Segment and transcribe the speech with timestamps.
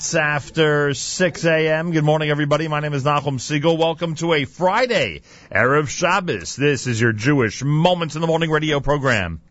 [0.00, 1.90] minutes after 6 a.m.
[1.92, 2.68] Good morning, everybody.
[2.68, 3.76] My name is Nachum Segal.
[3.76, 5.20] Welcome to a Friday,
[5.52, 6.56] Erev Shabbos.
[6.56, 9.42] This is your Jewish Moments in the Morning radio program.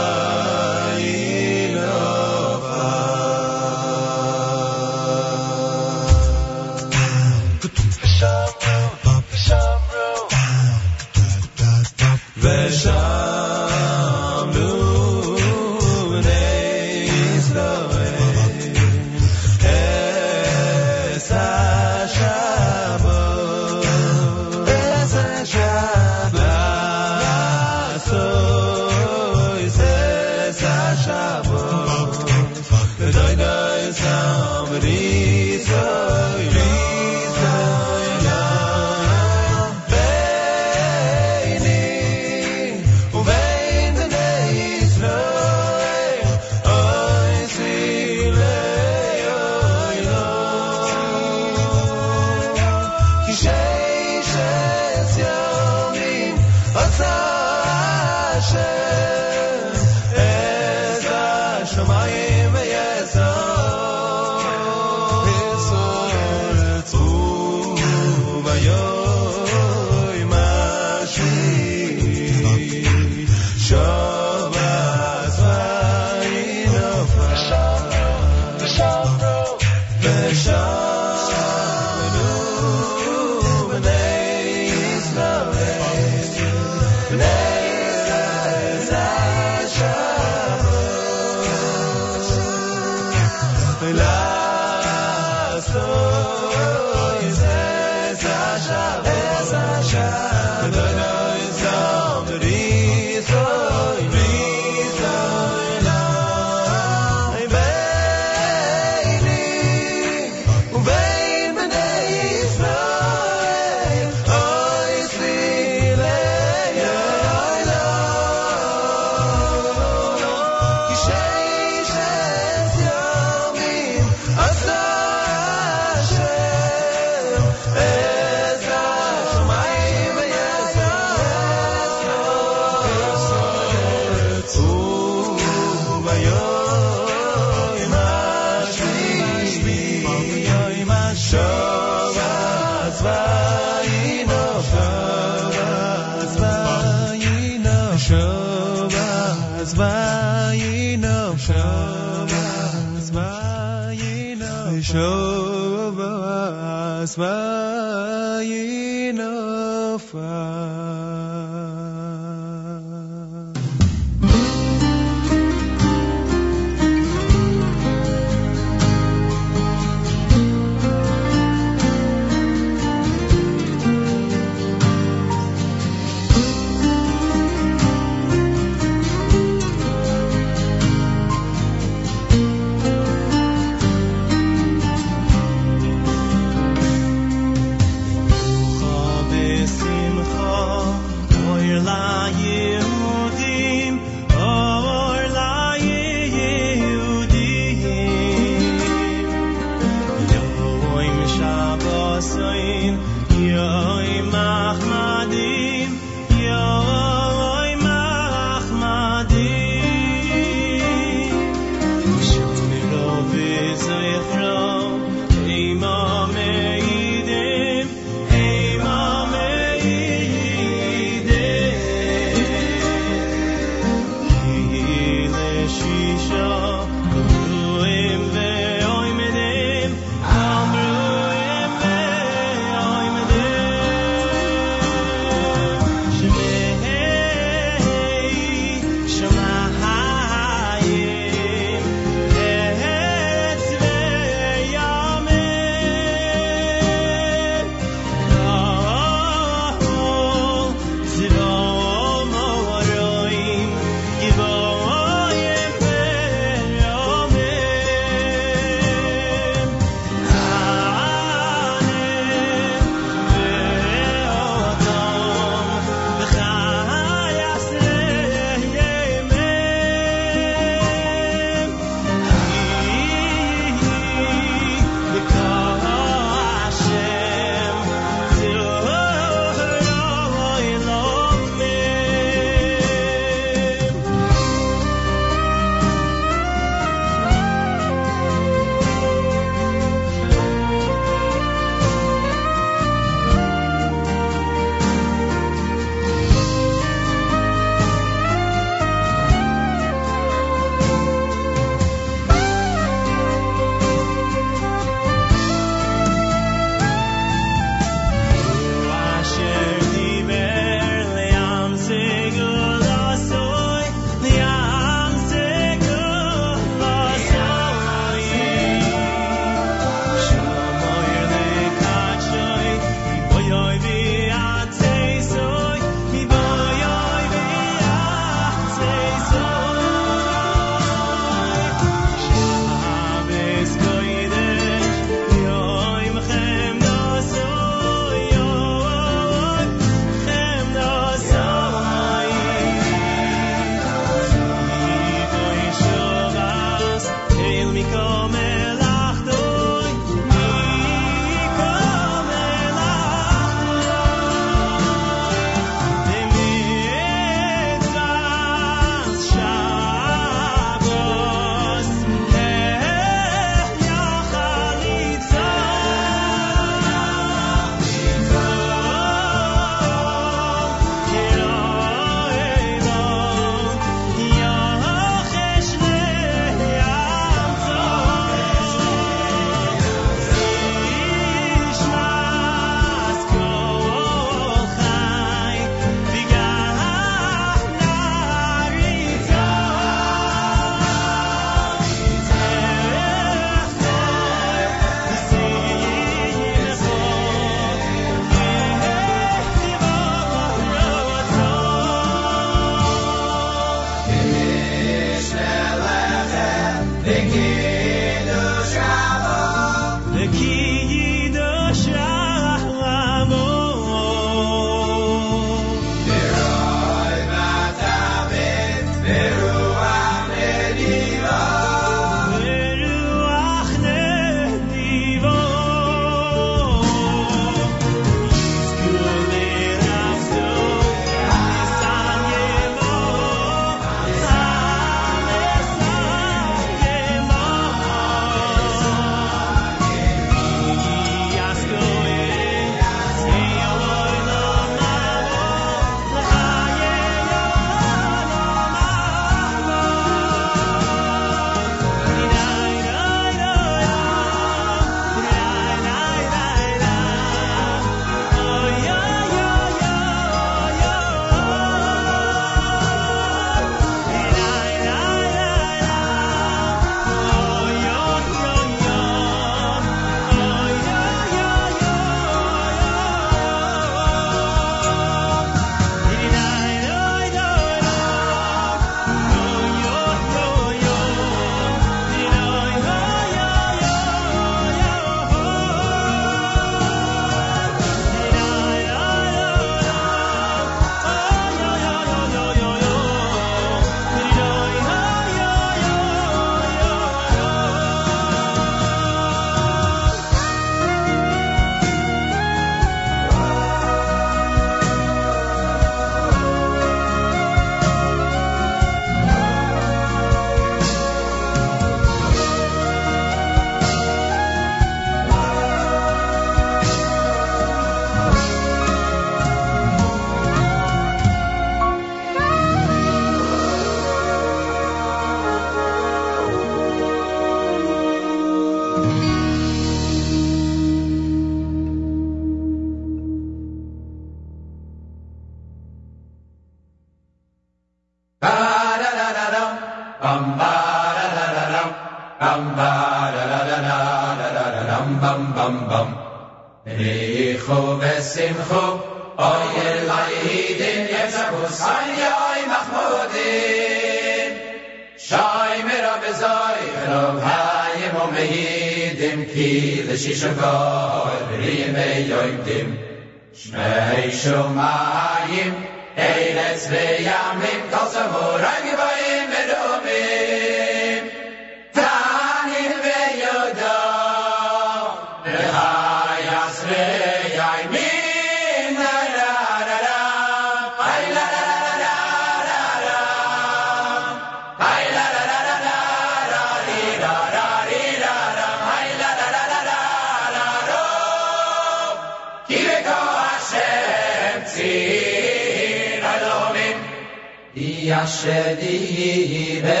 [598.28, 600.00] shadihe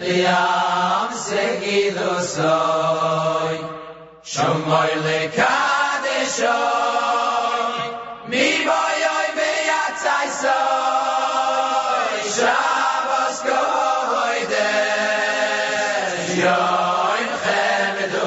[0.00, 3.56] liam segido soy
[4.32, 6.58] shomoy le kadesho
[8.30, 14.70] mi boyoy be atsay soy shabas goide
[16.44, 18.26] yoy khem do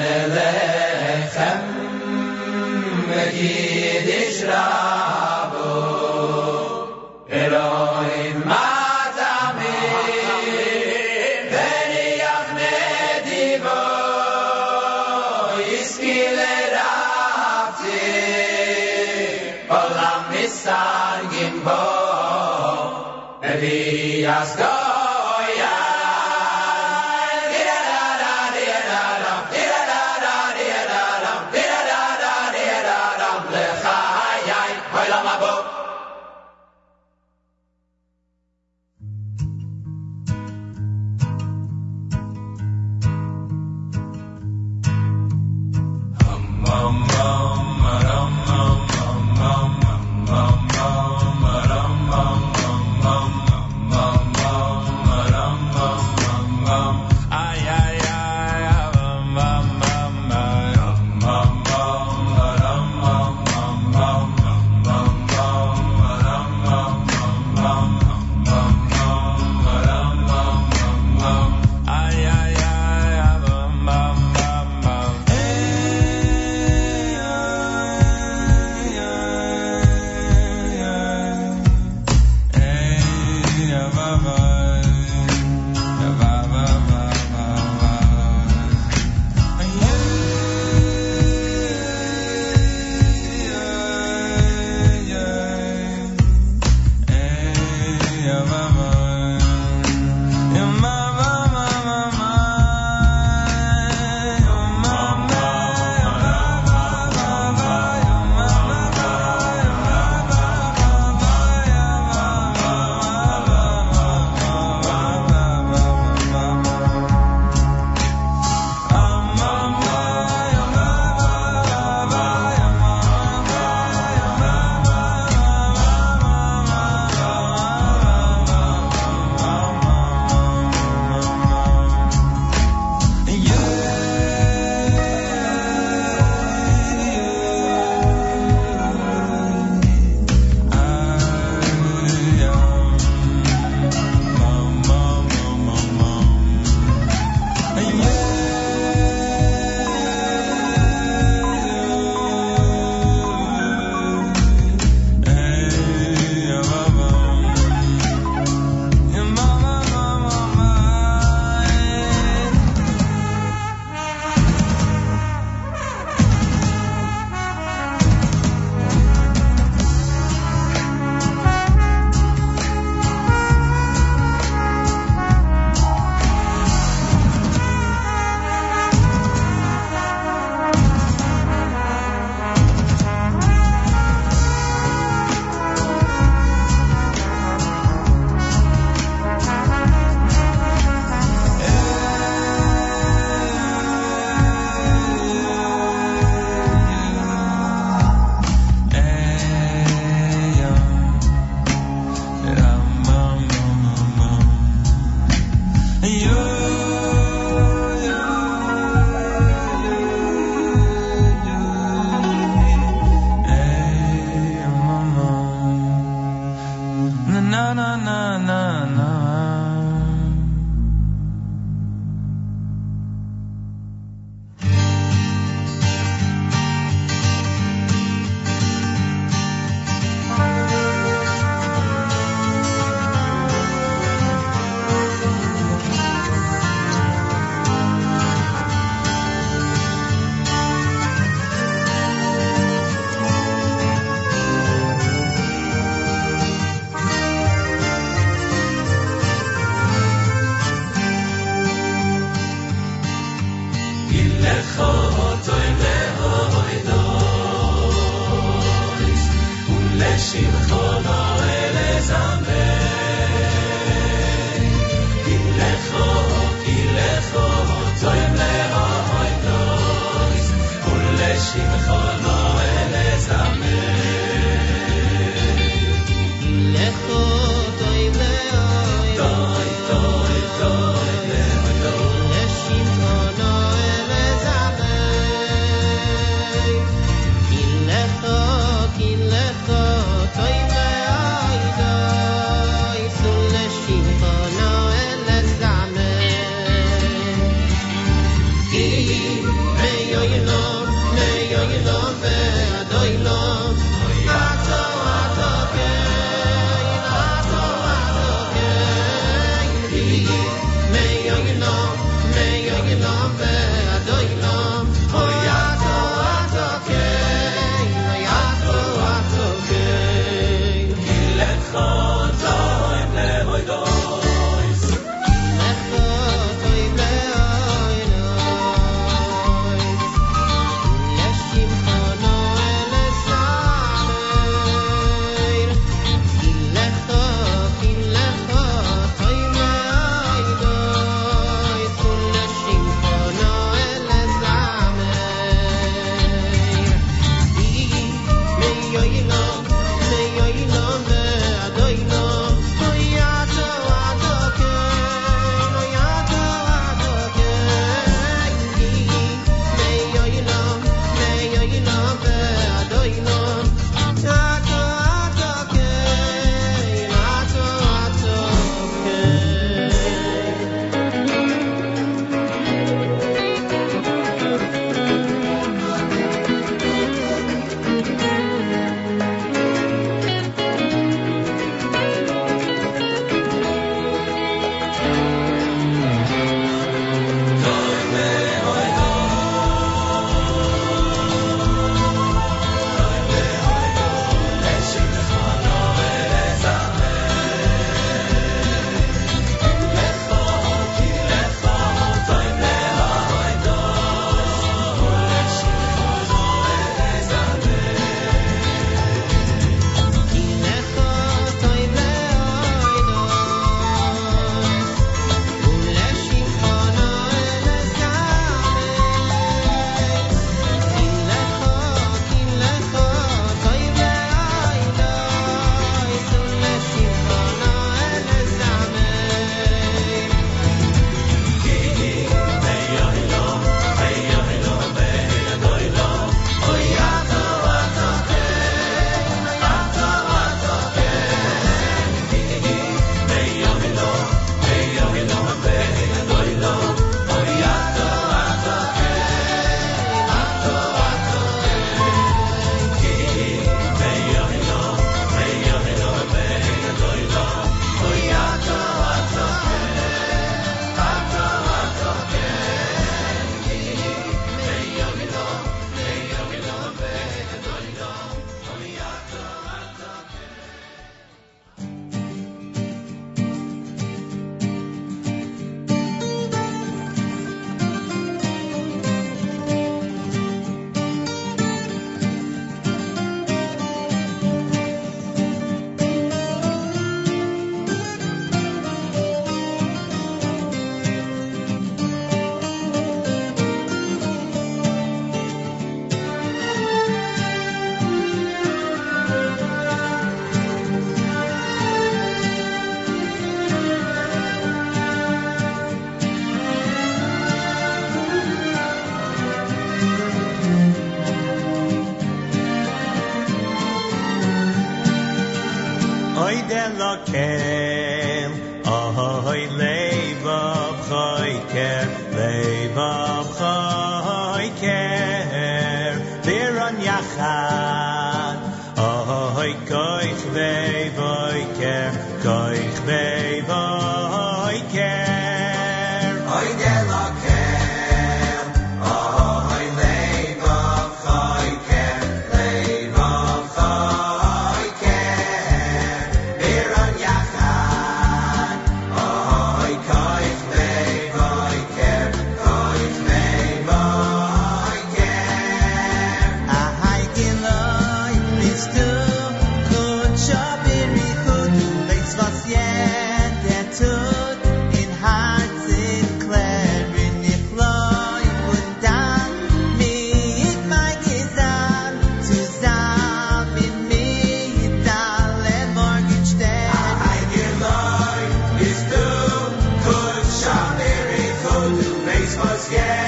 [0.00, 1.58] מלאכם
[3.08, 5.80] מגיד יש רבו.
[7.32, 9.60] אלוהים מתאמים
[11.50, 13.80] וריח נדיבו
[15.68, 16.40] ישכיל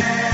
[0.00, 0.31] land.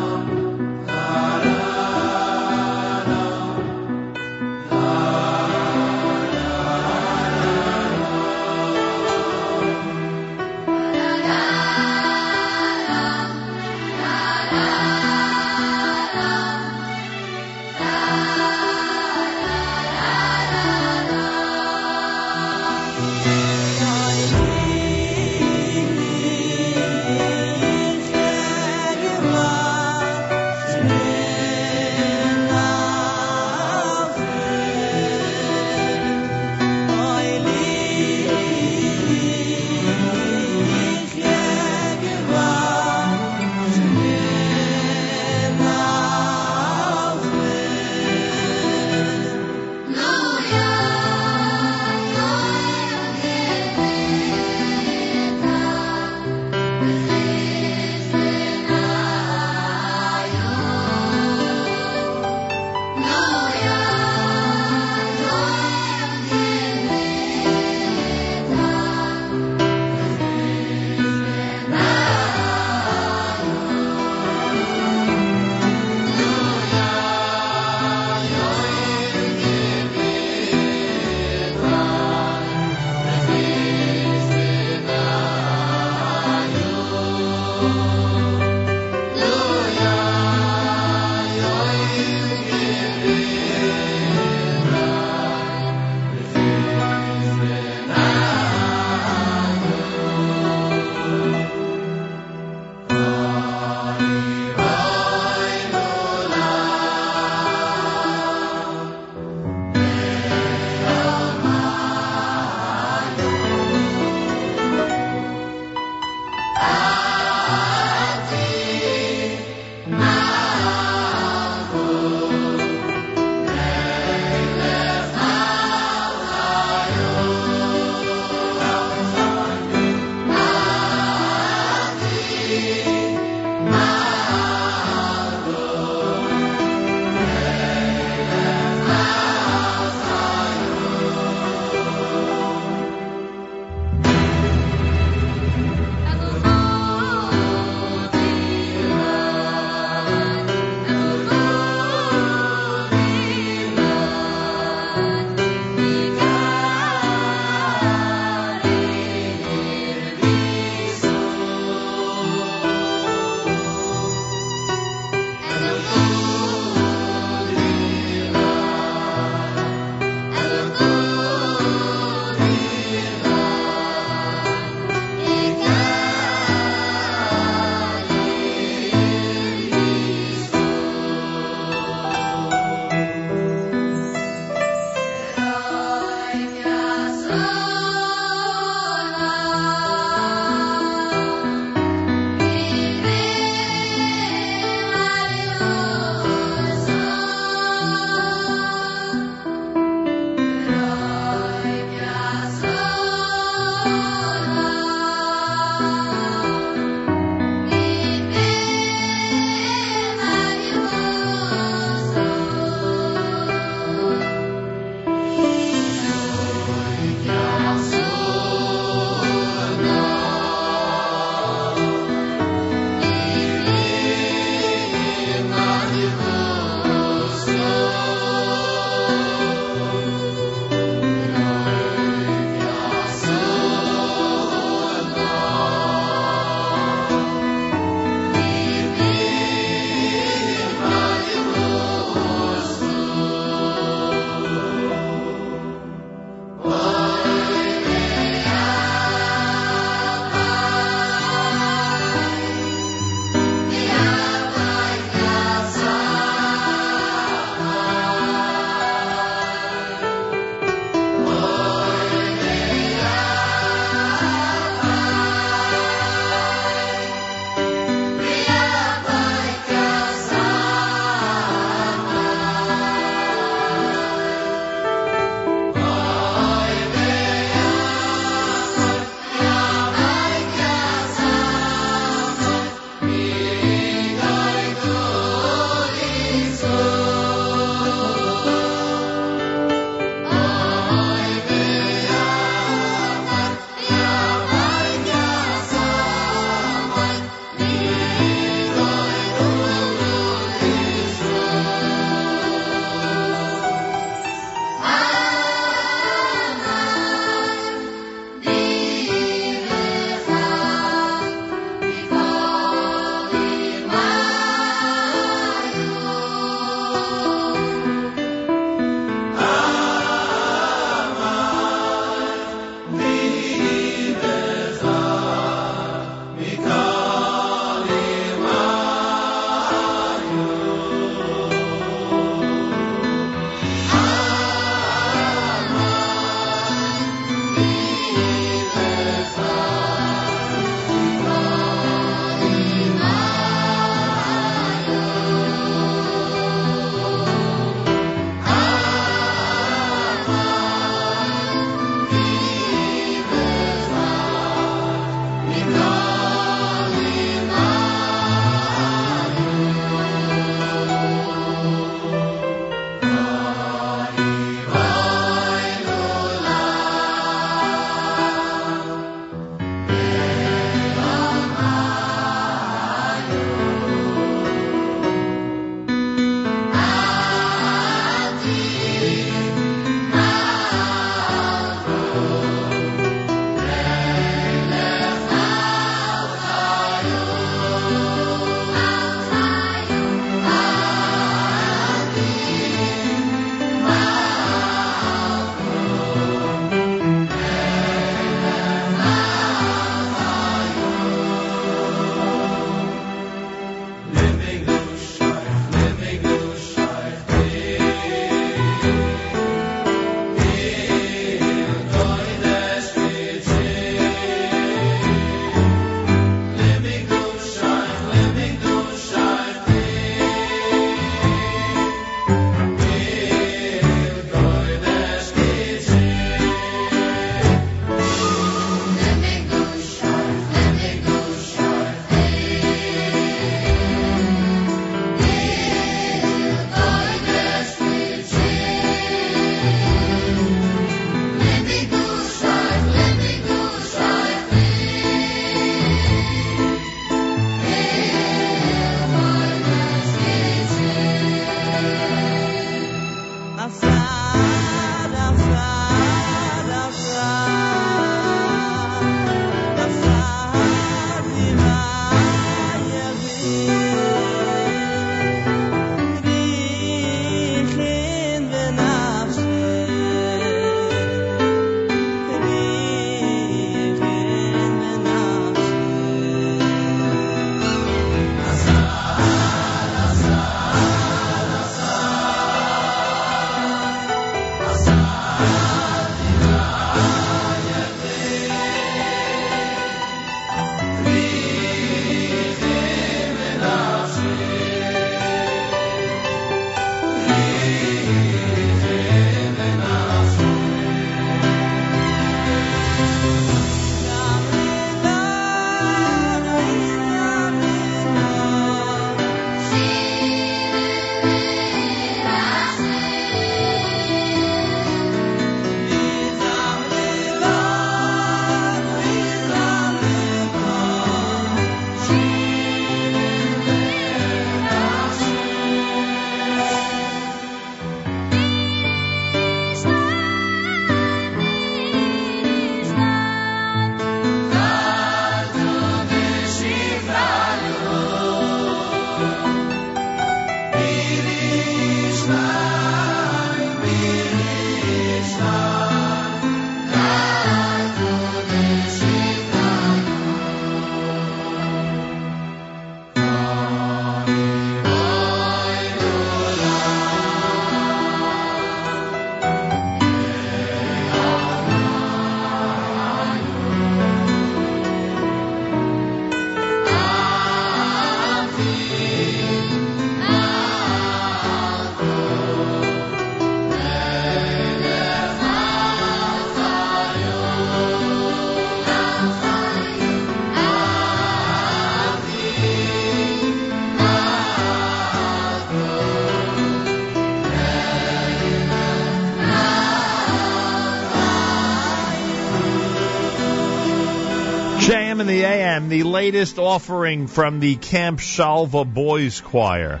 [595.20, 600.00] In the AM, the latest offering from the Camp Shalva Boys Choir.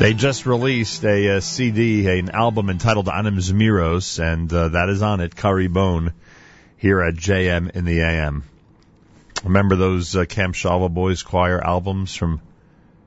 [0.00, 5.00] They just released a, uh CD, an album entitled Anim Zmiros, and uh, that is
[5.00, 6.12] on it, Curry Bone,
[6.76, 8.44] here at JM in the AM.
[9.42, 12.42] Remember those uh, Camp Shalva Boys Choir albums from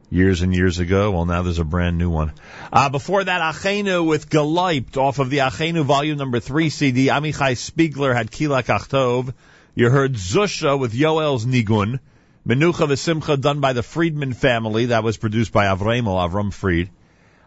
[0.10, 1.12] years and years ago?
[1.12, 2.34] Well, now there's a brand new one.
[2.72, 7.08] Uh, before that, Achenu with Galaypt off of the Achenu Volume Number 3 CD.
[7.08, 9.34] Amichai Spiegler had Kilak Achtov.
[9.76, 12.00] You heard Zusha with Yoel's Nigun.
[12.48, 14.88] Menucha V'Simcha done by the Friedman family.
[14.88, 16.90] That was produced by Avremo, Avram Fried.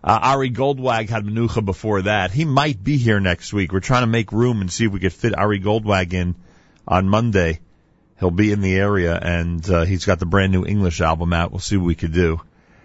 [0.02, 2.30] Uh, Ari Goldwag had Menucha before that.
[2.30, 3.72] He might be here next week.
[3.72, 6.34] We're trying to make room and see if we could fit Ari Goldwag in
[6.86, 7.60] on Monday.
[8.18, 11.50] He'll be in the area and uh, he's got the brand new English album out.
[11.50, 12.40] We'll see what we could do.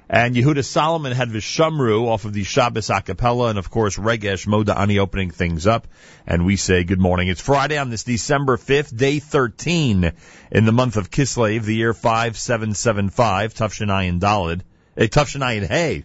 [0.10, 4.78] And Yehuda Solomon had Vishamru off of the Shabbos Acapella, and of course Regesh Moda
[4.78, 5.88] Ani opening things up.
[6.28, 7.28] And we say good morning.
[7.28, 10.12] It's Friday on this December 5th, day 13
[10.52, 14.62] in the month of Kislev, the year 5775, Tufshinayin Dalid.
[14.96, 16.04] Hey, Tufshinayin Hey.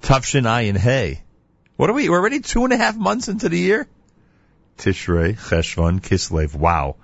[0.00, 1.22] Tufshinayin Hey.
[1.76, 2.08] What are we?
[2.08, 3.86] We're already two and a half months into the year?
[4.78, 6.54] Tishrei, Cheshvan, Kislev.
[6.54, 6.96] Wow.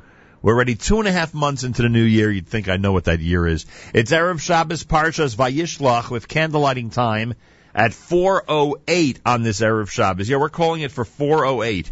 [0.43, 2.29] We're already two and a half months into the new year.
[2.29, 3.65] You'd think I know what that year is.
[3.95, 7.35] It's Erev Shabbos Parshas Vayishlach with candlelighting time
[7.73, 10.29] at 4.08 on this Erev Shabbos.
[10.29, 11.91] Yeah, we're calling it for 4.08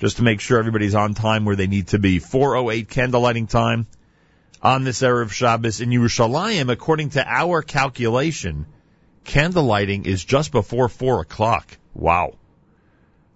[0.00, 2.18] just to make sure everybody's on time where they need to be.
[2.18, 3.86] 4.08 candlelighting time
[4.60, 6.72] on this Erev Shabbos in Yerushalayim.
[6.72, 8.66] According to our calculation,
[9.24, 11.76] candlelighting is just before 4 o'clock.
[11.94, 12.34] Wow.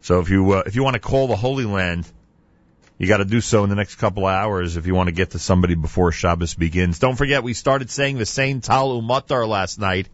[0.01, 2.11] So if you, uh, if you want to call the Holy Land,
[2.99, 5.15] you got to do so in the next couple of hours if you want to
[5.15, 6.99] get to somebody before Shabbos begins.
[6.99, 10.09] Don't forget, we started saying the same Tal Umatar last night.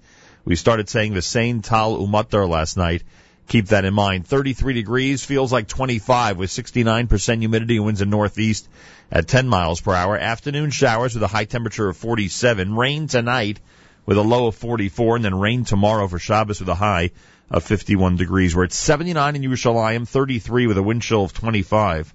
[0.44, 3.02] We started saying the same Tal Umatar last night.
[3.48, 4.26] Keep that in mind.
[4.26, 8.68] 33 degrees, feels like 25 with 69% humidity, winds in northeast
[9.10, 10.18] at 10 miles per hour.
[10.18, 12.76] Afternoon showers with a high temperature of 47.
[12.76, 13.60] Rain tonight
[14.04, 17.12] with a low of 44, and then rain tomorrow for Shabbos with a high
[17.50, 18.54] of 51 degrees.
[18.54, 22.12] We're at 79 in Yerushalayim, 33 with a wind chill of 25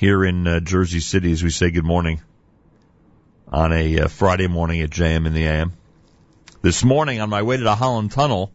[0.00, 2.22] here in uh, Jersey City as we say good morning
[3.48, 5.74] on a uh, Friday morning at JM in the AM.
[6.62, 8.50] This morning on my way to the Holland Tunnel,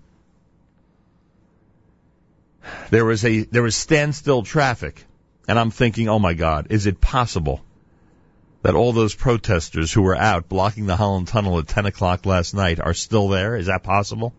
[2.89, 5.05] there was a there was standstill traffic,
[5.47, 7.63] and I'm thinking, oh my God, is it possible
[8.63, 12.55] that all those protesters who were out blocking the Holland Tunnel at 10 o'clock last
[12.55, 13.55] night are still there?
[13.55, 14.33] Is that possible?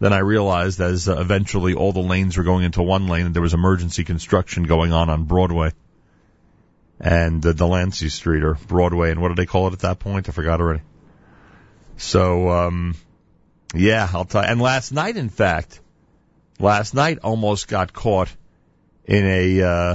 [0.00, 3.32] Then I realized as uh, eventually all the lanes were going into one lane that
[3.32, 5.72] there was emergency construction going on on Broadway
[7.00, 9.10] and uh, Delancey Street or Broadway.
[9.10, 10.28] And what did they call it at that point?
[10.28, 10.82] I forgot already.
[11.96, 12.94] So, um,
[13.74, 14.48] yeah, I'll tell you.
[14.48, 15.80] And last night, in fact,
[16.60, 18.28] last night almost got caught
[19.04, 19.94] in a, uh,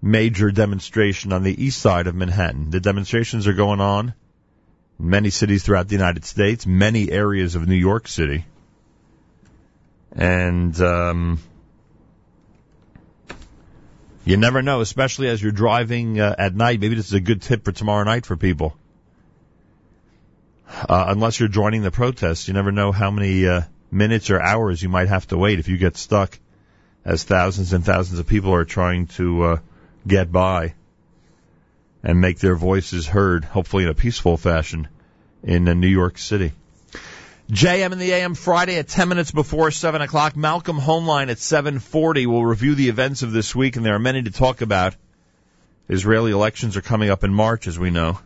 [0.00, 2.70] major demonstration on the east side of Manhattan.
[2.70, 4.14] The demonstrations are going on
[4.98, 8.44] in many cities throughout the United States, many areas of New York City
[10.12, 11.38] and um,
[14.24, 16.80] you never know, especially as you're driving uh, at night.
[16.80, 18.76] Maybe this is a good tip for tomorrow night for people.
[20.68, 24.82] Uh, unless you're joining the protests, you never know how many uh, minutes or hours
[24.82, 26.38] you might have to wait if you get stuck,
[27.04, 29.58] as thousands and thousands of people are trying to uh,
[30.06, 30.74] get by
[32.02, 34.88] and make their voices heard, hopefully in a peaceful fashion,
[35.42, 36.52] in uh, New York City.
[37.50, 40.36] JM in the AM Friday at 10 minutes before 7 o'clock.
[40.36, 44.22] Malcolm Hoenlein at 740 will review the events of this week, and there are many
[44.22, 44.94] to talk about.
[45.88, 48.20] Israeli elections are coming up in March, as we know.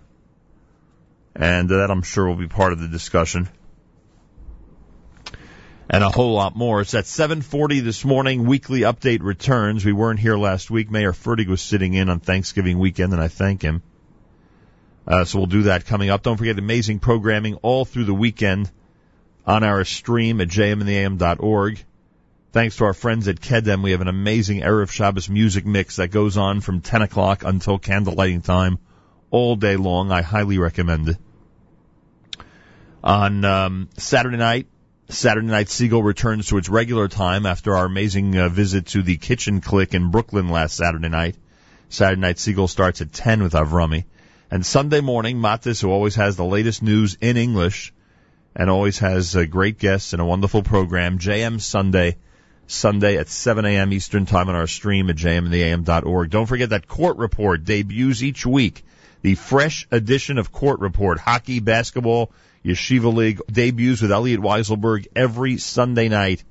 [1.36, 3.48] And that I'm sure will be part of the discussion.
[5.88, 6.80] And a whole lot more.
[6.80, 8.44] It's at 740 this morning.
[8.44, 9.84] Weekly update returns.
[9.84, 10.90] We weren't here last week.
[10.90, 13.82] Meir Fertig was sitting in on Thanksgiving weekend, and I thank him.
[15.06, 16.24] Uh, so we'll do that coming up.
[16.24, 18.68] Don't forget amazing programming all through the weekend
[19.46, 21.84] on our stream at jmintheam.org.
[22.52, 26.08] Thanks to our friends at Kedem, we have an amazing Erev Shabbos music mix that
[26.08, 28.78] goes on from 10 o'clock until candlelighting time
[29.30, 30.12] all day long.
[30.12, 31.16] I highly recommend it.
[33.02, 34.66] On um, Saturday night,
[35.08, 39.16] Saturday Night Segal returns to its regular time after our amazing uh, visit to the
[39.16, 41.36] Kitchen Click in Brooklyn last Saturday night.
[41.88, 44.04] Saturday Night Segal starts at 10 with Avrami.
[44.50, 47.92] And Sunday morning, Matis, who always has the latest news in English,
[48.54, 51.18] and always has a great guests and a wonderful program.
[51.18, 52.16] JM Sunday,
[52.66, 53.92] Sunday at 7 a.m.
[53.92, 56.30] Eastern Time on our stream at jmintheam.org.
[56.30, 58.84] Don't forget that Court Report debuts each week.
[59.22, 62.32] The fresh edition of Court Report, hockey, basketball,
[62.64, 66.44] Yeshiva League debuts with Elliot Weiselberg every Sunday night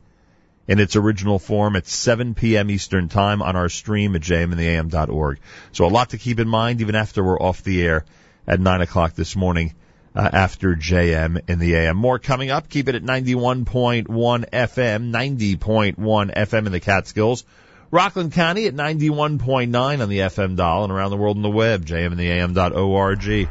[0.68, 2.70] in its original form at 7 p.m.
[2.70, 5.40] Eastern Time on our stream at jmintheam.org.
[5.72, 8.06] So a lot to keep in mind even after we're off the air
[8.48, 9.74] at 9 o'clock this morning
[10.16, 11.98] uh, after JM in the AM.
[11.98, 12.70] More coming up.
[12.70, 17.44] Keep it at 91.1 FM, 90.1 FM in the Catskills.
[17.92, 21.86] Rockland County at 91.9 on the FM dial and around the world on the web,
[21.86, 23.50] jmintheam.org.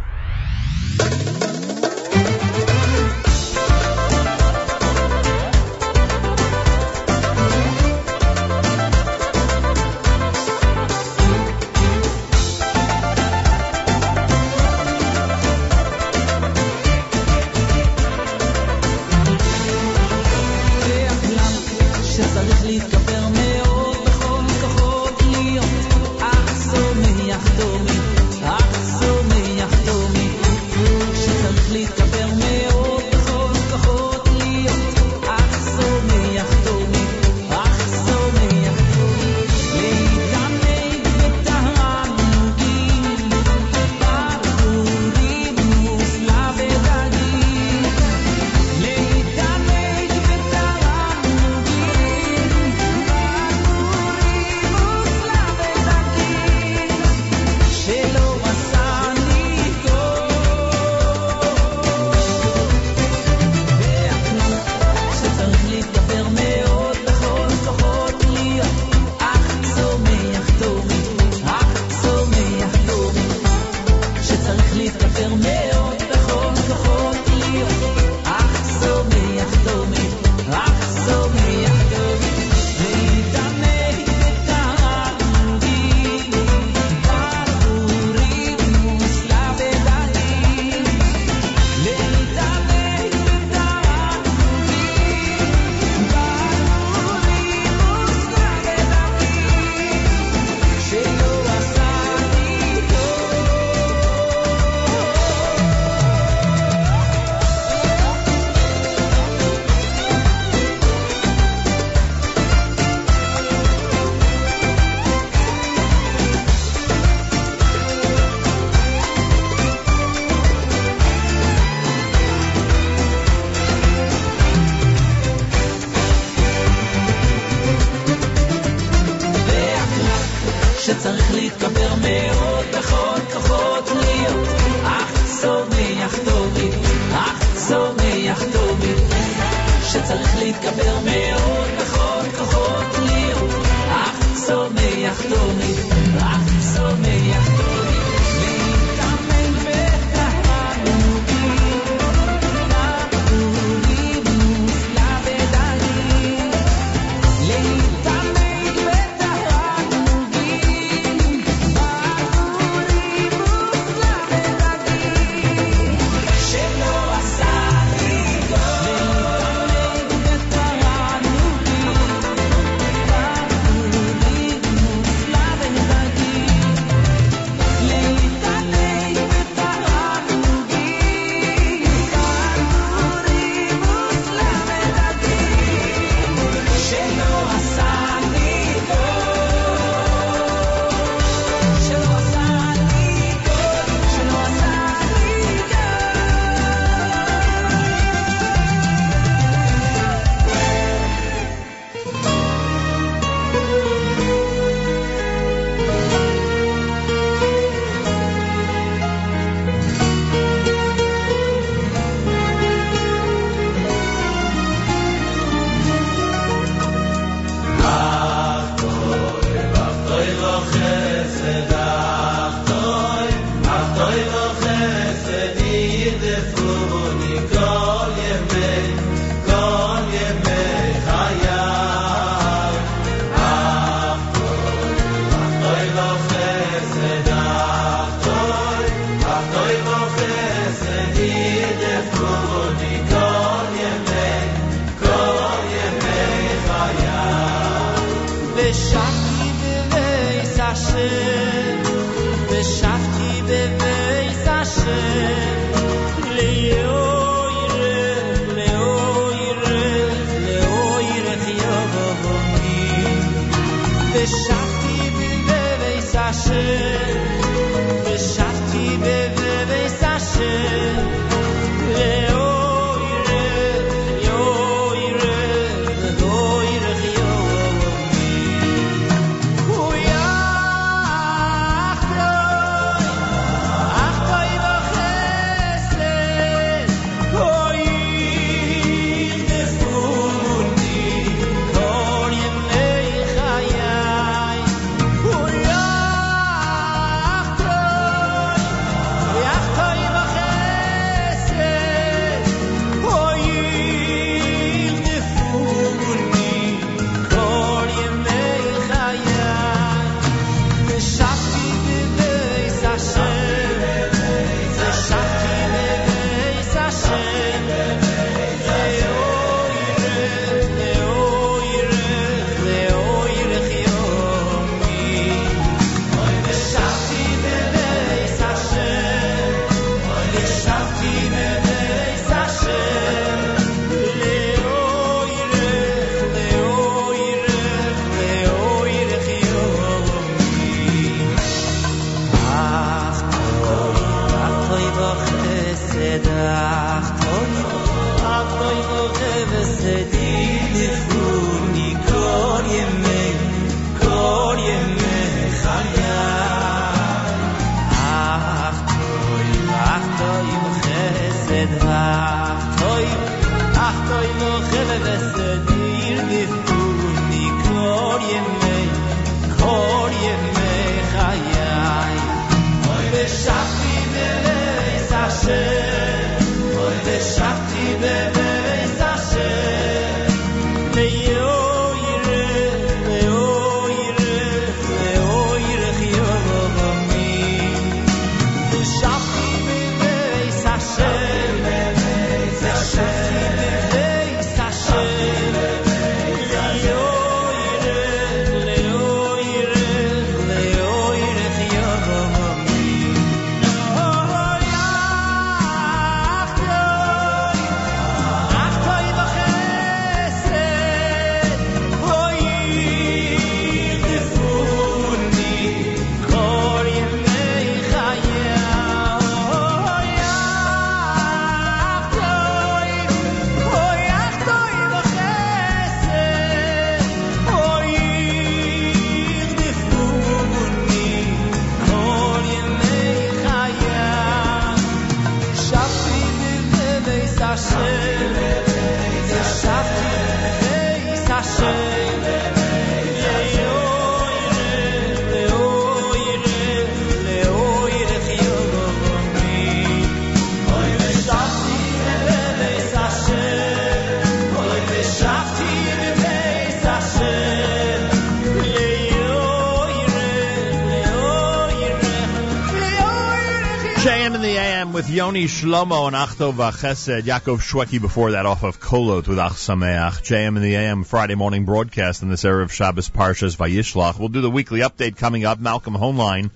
[465.10, 467.22] Yoni Shlomo and Achto Vachesed.
[467.22, 470.22] Yaakov Shweki before that off of Kolot with Ach Sameach.
[470.22, 474.20] JM and the AM Friday morning broadcast in this Erev Shabbos Parshas Vayishlach.
[474.20, 475.58] We'll do the weekly update coming up.
[475.58, 476.52] Malcolm Hoenlein,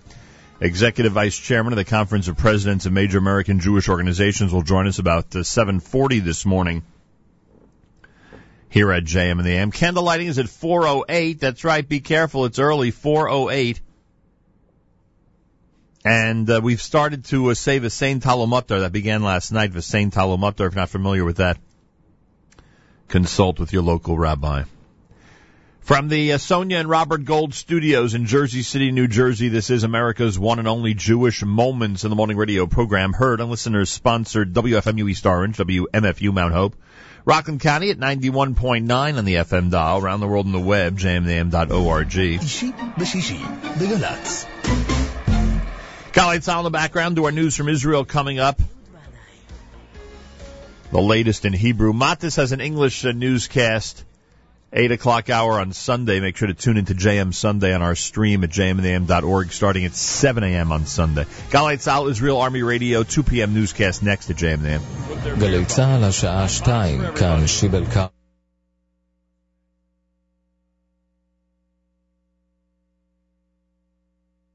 [0.60, 4.86] Executive Vice Chairman of the Conference of Presidents of Major American Jewish Organizations, will join
[4.86, 6.84] us about uh, 7:40 this morning
[8.68, 9.72] here at JM and the AM.
[9.72, 11.40] Candle lighting is at 4:08.
[11.40, 11.88] That's right.
[11.88, 12.44] Be careful.
[12.44, 12.92] It's early.
[12.92, 13.80] 4:08.
[16.04, 19.72] And uh, we've started to uh, say the Saint Talmutar that began last night.
[19.72, 21.56] The Saint Talmutar, if you're not familiar with that,
[23.08, 24.64] consult with your local rabbi.
[25.80, 29.82] From the uh, Sonia and Robert Gold studios in Jersey City, New Jersey, this is
[29.82, 34.54] America's one and only Jewish Moments in the Morning Radio program, heard on listeners sponsored
[34.54, 36.74] WFMU East Orange, WMFU Mount Hope,
[37.26, 42.14] Rockland County at 91.9 on the FM dial, around the world on the web, jmintheam.org.
[46.14, 48.60] Khalid Sal in the background to our news from Israel coming up.
[50.92, 51.92] The latest in Hebrew.
[51.92, 54.04] Matis has an English uh, newscast,
[54.72, 56.20] 8 o'clock hour on Sunday.
[56.20, 60.44] Make sure to tune into JM Sunday on our stream at jmintheam.org starting at 7
[60.44, 60.70] a.m.
[60.70, 61.24] on Sunday.
[61.50, 63.52] Galei Tzahal, Israel Army Radio, 2 p.m.
[63.52, 64.82] newscast next to JMAM.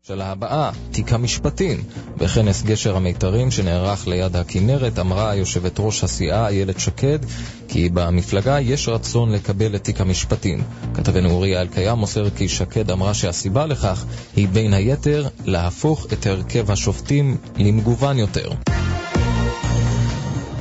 [0.10, 1.84] של הבאה, תיק המשפטים.
[2.18, 7.20] בכנס גשר המיתרים שנערך ליד הכנרת אמרה יושבת ראש הסיעה איילת שקד
[7.68, 10.64] כי במפלגה יש רצון לקבל את תיק המשפטים.
[10.94, 14.06] כתבנו אוריה אלקיים מוסר כי שקד אמרה שהסיבה לכך
[14.36, 18.52] היא בין היתר להפוך את הרכב השופטים למגוון יותר.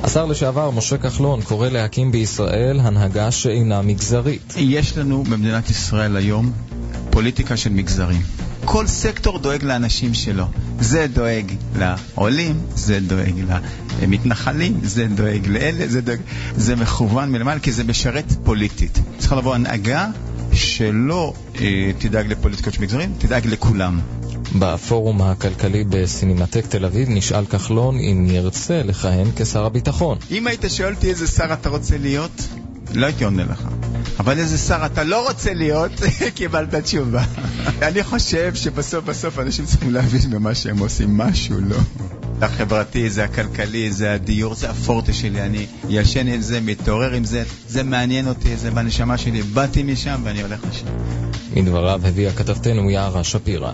[0.03, 4.53] השר לשעבר משה כחלון קורא להקים בישראל הנהגה שאינה מגזרית.
[4.57, 6.51] יש לנו במדינת ישראל היום
[7.11, 8.48] פוליטיקה של מגזרים.
[8.71, 10.45] כל סקטור דואג לאנשים שלו.
[10.79, 13.33] זה דואג לעולים, זה דואג
[14.01, 16.19] למתנחלים, זה דואג לאלה, זה דואג...
[16.55, 18.99] זה מכוון מלמעלה כי זה משרת פוליטית.
[19.17, 20.07] צריכה לבוא הנהגה
[20.53, 23.99] שלא אה, תדאג לפוליטיקות של מגזרים, תדאג לכולם.
[24.55, 30.17] בפורום הכלכלי בסינמטק תל אביב נשאל כחלון אם ירצה לכהן כשר הביטחון.
[30.31, 32.47] אם היית שואל אותי איזה שר אתה רוצה להיות,
[32.93, 33.67] לא הייתי עונה לך.
[34.19, 35.91] אבל איזה שר אתה לא רוצה להיות,
[36.35, 37.23] קיבלת תשובה.
[37.87, 41.77] אני חושב שבסוף בסוף אנשים צריכים להבין במה שהם עושים משהו, לא.
[42.39, 47.23] זה החברתי, זה הכלכלי, זה הדיור, זה הפורטה שלי, אני ישן עם זה, מתעורר עם
[47.23, 50.85] זה, זה מעניין אותי, זה בנשמה שלי, באתי משם ואני הולך לשם.
[51.53, 53.71] מדבריו הביאה כתבתנו יערה שפירא.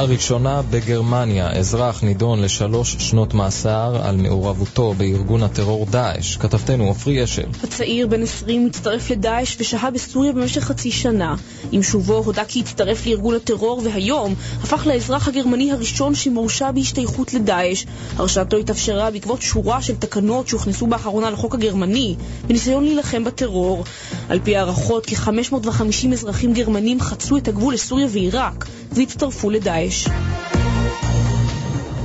[0.00, 6.36] לראשונה בגרמניה, אזרח נידון לשלוש שנות מאסר על מעורבותו בארגון הטרור דאעש.
[6.36, 7.46] כתבתנו עופרי אשל.
[7.64, 11.34] הצעיר בן 20 הצטרף לדאעש ושהה בסוריה במשך חצי שנה.
[11.72, 17.84] עם שובו הודה כי הצטרף לארגון הטרור והיום הפך לאזרח הגרמני הראשון שמורשע בהשתייכות לדאעש.
[18.16, 22.16] הרשעתו התאפשרה בעקבות שורה של תקנות שהוכנסו באחרונה לחוק הגרמני
[22.46, 23.84] בניסיון להילחם בטרור.
[24.28, 30.08] על פי הערכות, כ-550 אזרחים גרמנים חצו את הגבול לסוריה ועיראק והצטרפו לדאעש.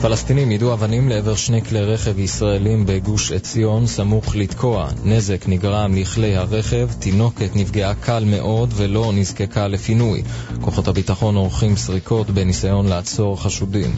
[0.01, 4.87] פלסטינים יידו אבנים לעבר שני כלי רכב ישראלים בגוש עציון, סמוך לתקוע.
[5.03, 10.23] נזק נגרם לכלי הרכב, תינוקת נפגעה קל מאוד ולא נזקקה לפינוי.
[10.61, 13.95] כוחות הביטחון עורכים סריקות בניסיון לעצור חשודים.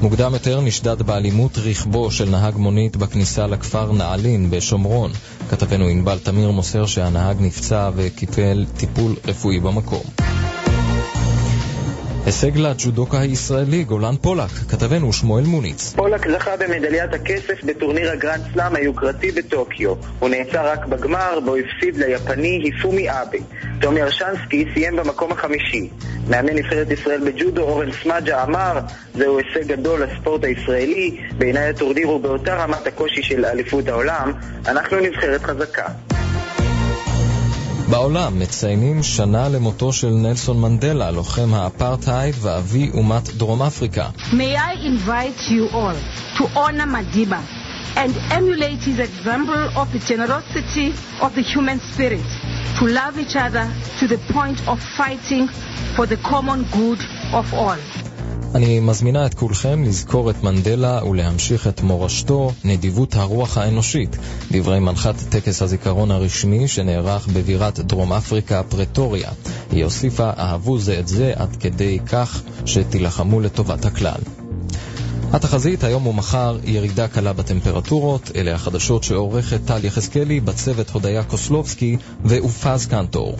[0.00, 5.10] מוקדם יותר נשדד באלימות רכבו של נהג מונית בכניסה לכפר נעלין בשומרון.
[5.50, 10.02] כתבנו ענבל תמיר מוסר שהנהג נפצע וקיפל טיפול רפואי במקום.
[12.26, 15.92] הישג לג'ודוקה הישראלי, גולן פולק, כתבנו שמואל מוניץ.
[15.96, 19.94] פולק זכה במדליית הכסף בטורניר הגרנד סלאם היוקרתי בטוקיו.
[20.18, 23.38] הוא נעצר רק בגמר, בו הפסיד ליפני היפומי אבה.
[23.80, 25.88] תומי ארשנסקי סיים במקום החמישי.
[26.28, 28.78] מאמן נבחרת ישראל בג'ודו אורן סמג'ה אמר,
[29.14, 34.32] זהו הישג גדול לספורט הישראלי, בעיניי הטורניר הוא באותה רמת הקושי של אליפות העולם,
[34.66, 35.86] אנחנו נבחרת חזקה.
[37.92, 44.08] בעולם מציינים שנה למותו של נלסון מנדלה, לוחם האפרטהייד ואבי אומת דרום אפריקה.
[52.78, 53.66] To love each other
[54.00, 55.44] to the point of fighting
[55.94, 57.00] for the common good
[57.40, 57.80] of all.
[58.54, 64.16] אני מזמינה את כולכם לזכור את מנדלה ולהמשיך את מורשתו, נדיבות הרוח האנושית.
[64.50, 69.30] דברי מנחת טקס הזיכרון הרשמי שנערך בבירת דרום אפריקה, פרטוריה.
[69.70, 74.20] היא הוסיפה, אהבו זה את זה עד כדי כך שתילחמו לטובת הכלל.
[75.32, 82.86] התחזית היום ומחר ירידה קלה בטמפרטורות, אלה החדשות שעורכת טל יחזקאלי, בצוות הודיה קוסלובסקי ואופז
[82.86, 83.36] קנטור.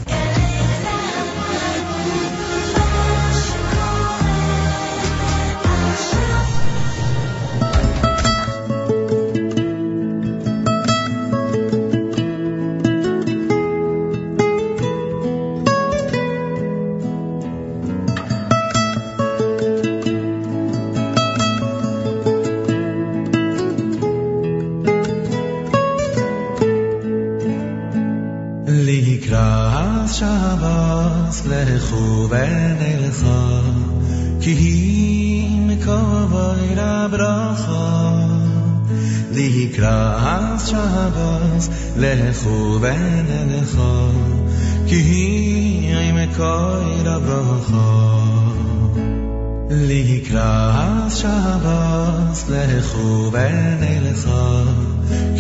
[53.81, 54.25] ليلك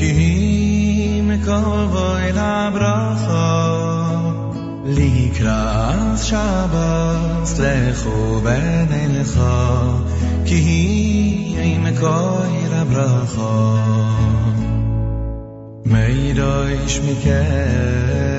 [0.00, 1.48] كهيمك
[1.94, 4.52] ويلعب رخاب
[4.86, 8.46] ليك راس شعباس لخوب
[8.90, 9.34] ليلك
[10.46, 14.22] كهيمك ويلعب رخاب
[15.92, 18.31] میدایش می‌کرد.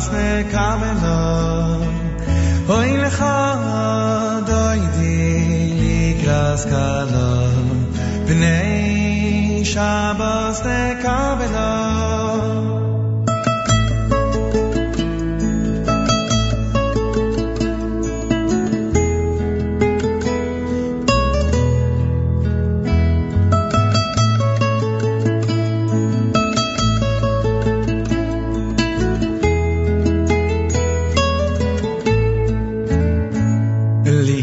[0.00, 0.54] snake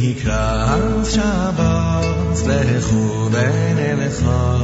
[0.07, 4.57] לקראת שבס לכו ונלכה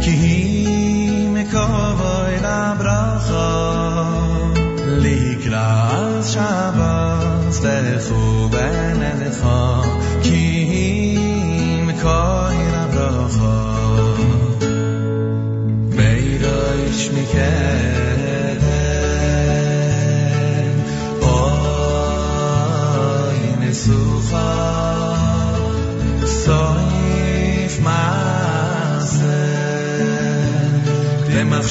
[0.00, 4.02] כי היא מקרבי לברכה
[4.86, 8.33] לקראת שבס לכו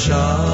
[0.05, 0.54] Shine.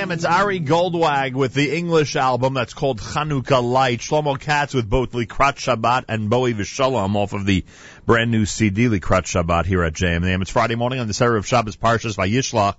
[0.00, 3.98] JM AM, it's Ari Goldwag with the English album that's called Chanukah Light.
[3.98, 7.66] Shlomo Katz with both Likrat Shabbat and Bowie Vishalom off of the
[8.06, 10.40] brand new CD Likrat Shabbat here at JM in the AM.
[10.40, 12.76] It's Friday morning on the Sarah of Shabbos Parshas Vayishlach.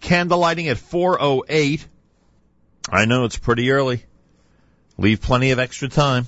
[0.00, 1.84] Candle lighting at 4.08.
[2.90, 4.04] I know it's pretty early.
[4.98, 6.26] Leave plenty of extra time.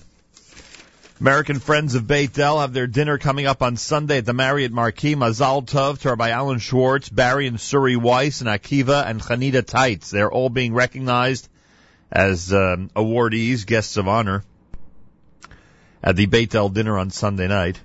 [1.23, 4.73] American Friends of Beit El have their dinner coming up on Sunday at the Marriott
[4.73, 5.15] Marquis.
[5.15, 10.11] Mazal Tov to Rabbi Alan Schwartz, Barry and Suri Weiss, and Akiva and Chanita Tights.
[10.11, 11.49] They're all being recognized
[12.11, 14.43] as um, awardees, guests of honor,
[16.03, 17.81] at the Beit El dinner on Sunday night.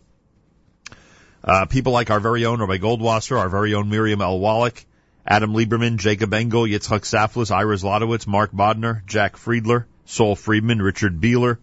[1.44, 4.40] uh, people like our very own Rabbi Goldwasser, our very own Miriam L.
[4.40, 4.84] Wallach,
[5.26, 11.20] Adam Lieberman, Jacob Engel, Yitzhak Saflis, Iris Lodowitz, Mark Bodner, Jack Friedler, Saul Friedman, Richard
[11.20, 11.58] Beeler,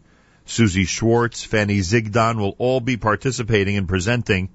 [0.47, 4.49] Susie Schwartz, Fanny Zigdon will all be participating and presenting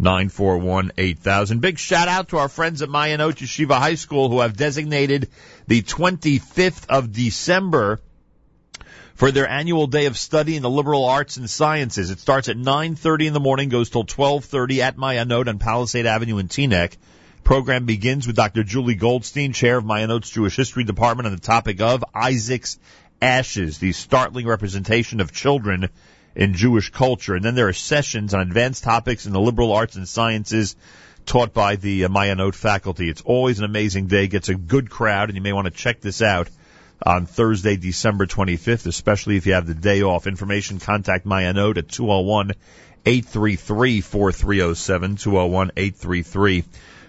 [0.00, 1.60] 718-941-8000.
[1.62, 5.30] Big shout out to our friends at Ma'ayanot Yeshiva High School who have designated
[5.66, 8.02] the 25th of December
[9.16, 12.10] for their annual day of study in the liberal arts and sciences.
[12.10, 16.38] It starts at 9.30 in the morning, goes till 12.30 at Ma'ayanot on Palisade Avenue
[16.38, 16.96] in Teaneck.
[17.42, 18.62] Program begins with Dr.
[18.62, 22.78] Julie Goldstein, chair of Ma'ayanot's Jewish History Department on the topic of Isaac's
[23.22, 25.88] ashes, the startling representation of children
[26.34, 27.34] in Jewish culture.
[27.34, 30.76] And then there are sessions on advanced topics in the liberal arts and sciences
[31.24, 33.08] taught by the uh, Ma'ayanot faculty.
[33.08, 36.02] It's always an amazing day, gets a good crowd, and you may want to check
[36.02, 36.50] this out
[37.04, 40.26] on Thursday, December 25th, especially if you have the day off.
[40.26, 42.52] Information, contact Ma'ayanot at 201
[43.04, 46.64] 833 4307, 201 833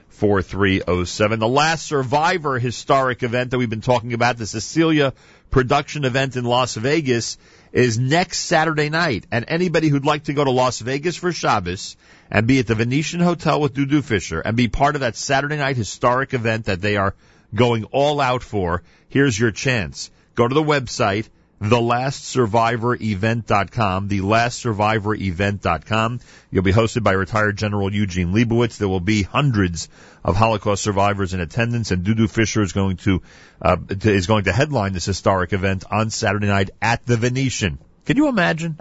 [0.10, 1.40] 4307.
[1.40, 5.14] The last Survivor historic event that we've been talking about, the Cecilia
[5.52, 7.38] production event in Las Vegas,
[7.72, 9.26] is next Saturday night.
[9.32, 11.96] And anybody who'd like to go to Las Vegas for Shabbos
[12.32, 15.58] and be at the Venetian Hotel with Dudu Fisher and be part of that Saturday
[15.58, 17.14] night historic event that they are
[17.58, 20.10] going all out for, here's your chance.
[20.36, 21.28] Go to the website,
[21.62, 26.20] thelastsurvivorevent.com, thelastsurvivorevent.com.
[26.52, 28.78] You'll be hosted by retired General Eugene Leibowitz.
[28.78, 29.90] There will be hundreds
[30.24, 33.24] of Holocaust survivors in attendance, and Dudu Fisher is going to
[33.62, 37.80] uh, is going to headline this historic event on Saturday night at the Venetian.
[38.06, 38.80] Can you imagine?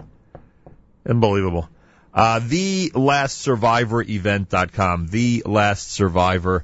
[1.05, 1.67] Unbelievable.
[2.13, 6.63] Uh, thelastsurvivorevent.com, thelastsurvivorevent.com.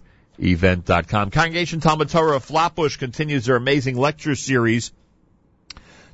[1.31, 4.91] Congregation Talmud Torah of Flatbush continues their amazing lecture series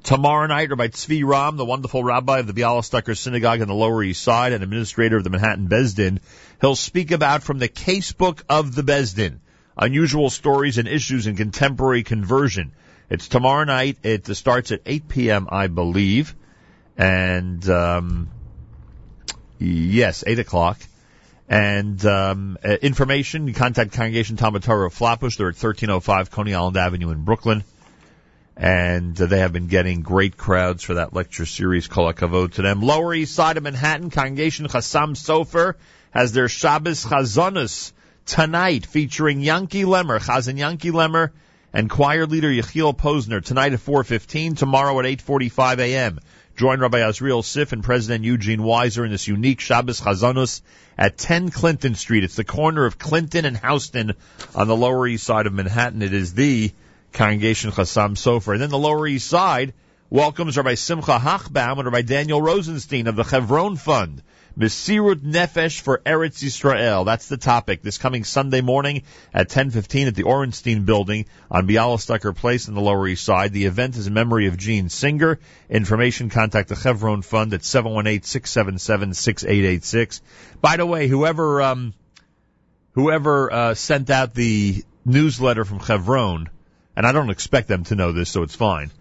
[0.04, 4.02] Tomorrow night, Rabbi Tzvi Romm, the wonderful rabbi of the Bialystoker Synagogue in the Lower
[4.02, 6.20] East Side and administrator of the Manhattan Besdin,
[6.62, 9.40] he'll speak about from the casebook of the Besdin,
[9.78, 12.72] unusual stories and issues in contemporary conversion.
[13.10, 13.98] It's tomorrow night.
[14.04, 16.34] It starts at 8 p.m., I believe.
[16.98, 18.30] And, um,
[19.60, 20.80] yes, 8 o'clock.
[21.50, 25.36] And um, uh, information, contact Congregation Talmud Torah of Flatbush.
[25.36, 27.64] They're at 1305 Coney Island Avenue in Brooklyn
[28.60, 31.88] and uh, they have been getting great crowds for that lecture series.
[31.88, 32.82] Kol hakavod to them.
[32.82, 35.76] Lower East Side of Manhattan, Congregation Chassam Sofer
[36.12, 37.94] has their Shabbos Chazonus
[38.26, 41.32] tonight, featuring Yanky Lemmer, Chazan Yanky Lemmer,
[41.72, 46.20] and choir leader Yechiel Posner tonight at 4:15, tomorrow at 8:45 a.m.
[46.58, 50.62] Join Rabbi Azriel Sif and President Eugene Weiser in this unique Shabbos Chazonus
[51.00, 52.26] at 10 Clinton Street.
[52.26, 54.16] It's the corner of Clinton and Houston
[54.54, 56.02] on the Lower East Side of Manhattan.
[56.02, 56.74] It is the
[57.14, 58.52] Congregation Chassam Sofer.
[58.52, 59.74] And then the Lower East Side
[60.10, 64.22] welcomes Rabbi Simcha Hochbaum and Rabbi Daniel Rosenstein of the Chevron Fund.
[64.60, 67.06] Mesirut Nefesh for Eretz Yisrael.
[67.06, 69.04] That's the topic this coming Sunday morning
[69.34, 73.54] at 10:15 at the Orenstein Building on Bialystoker Place in the Lower East Side.
[73.54, 75.40] The event is in memory of Gene Singer.
[75.70, 80.22] Information: contact the Chevron Fund at 718-677-6886.
[80.62, 81.94] By the way, whoever um,
[82.94, 86.50] whoever uh, sent out the newsletter from Chevron
[87.00, 88.92] and I don't expect them to know this, so it's fine.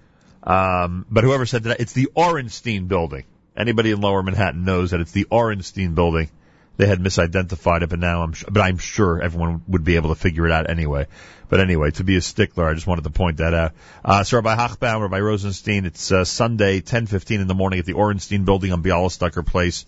[0.44, 3.24] Um, but whoever said that, it's the Orenstein building.
[3.59, 6.30] Anybody in Lower Manhattan knows that it's the Orenstein building.
[6.76, 10.14] They had misidentified it, but now I'm, but I'm sure everyone would be able to
[10.14, 11.09] figure it out anyway.
[11.48, 13.72] But anyway, to be a stickler, I just wanted to point that out.
[14.05, 17.94] Uh, so Rabbi Hochbaum, Rabbi Rosenstein, it's uh, Sunday, 10:15 in the morning at the
[17.94, 19.86] Orenstein building on Bialystoker Place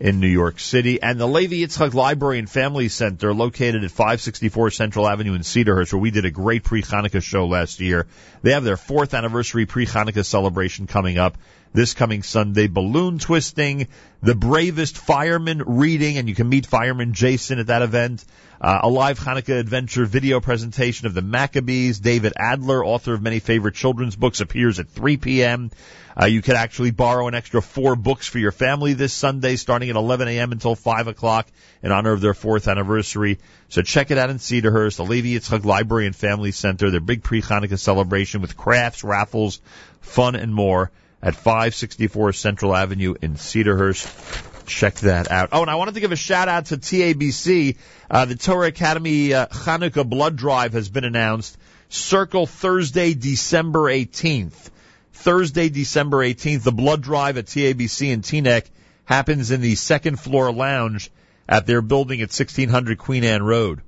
[0.00, 4.70] in New York City, and the Levi Yitzchak Library and Family Center, located at 564
[4.72, 8.06] Central Avenue in Cedarhurst, where we did a great pre-Hanukkah show last year.
[8.42, 11.38] They have their fourth anniversary pre-Hanukkah celebration coming up
[11.72, 12.66] this coming Sunday.
[12.68, 13.88] Balloon twisting,
[14.22, 18.24] the bravest fireman reading, and you can meet fireman Jason at that event.
[18.60, 22.00] Uh, a live Hanukkah adventure video presentation of the Maccabees.
[22.00, 25.70] David Adler, author of many favorite children's books, appears at 3 p.m.
[26.18, 29.90] Uh, you can actually borrow an extra four books for your family this Sunday, starting
[29.90, 30.52] at 11 a.m.
[30.52, 31.46] until 5 o'clock
[31.82, 33.38] in honor of their fourth anniversary.
[33.68, 37.22] So check it out in Cedarhurst, the Levi Yitzchak Library and Family Center, their big
[37.22, 39.60] pre-Hanukkah celebration with crafts, raffles,
[40.00, 40.90] fun, and more
[41.22, 44.66] at 564 Central Avenue in Cedarhurst.
[44.66, 45.50] check that out.
[45.52, 47.76] Oh, and I wanted to give a shout out to TABC.
[48.10, 51.56] Uh, the Torah Academy uh, Hanukkah blood drive has been announced.
[51.88, 54.70] Circle Thursday, December 18th.
[55.12, 58.66] Thursday, December 18th, the blood drive at TABC in Teaneck
[59.04, 61.10] happens in the second floor lounge
[61.48, 63.80] at their building at 1600 Queen Anne Road.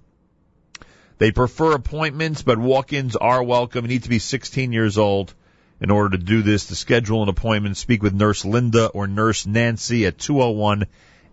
[1.19, 3.85] They prefer appointments, but walk-ins are welcome.
[3.85, 5.35] You need to be 16 years old
[5.81, 6.67] in order to do this.
[6.67, 10.87] To schedule an appointment, speak with Nurse Linda or Nurse Nancy at 201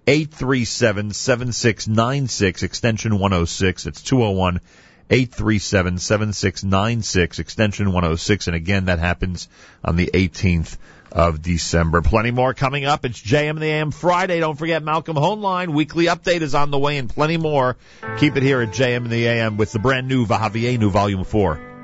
[0.07, 3.85] 837 7696, extension 106.
[3.87, 4.61] It's 201
[5.09, 8.47] 837 7696, extension 106.
[8.47, 9.49] And again, that happens
[9.83, 10.77] on the 18th
[11.11, 12.01] of December.
[12.01, 13.05] Plenty more coming up.
[13.05, 14.39] It's JM the AM Friday.
[14.39, 15.73] Don't forget Malcolm Hoenlein.
[15.73, 17.77] Weekly update is on the way and plenty more.
[18.17, 21.74] Keep it here at JM the AM with the brand new Vahavienu Volume 4.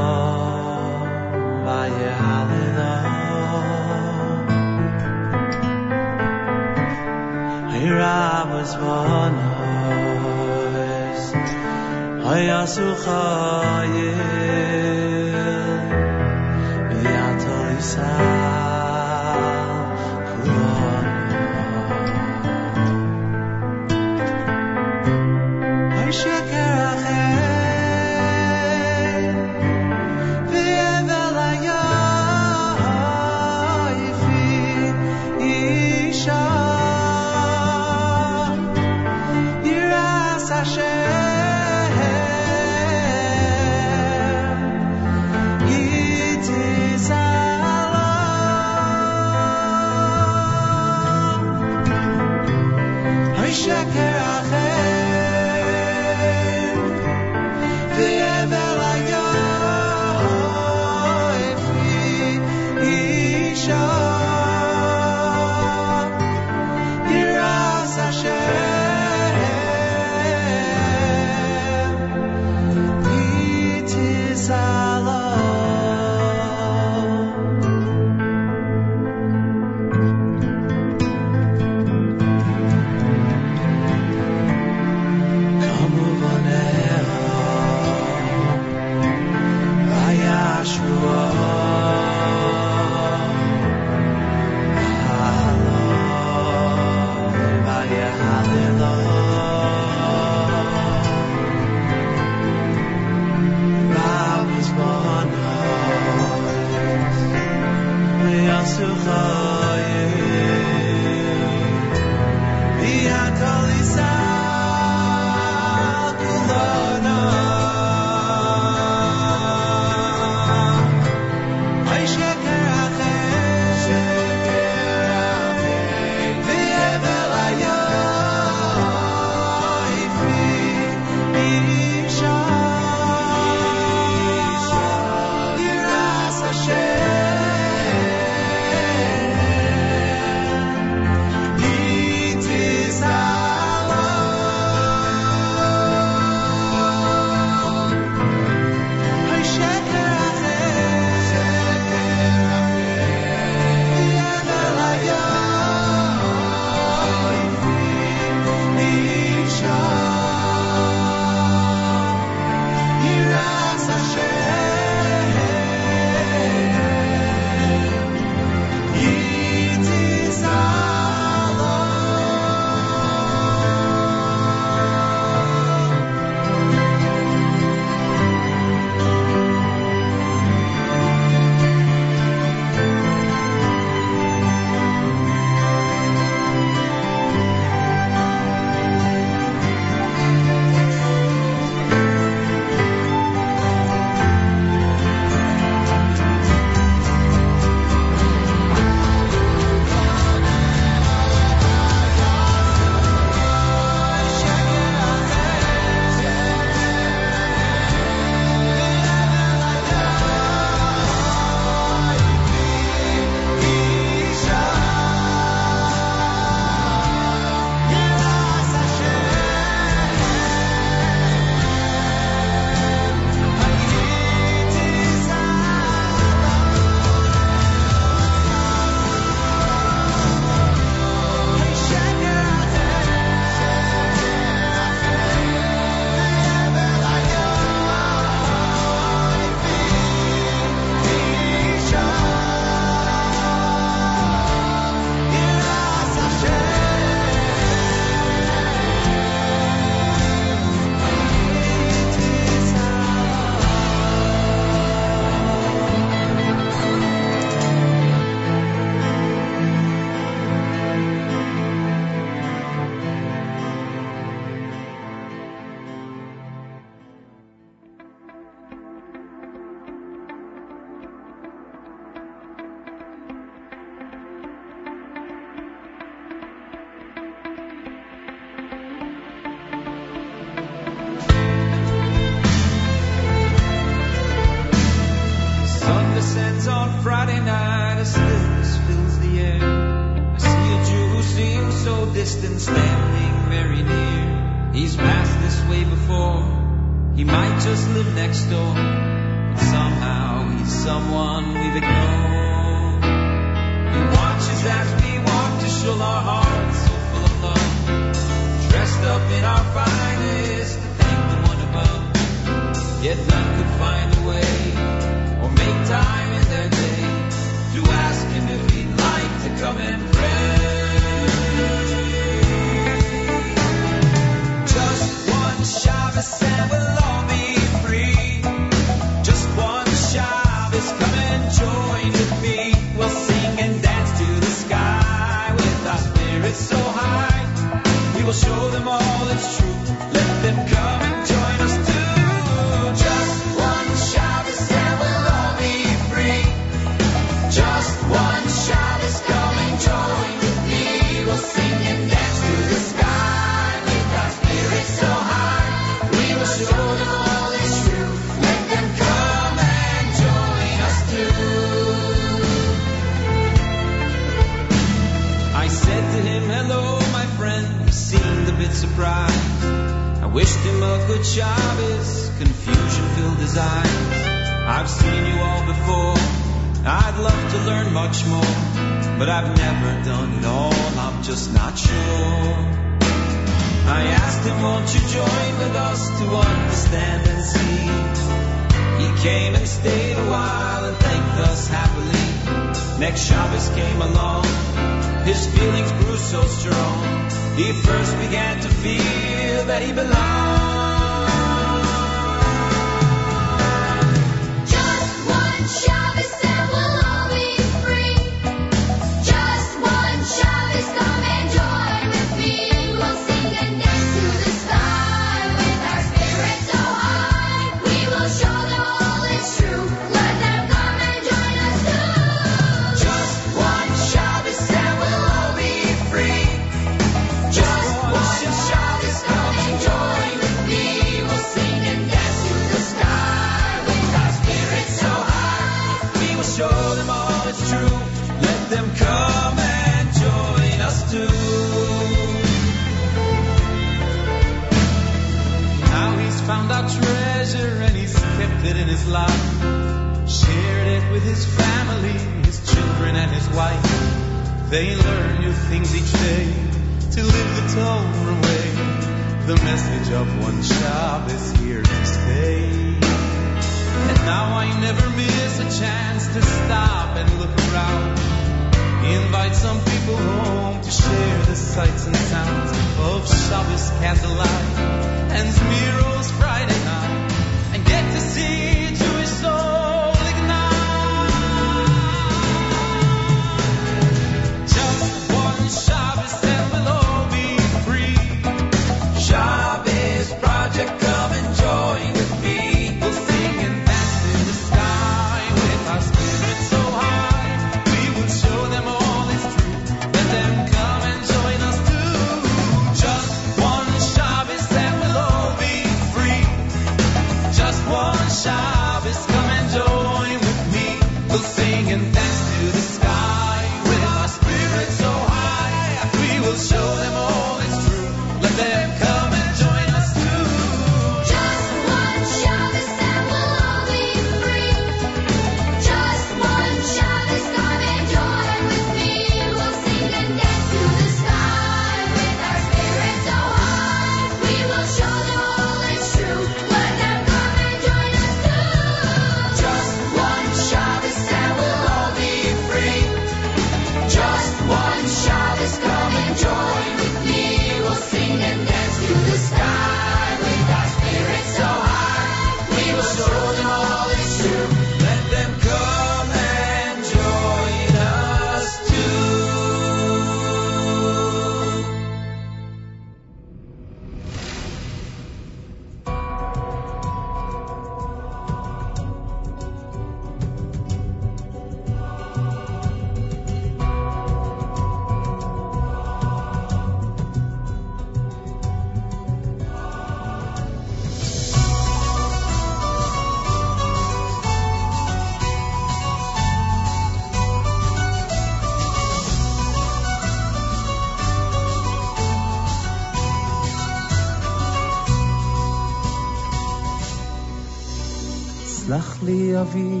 [599.26, 600.00] לי אבי,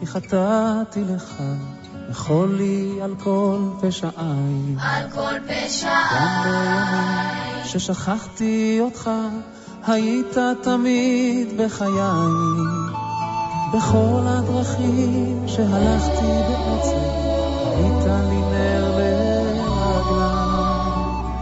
[0.00, 1.42] כי חטאתי לך,
[2.10, 4.10] יכול לי על כל פשעי.
[4.78, 5.90] על כל פשעי.
[6.14, 9.10] גם בימים ששכחתי אותך,
[9.86, 11.92] היית תמיד בחיי.
[13.74, 17.02] בכל הדרכים שהלכתי בעצם,
[17.76, 19.82] היית לי נר לרגליי.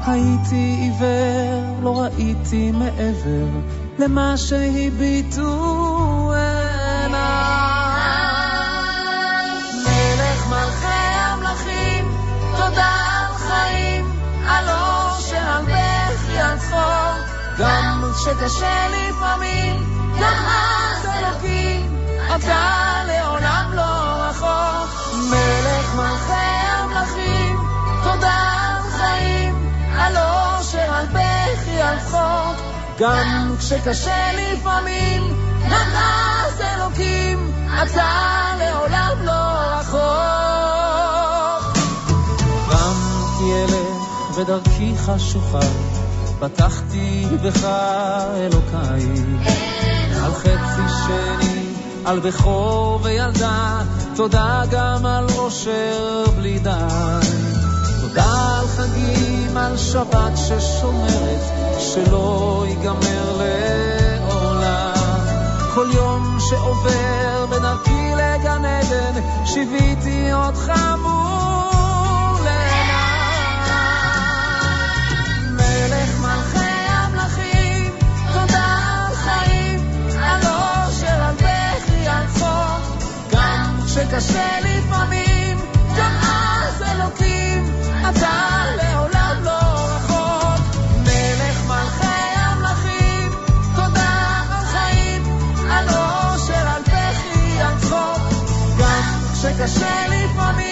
[0.07, 3.47] הייתי עיוור, לא ראיתי מעבר
[3.99, 5.90] למה שהביטו
[16.73, 19.77] על צחוק, גם כשקשה לפעמים,
[20.21, 21.97] גם אז אלוקים,
[22.37, 25.15] אתה לעולם לא רחוק.
[25.31, 26.33] מלך מלכי
[26.69, 27.57] המלכים,
[28.03, 32.57] תודה על חיים, על אושר, על בכי, על צחוק,
[32.99, 35.23] גם כשקשה לפעמים,
[35.71, 37.53] גם אז אלוקים,
[37.83, 40.01] אתה לעולם לא רחוק.
[42.71, 45.61] רמתי אלך ודרכי חשוכה,
[46.41, 47.65] בטחתי בך
[48.35, 49.03] אלוקיי.
[50.25, 51.67] על חצי שני,
[52.05, 53.83] על בכור וילדה,
[54.17, 56.71] תודה גם על עושר בלי די.
[58.01, 61.41] תודה על חגים, על שבת ששומרת,
[61.79, 64.95] שלא ייגמר לעולם.
[65.75, 70.73] כל יום שעובר בדרכי לגן עדן, שיוויתי אותך
[71.03, 71.60] מול
[99.41, 100.70] כשקשה לפעמים,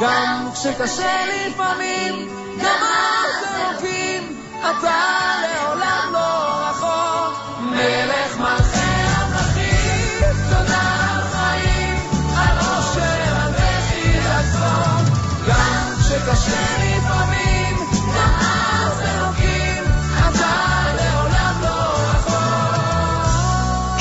[0.00, 2.28] גם כשקשה לפעמים,
[2.60, 5.00] גם אז אלוקים, אתה
[5.42, 7.44] לעולם לא רחוק.
[7.60, 8.78] מלך מלכי
[9.16, 10.80] המלכים, תודה
[11.14, 11.96] על חיים,
[12.36, 15.04] על אושר, על בכי, על.
[15.48, 17.33] גם כשקשה לפעמים,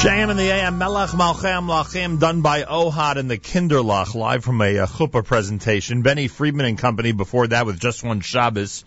[0.04, 4.62] JM in the AM, Melech Malchem Lachim, done by Ohad and the Kinderlach, live from
[4.62, 6.02] a uh, chuppah presentation.
[6.02, 8.84] Benny Friedman and Company before that with Just One Shabbos.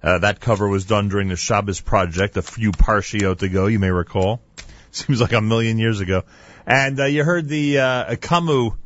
[0.00, 3.90] Uh, that cover was done during the Shabbos project a few parshiot ago, you may
[3.90, 4.42] recall.
[4.92, 6.22] Seems like a million years ago.
[6.64, 8.76] And uh, you heard the uh, Kamu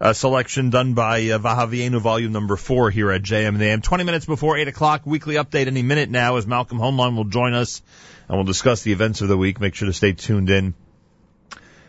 [0.00, 3.82] uh, selection done by uh, Vahavienu volume number four here at JM in the AM.
[3.82, 7.52] 20 minutes before 8 o'clock, weekly update any minute now as Malcolm Hoenlein will join
[7.52, 7.82] us
[8.28, 9.60] and we'll discuss the events of the week.
[9.60, 10.74] Make sure to stay tuned in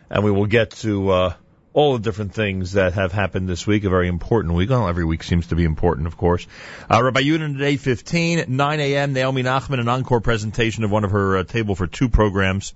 [0.10, 1.34] and we will get to uh,
[1.74, 3.84] all the different things that have happened this week.
[3.84, 4.70] A very important week.
[4.70, 6.48] Well, every week seems to be important, of course.
[6.92, 9.14] Uh, Rabbi Yudin today, 15, 9 a.m.
[9.14, 12.74] Naomi Nachman, an encore presentation of one of her uh, Table for Two programs.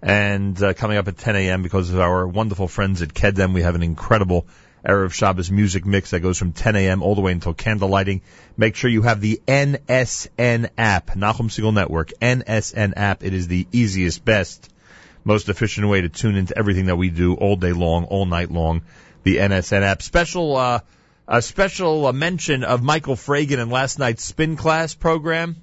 [0.00, 1.62] And uh, coming up at 10 a.m.
[1.64, 4.46] because of our wonderful friends at Kedem, we have an incredible
[4.86, 7.02] Erev Shabbos music mix that goes from 10 a.m.
[7.02, 8.22] all the way until candle lighting.
[8.56, 13.24] Make sure you have the NSN app, Nachum Segal Network, NSN app.
[13.24, 14.72] It is the easiest, best,
[15.24, 18.50] most efficient way to tune into everything that we do all day long, all night
[18.50, 18.82] long.
[19.22, 20.02] The NSN app.
[20.02, 20.80] Special, uh,
[21.26, 25.56] a special uh, mention of Michael Fragin in last night's spin class program.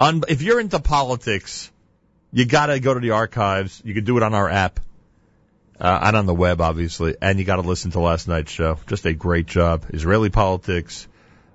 [0.00, 1.70] If you're into politics,
[2.32, 3.80] you gotta go to the archives.
[3.84, 4.80] You can do it on our app.
[5.80, 8.78] Uh, and on the web, obviously, and you got to listen to last night's show.
[8.86, 9.86] Just a great job.
[9.92, 11.08] Israeli politics,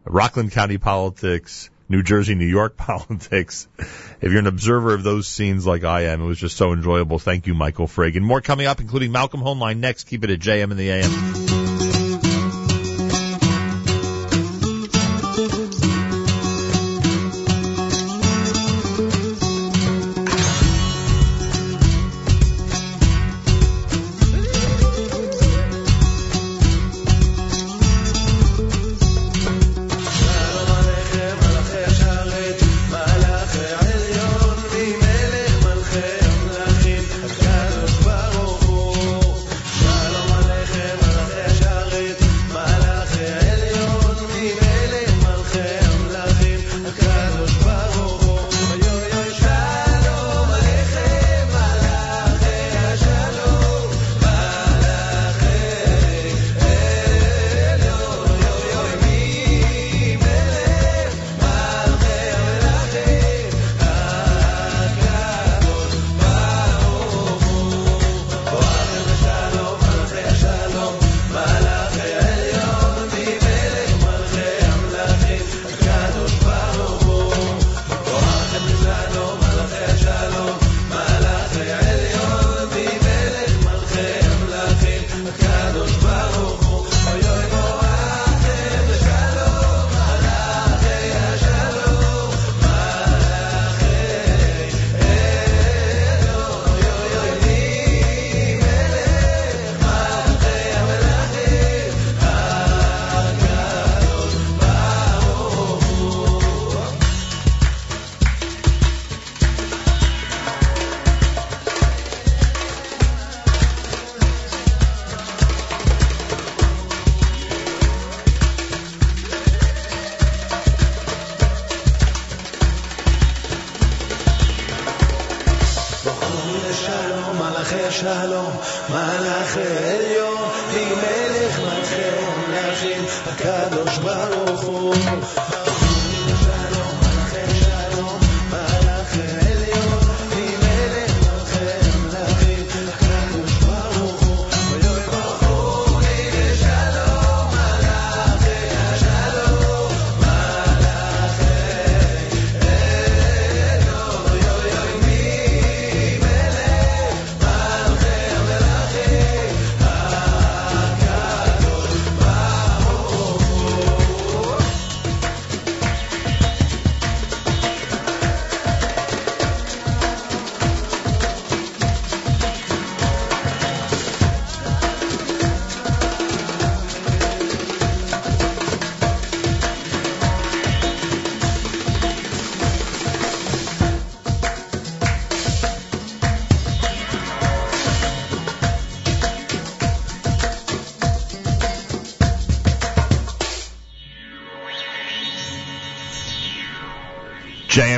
[0.03, 3.67] Rockland County politics, New Jersey, New York politics.
[3.77, 7.19] If you're an observer of those scenes like I am, it was just so enjoyable.
[7.19, 8.21] Thank you, Michael Fragin.
[8.21, 10.05] More coming up, including Malcolm Hoenlein next.
[10.05, 11.66] Keep it at JM in the AM.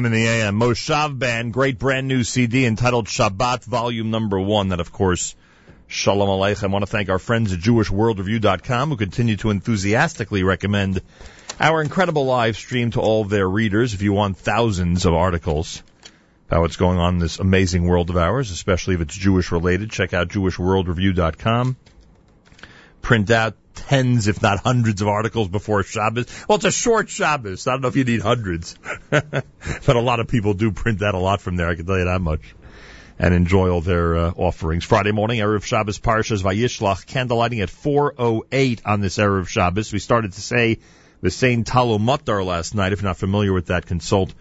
[0.06, 0.58] In the AM.
[0.58, 4.70] Moshav Band, great brand new CD entitled Shabbat Volume Number One.
[4.70, 5.36] That, of course,
[5.88, 6.64] Shalom Aleichem.
[6.64, 11.02] I want to thank our friends at JewishWorldReview.com who continue to enthusiastically recommend
[11.60, 13.94] our incredible live stream to all their readers.
[13.94, 15.84] If you want thousands of articles
[16.48, 19.92] about what's going on in this amazing world of ours, especially if it's Jewish related,
[19.92, 21.76] check out JewishWorldReview.com.
[23.02, 23.56] Print out
[23.88, 26.26] tens, if not hundreds, of articles before Shabbos.
[26.48, 27.68] Well, it's a short Shabbos.
[27.68, 28.76] I don't know if you need hundreds,
[29.10, 29.46] but
[29.88, 31.70] a lot of people do print that a lot from there.
[31.70, 32.42] I can tell you that much.
[33.22, 34.86] And enjoy all their uh, offerings.
[34.86, 39.92] Friday morning, Erev Shabbos Parshas Vayishlach, candlelighting at 4.08 on this Erev Shabbos.
[39.92, 40.80] We started to say
[41.22, 42.94] the Sein Tal Umatar last night.
[42.94, 44.34] If you're not familiar with that, consult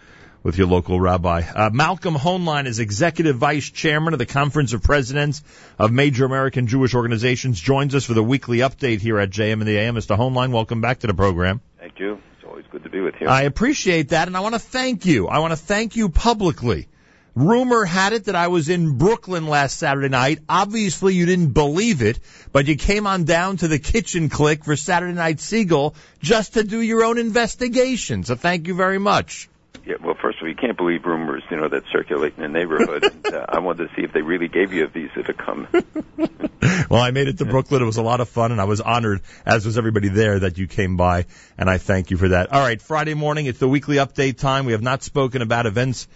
[0.42, 1.42] with your local rabbi.
[1.42, 5.42] Uh, Malcolm Hoenlein is executive vice chairman of the Conference of Presidents
[5.78, 7.60] of Major American Jewish Organizations.
[7.60, 9.94] Joins us for the weekly update here at JM and the AM.
[9.94, 10.16] Mr.
[10.16, 11.60] Hoenlein, welcome back to the program.
[11.78, 12.20] Thank you.
[12.36, 13.26] It's always good to be with you.
[13.26, 15.28] I appreciate that, and I want to thank you.
[15.28, 16.88] I want to thank you publicly.
[17.34, 20.40] Rumor had it that I was in Brooklyn last Saturday night.
[20.48, 22.18] Obviously, you didn't believe it,
[22.50, 26.64] but you came on down to the kitchen click for Saturday Night Segal just to
[26.64, 28.24] do your own investigation.
[28.24, 29.48] So thank you very much.
[29.84, 32.48] Yeah, well, first of all, you can't believe rumors, you know, that circulate in the
[32.48, 33.04] neighborhood.
[33.24, 35.68] and, uh, I wanted to see if they really gave you a visa to come.
[36.90, 37.82] Well, I made it to Brooklyn.
[37.82, 40.56] It was a lot of fun, and I was honored, as was everybody there, that
[40.56, 41.26] you came by,
[41.58, 42.50] and I thank you for that.
[42.50, 44.64] All right, Friday morning, it's the weekly update time.
[44.64, 46.08] We have not spoken about events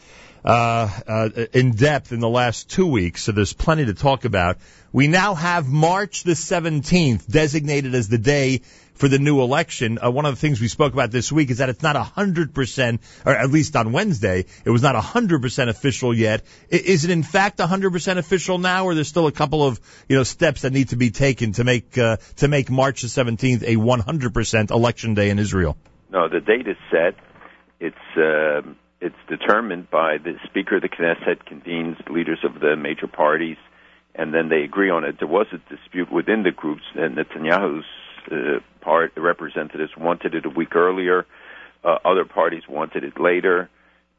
[0.44, 4.58] uh, uh, in depth in the last two weeks, so there's plenty to talk about.
[4.92, 8.62] We now have March the 17th designated as the day
[9.02, 9.98] for the new election.
[10.00, 13.00] Uh, one of the things we spoke about this week is that it's not 100%,
[13.26, 16.44] or at least on Wednesday, it was not 100% official yet.
[16.72, 20.14] I- Is it in fact 100% official now, or there's still a couple of, you
[20.14, 23.64] know, steps that need to be taken to make, uh, to make March the 17th
[23.64, 25.76] a 100% election day in Israel?
[26.12, 27.16] no, the date is set.
[27.80, 33.08] It's um it's determined by the Speaker of the Knesset convenes leaders of the major
[33.08, 33.56] parties,
[34.14, 35.16] and then they agree on it.
[35.18, 37.84] There was a dispute within the groups, and Netanyahu's
[38.30, 41.24] uh, part representatives wanted it a week earlier.
[41.84, 43.68] Uh, other parties wanted it later,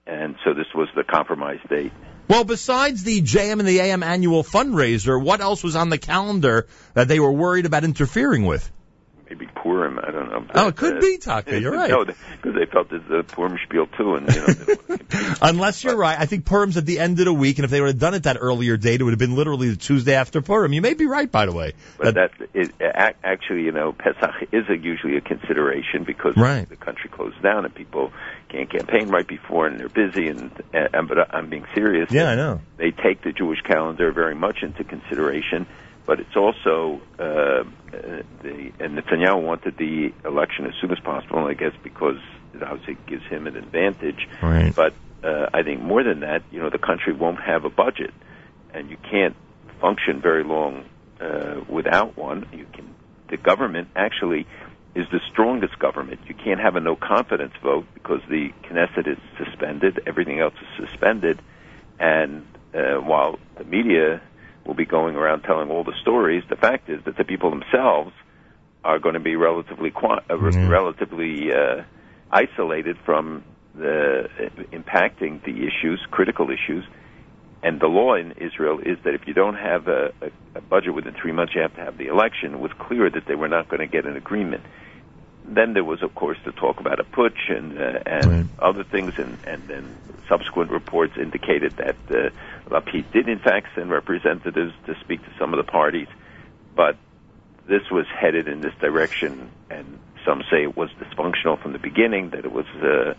[0.08, 1.94] and so this was the compromise date.
[2.28, 6.68] Well, besides the JM and the AM annual fundraiser, what else was on the calendar
[6.94, 8.70] that they were worried about interfering with?
[9.34, 10.46] Maybe Purim, I don't know.
[10.54, 11.60] Oh, it could be, Taka.
[11.60, 11.90] You're right.
[11.94, 14.98] No, because they felt it's a Purim spiel too, and you know,
[15.42, 17.82] Unless you're right, I think Purim's at the end of the week, and if they
[17.82, 20.42] would have done it that earlier date, it would have been literally the Tuesday after
[20.44, 20.72] Purim.
[20.74, 21.74] You may be right, by the way.
[21.98, 26.70] But that, that is, actually, you know, Pesach is a, usually a consideration because Right.
[26.70, 28.12] the country closed down and people
[28.50, 30.28] can't campaign right before and they're busy.
[30.28, 32.12] And, and but I'm being serious.
[32.12, 32.62] Yeah, I know.
[32.78, 35.66] They take the Jewish calendar very much into consideration,
[36.06, 37.64] but it's also uh,
[38.42, 41.46] the and Netanyahu wanted the election as soon as possible.
[41.46, 42.20] I guess because
[42.54, 44.28] it obviously gives him an advantage.
[44.42, 44.76] Right.
[44.76, 44.94] But
[45.24, 48.14] uh, I think more than that, you know, the country won't have a budget,
[48.74, 49.36] and you can't
[49.80, 50.86] function very long
[51.22, 52.48] uh, without one.
[52.54, 52.94] You can.
[53.30, 54.46] The government actually
[54.96, 56.20] is the strongest government.
[56.28, 60.02] You can't have a no confidence vote because the Knesset is suspended.
[60.06, 61.42] Everything else is suspended,
[62.00, 64.22] and uh, while the media
[64.66, 68.12] will be going around telling all the stories, the fact is that the people themselves
[68.84, 71.84] are going to be relatively qui- uh, re- relatively uh,
[72.32, 73.44] isolated from
[73.76, 76.86] the uh, impacting the issues, critical issues.
[77.62, 80.94] And the law in Israel is that if you don't have a, a, a budget
[80.94, 82.54] within three months, you have to have the election.
[82.54, 84.64] It was clear that they were not going to get an agreement.
[85.46, 89.14] Then there was, of course, the talk about a putsch and uh, and other things,
[89.18, 89.98] and and then
[90.30, 92.30] subsequent reports indicated that uh,
[92.72, 96.08] Lapid did in fact send representatives to speak to some of the parties,
[96.76, 96.98] but
[97.68, 102.32] this was headed in this direction, and some say it was dysfunctional from the beginning,
[102.32, 103.14] that it was, uh,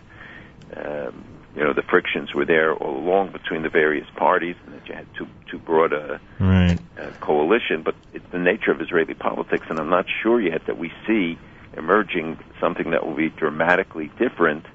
[0.79, 1.25] um,
[1.55, 4.95] you know, the frictions were there all along between the various parties, and that you
[4.95, 6.79] had too too broad a, Right.
[6.97, 7.83] a coalition.
[7.83, 11.37] But it's the nature of Israeli politics, and I'm not sure yet that we see
[11.77, 14.65] emerging something that will be dramatically different.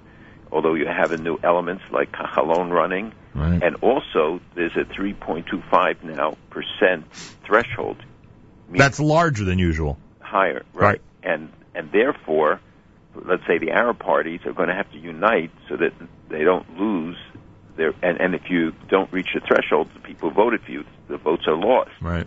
[0.52, 3.62] Although you have a new elements like Kahlon running, Right.
[3.62, 7.04] and also there's a 3.25 now percent
[7.44, 7.96] threshold
[8.70, 9.98] That's larger than usual.
[10.20, 10.82] higher, right?
[10.84, 11.00] Right.
[11.22, 12.60] And and therefore,
[13.14, 15.92] let's say the Arab parties are going to have to unite so that
[16.28, 17.16] they don't lose
[17.76, 17.94] their.
[18.02, 21.16] And, and if you don't reach the threshold, the people who voted for you, the
[21.18, 21.90] votes are lost.
[22.00, 22.26] Right.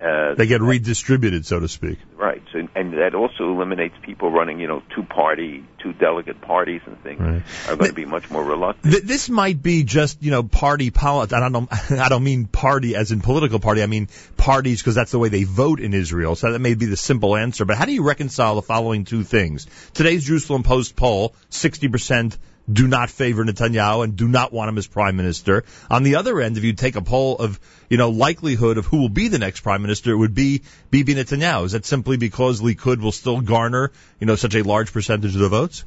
[0.00, 1.98] Uh, They get redistributed, so to speak.
[2.16, 2.42] right.
[2.52, 7.00] So and that also eliminates people running, you know, two party, two delegate parties and
[7.02, 7.42] things Right.
[7.68, 8.92] are going to be much more reluctant.
[8.92, 11.34] Th- this might be just you know party politics.
[11.34, 13.82] I don't I don't mean party as in political party.
[13.82, 14.08] I mean
[14.38, 16.34] parties because that's the way they vote in Israel.
[16.34, 17.64] So that may be the simple answer.
[17.66, 19.66] But how do you reconcile the following two things?
[19.92, 22.38] Today's Jerusalem Post poll: sixty percent
[22.72, 25.64] do not favor Netanyahu and do not want him as prime minister.
[25.90, 27.58] On the other end, if you take a poll of
[27.88, 31.14] you know likelihood of who will be the next prime minister, it would be Bibi
[31.14, 31.64] Netanyahu.
[31.66, 35.40] Is that simply because Likud will still garner you know such a large percentage of
[35.40, 35.84] the votes?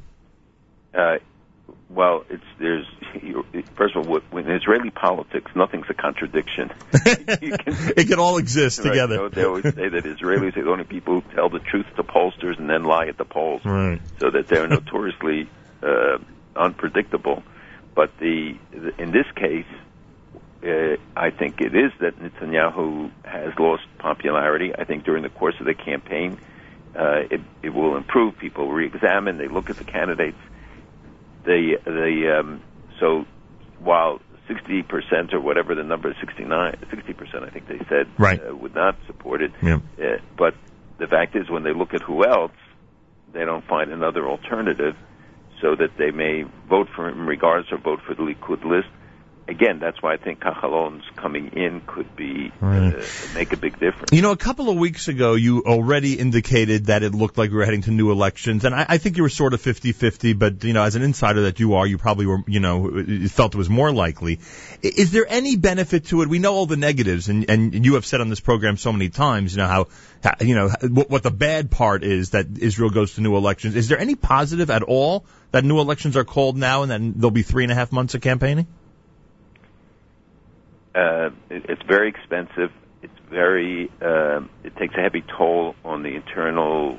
[0.94, 1.18] Uh,
[1.90, 2.86] well, it's there's
[3.78, 6.70] first of all, with- in Israeli politics, nothing's a contradiction.
[6.92, 9.16] Can- It can all exist Right, together.
[9.16, 11.86] you know, they always say that Israelis are the only people who tell the truth
[11.96, 14.02] to pollsters and then lie at the polls, Right.
[14.20, 15.48] so that they're notoriously
[15.82, 16.18] uh,
[16.56, 17.44] unpredictable.
[17.96, 19.66] But the, the in this case,
[20.64, 24.74] uh, I think it is that Netanyahu has lost popularity.
[24.76, 26.40] I think during the course of the campaign,
[26.98, 28.38] uh, it, it will improve.
[28.38, 29.38] People re-examine.
[29.38, 30.38] They look at the candidates.
[31.44, 32.62] The the um,
[33.00, 33.26] so
[33.80, 38.42] while 60% or whatever the number is, 69, 60% I think they said Right.
[38.46, 39.52] uh, would not support it.
[39.62, 39.80] Yeah.
[40.02, 40.54] Uh, but
[40.98, 42.52] the fact is, when they look at who else,
[43.34, 44.96] they don't find another alternative,
[45.64, 48.90] so that they may vote for him regardless or vote for the Likud list.
[49.46, 52.96] Again, that's why I think Kahlon's coming in could be Right.
[52.96, 53.04] uh,
[53.36, 54.14] make a big difference.
[54.14, 57.58] You know, a couple of weeks ago, you already indicated that it looked like we
[57.58, 60.64] were heading to new elections, and I, I think you were sort of 50-50, but,
[60.64, 63.58] you know, as an insider that you are, you probably were, you know, felt it
[63.58, 64.40] was more likely.
[64.82, 66.30] Is there any benefit to it?
[66.30, 69.10] We know all the negatives, and, and you have said on this program so many
[69.10, 69.88] times, you know, how,
[70.24, 73.76] how you know, what, what the bad part is that Israel goes to new elections.
[73.76, 77.32] Is there any positive at all that new elections are called now and that there'll
[77.32, 78.68] be three and a half months of campaigning?
[80.96, 82.72] Uh, it, it's very expensive.
[83.02, 83.90] It's very.
[84.02, 86.98] um it takes a heavy toll on the internal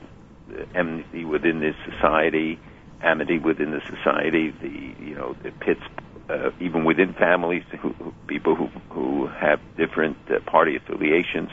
[0.50, 2.58] uh, enmity within this society,
[3.00, 4.52] amity within the society.
[4.60, 5.80] The you know it pits
[6.28, 11.50] uh, even within families who, who people who who have different uh, party affiliations.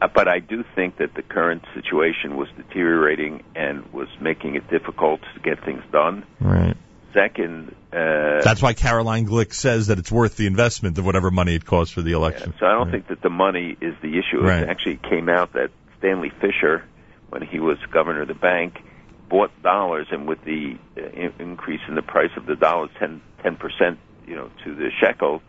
[0.00, 4.68] Uh, but I do think that the current situation was deteriorating and was making it
[4.70, 6.24] difficult to get things done.
[6.40, 6.76] Right.
[7.14, 11.54] Second, uh, That's why Caroline Glick says that it's worth the investment of whatever money
[11.54, 12.54] it costs for the election.
[12.60, 14.42] So I don't think that the money is the issue.
[14.42, 14.62] Right.
[14.62, 16.84] It actually came out that Stanley Fischer,
[17.30, 18.82] when he was governor of the bank,
[19.28, 23.20] bought dollars, and with the uh, in- increase in the price of the dollar, 10
[23.56, 25.42] percent, you know, to the shekel,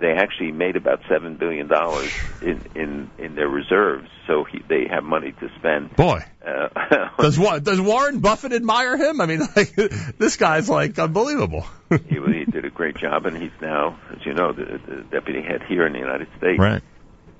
[0.00, 4.08] they actually made about seven billion dollars in in in their reserves.
[4.26, 5.94] So he, they have money to spend.
[5.96, 6.24] Boy.
[6.44, 6.68] Uh,
[7.18, 9.20] Does Wa- does Warren Buffett admire him?
[9.20, 9.74] I mean, like,
[10.18, 11.66] this guy's like unbelievable.
[11.90, 15.42] he, he did a great job, and he's now, as you know, the, the deputy
[15.42, 16.58] head here in the United States.
[16.58, 16.82] Right.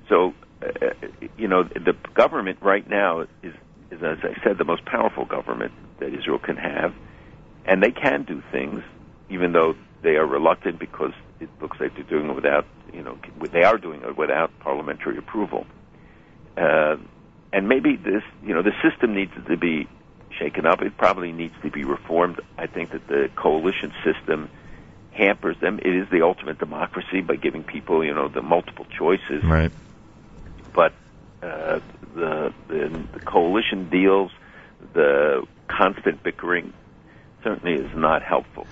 [0.08, 0.90] So, uh,
[1.36, 3.28] you know, the government right now is,
[3.90, 6.92] is, as I said, the most powerful government that Israel can have,
[7.64, 8.82] and they can do things,
[9.30, 13.18] even though they are reluctant because it looks like they're doing it without, you know,
[13.52, 15.66] they are doing it without parliamentary approval.
[16.56, 16.96] Uh,
[17.52, 19.88] and maybe this, you know, the system needs to be
[20.38, 20.82] shaken up.
[20.82, 22.40] It probably needs to be reformed.
[22.56, 24.50] I think that the coalition system
[25.12, 25.78] hampers them.
[25.78, 29.42] It is the ultimate democracy by giving people, you know, the multiple choices.
[29.44, 29.72] Right.
[30.74, 30.92] But
[31.42, 31.80] uh,
[32.14, 34.30] the, the the coalition deals,
[34.92, 36.72] the constant bickering,
[37.48, 38.66] certainly is not helpful.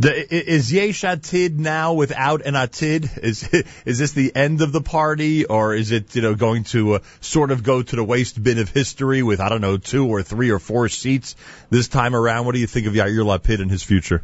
[0.00, 3.18] The, is Yesh Atid now without an Atid?
[3.18, 3.42] Is
[3.84, 6.98] is this the end of the party, or is it you know going to uh,
[7.20, 10.22] sort of go to the waste bin of history with I don't know two or
[10.22, 11.36] three or four seats
[11.70, 12.46] this time around?
[12.46, 14.22] What do you think of Yair Lapid and his future?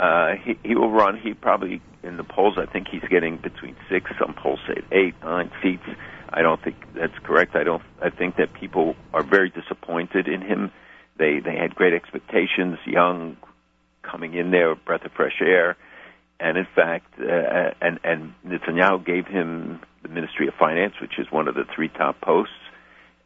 [0.00, 1.18] Uh, he, he will run.
[1.18, 2.54] He probably in the polls.
[2.56, 4.10] I think he's getting between six.
[4.18, 5.84] Some polls say eight, nine seats.
[6.30, 7.56] I don't think that's correct.
[7.56, 7.82] I don't.
[8.00, 10.72] I think that people are very disappointed in him.
[11.18, 12.78] They they had great expectations.
[12.86, 13.36] Young,
[14.02, 15.76] coming in there, a breath of fresh air.
[16.40, 21.26] And in fact, uh, and and Netanyahu gave him the Ministry of Finance, which is
[21.30, 22.54] one of the three top posts.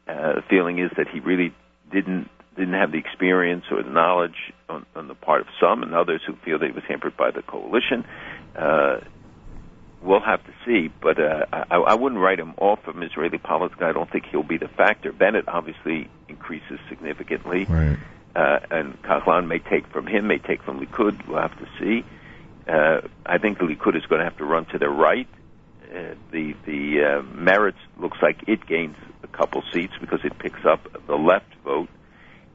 [0.08, 1.54] Uh, the feeling is that he really
[1.92, 5.94] didn't didn't have the experience or the knowledge on, on the part of some, and
[5.94, 8.04] others who feel that he was hampered by the coalition.
[8.56, 9.00] Uh,
[10.02, 13.80] we'll have to see, but uh, I, I wouldn't write him off from Israeli politics.
[13.82, 15.12] I don't think he'll be the factor.
[15.12, 17.96] Bennett obviously increases significantly, Right.
[18.34, 21.26] uh, and Kahlon may take from him, may take from Likud.
[21.28, 22.04] We'll have to see.
[22.68, 25.28] Uh, I think Likud is going to have to run to the right.
[25.84, 30.64] Uh, the the uh, Meretz looks like it gains a couple seats because it picks
[30.64, 31.88] up the left vote,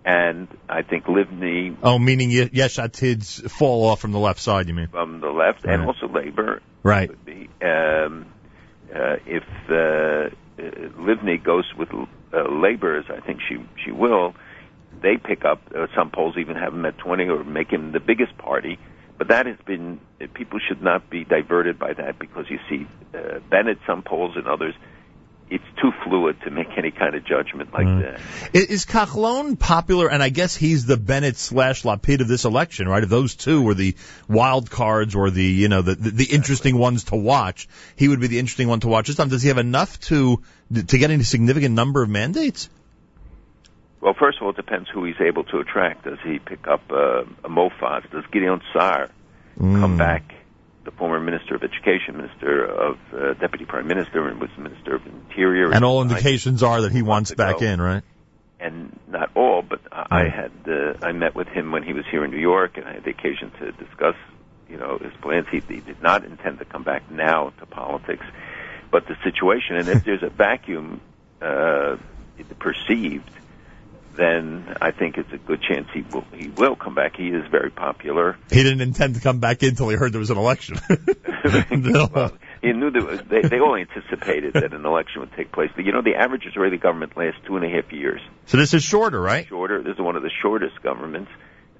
[0.07, 4.67] and I think Livni Oh, meaning Ye- Yesh Atid's fall off from the left side,
[4.69, 4.87] you mean?
[4.87, 7.11] from the left and also Labor Right.
[7.25, 8.25] be, um,
[8.95, 10.29] uh, if uh, uh,
[10.97, 14.33] Livni goes with uh, Labor, as I think she she will,
[15.01, 15.61] they pick up.
[15.75, 18.79] Uh, some polls even have him at 20 or make him the biggest party.
[19.17, 19.99] But that has been
[20.33, 24.47] people should not be diverted by that because you see uh, Bennett some polls and
[24.47, 24.75] others.
[25.49, 28.01] It's too fluid to make any kind of judgment like Mm.
[28.01, 28.19] that.
[28.53, 28.57] I-
[29.55, 30.09] popular?
[30.09, 33.01] And I guess he's the Bennett slash Lapid of this election, right?
[33.01, 33.95] If those two were the
[34.27, 38.19] wild cards or the you know the the, the interesting ones to watch, he would
[38.19, 39.07] be the interesting one to watch.
[39.07, 40.41] This time, does he have enough to
[40.73, 42.69] to get any significant number of mandates?
[44.01, 46.03] Well, first of all, it depends who he's able to attract.
[46.03, 48.09] Does he pick up uh, a Mofaz?
[48.11, 49.09] Does Gideon Sa'ar
[49.57, 50.33] come back?
[50.87, 55.05] The former Minister of Education, Minister of uh, Deputy Prime Minister, and was Minister of
[55.05, 55.73] Interior.
[55.73, 58.03] And all indications are that he wants back in, right?
[58.59, 62.05] and not all, but I I had uh, I met with him when he was
[62.09, 64.15] here in New York, and I had the occasion to discuss,
[64.69, 65.47] you know, his plans.
[65.51, 68.25] He, he did not intend to come back now to politics,
[68.91, 71.01] but the situation, and if there's a vacuum
[71.41, 71.97] uh,
[72.59, 73.29] perceived,
[74.17, 77.15] then I think it's a good chance he will he will come back.
[77.15, 78.37] He is very popular.
[78.49, 80.77] He didn't intend to come back in until he heard there was an election.
[81.71, 82.31] No.
[82.61, 85.69] He knew that they, they all anticipated that an election would take place.
[85.75, 88.19] But you know, the average Israeli government lasts two and a half years.
[88.47, 89.47] So this is shorter, right?
[89.47, 89.83] Shorter.
[89.83, 91.31] This is one of the shortest governments.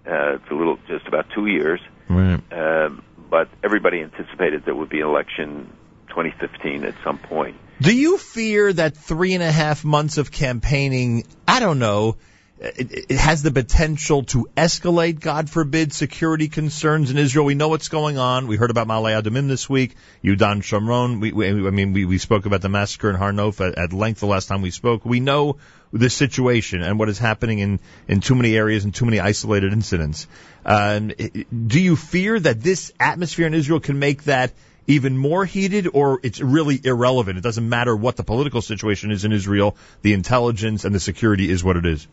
[0.06, 1.82] Uh, it's a little, just about two years.
[2.08, 2.40] Right.
[2.52, 5.74] Um, but everybody anticipated there would be an election
[6.10, 7.58] 2015 at some point.
[7.80, 12.18] Do you fear that three and a half months of campaigning, I don't know,
[12.60, 17.45] it, it has the potential to escalate, God forbid, security concerns in Israel?
[17.45, 18.48] We know what's going on.
[18.48, 21.22] We heard about Ma'ale Adumim this week, Yudan Shomron.
[21.22, 23.94] We, we, I mean, we, we spoke about the massacre in Har Nof at, at
[23.94, 25.06] length the last time we spoke.
[25.06, 25.58] We know
[25.94, 29.72] the situation and what is happening in, in too many areas and too many isolated
[29.72, 30.28] incidents.
[30.66, 34.52] Um, do you fear that this atmosphere in Israel can make that
[34.88, 37.38] even more heated, or it's really irrelevant?
[37.38, 39.76] It doesn't matter what the political situation is in Israel.
[40.02, 42.08] The intelligence and the security is what it is.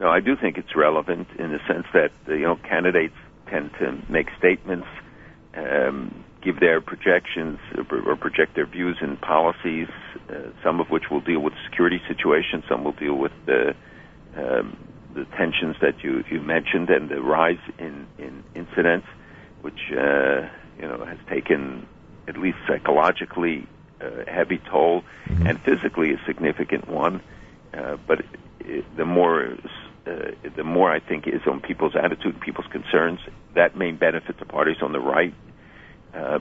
[0.00, 3.16] No, I do think it's relevant in the sense that uh, you know candidates
[3.48, 4.86] tend to make statements,
[5.54, 9.88] um, give their projections or, project their views and policies.
[10.30, 13.74] Uh, some of which will deal with security situation, some will deal with the
[14.36, 14.76] um,
[15.14, 19.06] the tensions that you you mentioned and the rise in in incidents,
[19.62, 20.48] which uh,
[20.78, 21.86] you know has taken
[22.28, 23.66] at least psychologically
[24.00, 27.20] a heavy toll and physically a significant one.
[27.74, 28.24] Uh, but
[28.60, 29.56] it, the more
[30.06, 33.20] uh, the more I think is on people's attitude, and people's concerns.
[33.54, 35.34] That may benefit the parties on the right.
[36.14, 36.38] Uh,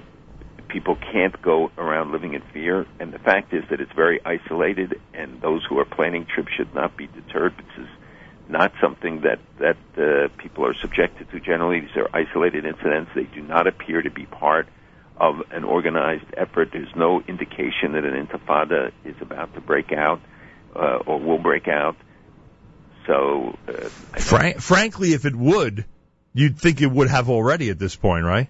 [0.69, 4.99] people can't go around living in fear, and the fact is that it's very isolated,
[5.14, 7.53] and those who are planning trips should not be deterred.
[7.57, 7.89] This is
[8.47, 11.81] not something that that uh, people are subjected to generally.
[11.81, 13.11] These are isolated incidents.
[13.15, 14.68] They do not appear to be part
[15.19, 16.69] of an organized effort.
[16.72, 20.22] There's no indication that an intifada is about to break out
[20.76, 21.95] uh, or will break out.
[23.06, 23.72] So, uh,
[24.19, 25.85] Frank, frankly, if it would,
[26.34, 28.49] you'd think it would have already at this point, right?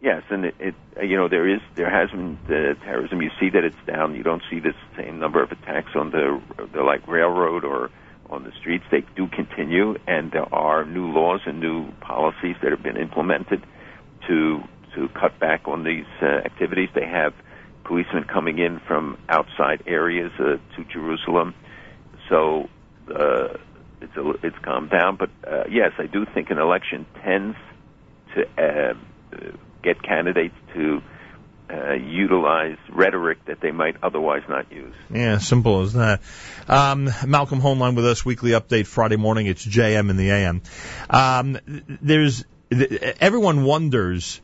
[0.00, 3.20] Yes, and it, it you know there is there has been uh, terrorism.
[3.20, 4.14] You see that it's down.
[4.14, 6.40] You don't see the same number of attacks on the
[6.72, 7.90] the like railroad or
[8.30, 8.84] on the streets.
[8.90, 13.64] They do continue, and there are new laws and new policies that have been implemented
[14.28, 14.60] to
[14.94, 16.88] to cut back on these uh, activities.
[16.94, 17.34] They have
[17.84, 21.54] policemen coming in from outside areas uh, to Jerusalem,
[22.28, 22.68] so
[23.08, 23.56] uh,
[24.00, 25.16] it's a, it's calmed down.
[25.16, 27.56] But uh, yes, I do think an election tends
[28.34, 28.94] to uh,
[29.82, 31.02] get candidates to
[31.70, 34.94] uh, utilize rhetoric that they might otherwise not use.
[35.12, 36.20] Yeah, simple as that.
[36.66, 39.46] Um, Malcolm Hoenlein with us, weekly update Friday morning.
[39.46, 40.62] It's JM in the AM.
[41.10, 41.58] Um,
[42.00, 44.40] there's th- everyone wonders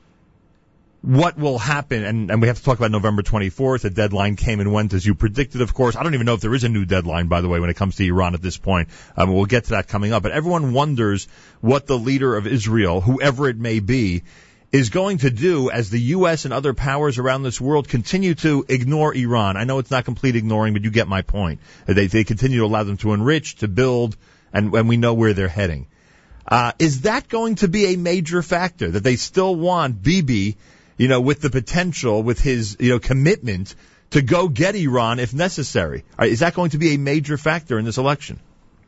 [1.05, 3.83] what will happen, and, and we have to talk about November 24th.
[3.83, 5.97] The deadline came and went as you predicted, of course.
[5.97, 7.75] I don't even know if there is a new deadline, by the way, when it
[7.75, 8.89] comes to Iran at this point.
[9.15, 10.23] Um, we'll get to that coming up.
[10.23, 11.29] But everyone wonders
[11.61, 14.23] what the leader of Israel, whoever it may be,
[14.73, 16.47] is going to do as the U.S.
[16.47, 19.59] and other powers around this world continue to ignore Iran.
[19.59, 21.61] I know it's not complete ignoring, but you get my point.
[21.85, 24.17] They, they continue to allow them to enrich, to build,
[24.55, 25.87] and, and we know where they're heading.
[26.49, 30.57] Uh, is that going to be a major factor that they still want Bibi,
[30.97, 33.75] you know, with the potential, with his, you know, commitment
[34.11, 36.05] to go get Iran if necessary?
[36.19, 38.41] Uh, Is that going to be a major factor in this election?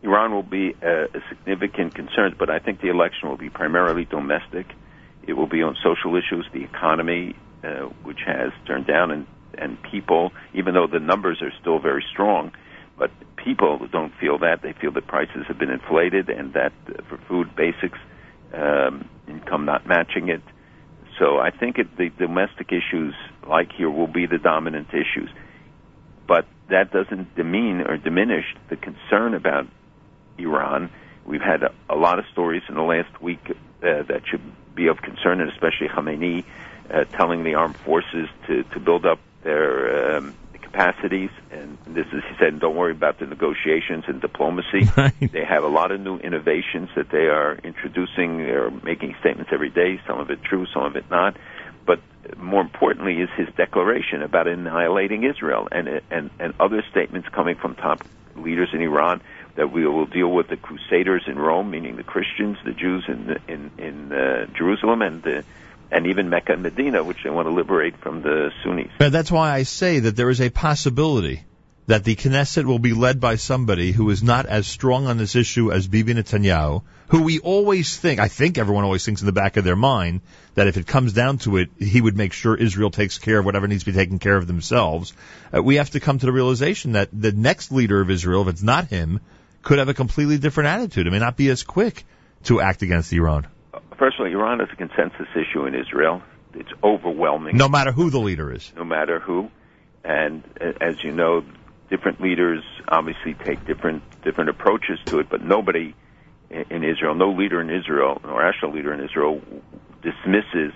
[0.03, 4.66] Iran will be a, significant concern, but I think the election will be primarily domestic.
[5.27, 7.35] It will be on social issues, the economy,
[7.65, 9.27] uh, which has turned down, and,
[9.59, 12.53] and people, even though the numbers are still very strong,
[12.97, 14.62] but people don't feel that.
[14.62, 17.99] They feel that prices have been inflated and that uh, for food basics,
[18.55, 20.43] um, income not matching it.
[21.18, 23.14] So I think it, the domestic issues,
[23.48, 25.30] like here, will be the dominant issues.
[26.26, 29.66] But that doesn't demean or diminish the concern about
[30.38, 30.90] Iran.
[31.24, 34.43] We've had a, a lot of stories in the last week uh, that should
[34.74, 36.44] be of concern, and especially Khamenei
[36.93, 40.34] uh, telling the armed forces to, to build up their um,
[40.77, 41.31] capacities.
[41.51, 44.89] And this is, he said, don't worry about the negotiations and diplomacy.
[45.20, 48.39] They have a lot of new innovations that they are introducing.
[48.39, 51.36] They're making statements every day, some of it true, some of it not.
[51.85, 52.01] But
[52.36, 57.74] more importantly is his declaration about annihilating Israel and, and, and other statements coming from
[57.77, 58.05] top
[58.36, 59.20] leaders in Iran
[59.57, 63.39] that we will deal with the Crusaders in Rome, meaning the Christians, the Jews in
[63.48, 65.44] in, in uh, Jerusalem, and the,
[65.91, 68.91] and even Mecca and Medina, which they want to liberate from the Sunnis.
[68.99, 71.45] And that's why I say that there is a possibility
[71.87, 75.37] that the Knesset will be led by somebody who is not as strong on this
[75.37, 79.33] issue as Bibi Netanyahu, who we always think, I think everyone always thinks in the
[79.33, 80.23] back of their mind,
[80.55, 83.45] that if it comes down to it, he would make sure Israel takes care of
[83.45, 85.13] whatever needs to be taken care of themselves.
[85.55, 88.49] Uh, we have to come to the realization that the next leader of Israel, if
[88.49, 89.21] it's not him,
[89.63, 91.07] could have a completely different attitude.
[91.07, 92.05] It may not be as quick
[92.45, 93.47] to act against Iran.
[93.98, 96.23] First of all, Iran is a consensus issue in Israel.
[96.55, 97.56] It's overwhelming.
[97.56, 98.73] No matter who the leader is.
[98.77, 99.51] no matter who.
[100.05, 101.43] And uh, as you know,
[101.90, 105.94] different leaders obviously take different different approaches to it, but nobody
[106.51, 109.40] in, in Israel, no leader in Israel, or national leader in Israel,
[110.02, 110.73] dismisses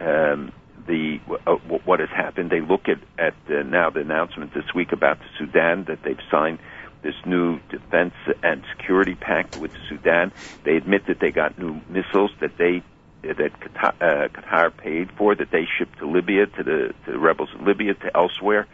[0.00, 0.52] um,
[0.86, 1.54] the uh,
[1.84, 2.50] what has happened.
[2.50, 6.16] They look at at uh, now the announcement this week about the Sudan that they've
[6.30, 6.58] signed
[7.02, 10.32] this new defense and security pact with Sudan.
[10.64, 12.82] They admit that they got new missiles that they
[13.22, 17.18] that Qatar, uh, Qatar paid for that they shipped to Libya to the to the
[17.18, 18.66] rebels in Libya to elsewhere.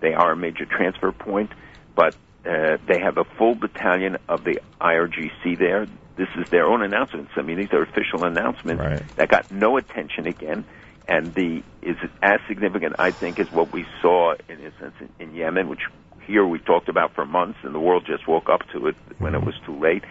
[0.00, 1.50] They are a major transfer point,
[1.94, 5.86] but uh, they have a full battalion of the IRGC there.
[6.16, 7.32] This is their own announcements.
[7.36, 8.82] I mean, these are official announcements
[9.16, 10.64] that got no attention again,
[11.08, 15.08] and the is as significant, I think, as what we saw in a sense in,
[15.18, 15.82] in Yemen, which
[16.26, 19.34] here we talked about for months, and the world just woke up to it when
[19.34, 20.04] it was too late.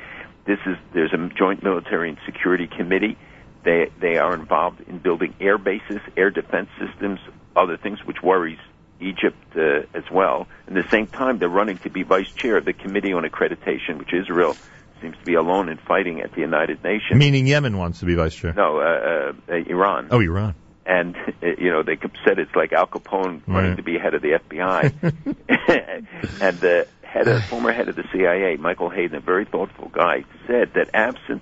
[0.45, 3.17] This is there's a joint military and security committee.
[3.63, 7.19] They they are involved in building air bases, air defense systems,
[7.55, 8.59] other things, which worries
[8.99, 10.47] Egypt uh, as well.
[10.67, 13.99] At the same time, they're running to be vice chair of the Committee on Accreditation,
[13.99, 14.55] which Israel
[15.01, 17.19] seems to be alone in fighting at the United Nations.
[17.19, 18.53] Meaning Yemen wants to be vice chair.
[18.53, 20.07] No, uh, uh, uh, Iran.
[20.11, 20.55] Oh, Iran.
[20.85, 23.77] And uh, you know they said it's like Al Capone running Right.
[23.77, 24.93] to be head of the FBI,
[26.41, 30.25] and the head of, former head of the CIA, Michael Hayden, a very thoughtful guy,
[30.47, 31.41] said that absent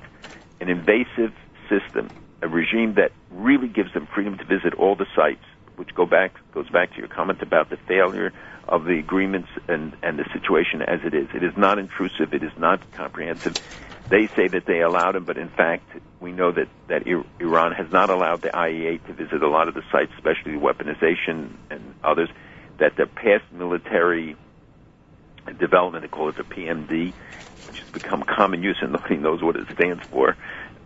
[0.60, 1.34] an invasive
[1.70, 2.12] system,
[2.42, 5.44] a regime that really gives them freedom to visit all the sites,
[5.76, 8.32] which go back goes back to your comment about the failure
[8.68, 11.28] of the agreements and and the situation as it is.
[11.34, 12.34] It is not intrusive.
[12.34, 13.56] It is not comprehensive.
[14.12, 15.90] They say that they allowed him, but in fact,
[16.20, 17.04] we know that that
[17.40, 21.58] Iran has not allowed the IEA to visit a lot of the sites, especially weaponization
[21.72, 22.30] and others.
[22.80, 24.36] That the past military
[25.60, 27.14] development, they call it the PMD,
[27.66, 30.36] which has become common use and nobody knows what it stands for.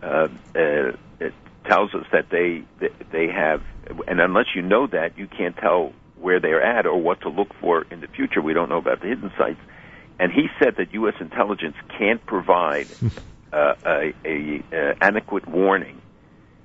[0.02, 1.34] Uh, uh, it
[1.68, 2.62] tells us that they
[3.10, 3.62] they have,
[4.06, 7.48] and unless you know that, you can't tell where they're at or what to look
[7.60, 8.40] for in the future.
[8.40, 9.60] We don't know about the hidden sites.
[10.18, 11.14] And he said that U.S.
[11.20, 12.94] intelligence can't provide
[13.52, 16.00] uh, a, a uh, adequate warning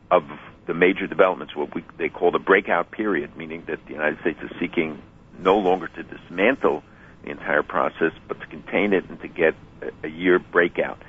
[0.09, 0.23] of
[0.67, 4.39] the major developments, what we, they call the breakout period, meaning that the United States
[4.43, 5.01] is seeking
[5.39, 6.83] no longer to dismantle
[7.23, 11.01] the entire process, but to contain it and to get a, a year breakout.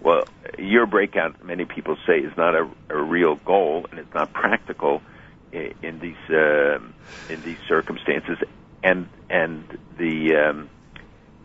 [0.00, 0.24] Well,
[0.58, 4.32] a year breakout, many people say, is not a, a real goal, and it's not
[4.32, 5.02] practical
[5.52, 6.94] in, in these um
[7.28, 8.38] in these circumstances.
[8.82, 9.64] And and
[9.98, 10.70] the um,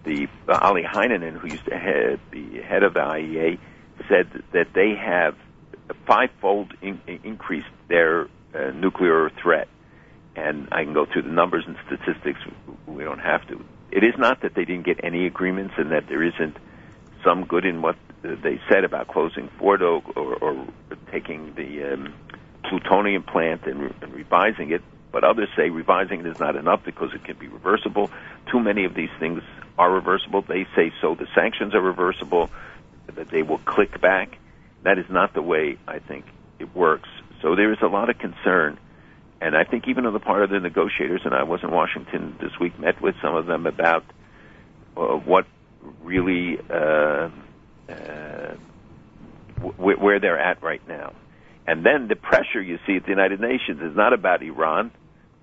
[0.05, 3.59] the uh, Olli Heinonen, who used to head, be head of the IEA,
[4.07, 5.35] said that they have
[6.07, 9.67] fivefold in, increased their uh, nuclear threat.
[10.35, 12.39] And I can go through the numbers and statistics.
[12.87, 13.63] We don't have to.
[13.91, 16.57] It is not that they didn't get any agreements and that there isn't
[17.23, 20.67] some good in what they said about closing Fordo or, or
[21.11, 22.13] taking the um,
[22.69, 24.81] plutonium plant and, re- and revising it.
[25.15, 28.09] But others say revising it is not enough because it can be reversible.
[28.51, 29.41] Too many of these things
[29.77, 30.41] are reversible.
[30.41, 31.15] They say so.
[31.15, 32.49] The sanctions are reversible.
[33.15, 34.37] That they will click back.
[34.83, 36.25] That is not the way I think
[36.59, 37.07] it works.
[37.41, 38.77] So there is a lot of concern.
[39.39, 42.35] And I think even on the part of the negotiators, and I was in Washington
[42.41, 44.03] this week, met with some of them about
[44.97, 45.45] uh, what
[46.03, 47.29] really uh,
[47.87, 48.55] uh,
[49.61, 51.13] w- where they're at right now.
[51.65, 54.91] And then the pressure you see at the United Nations is not about Iran,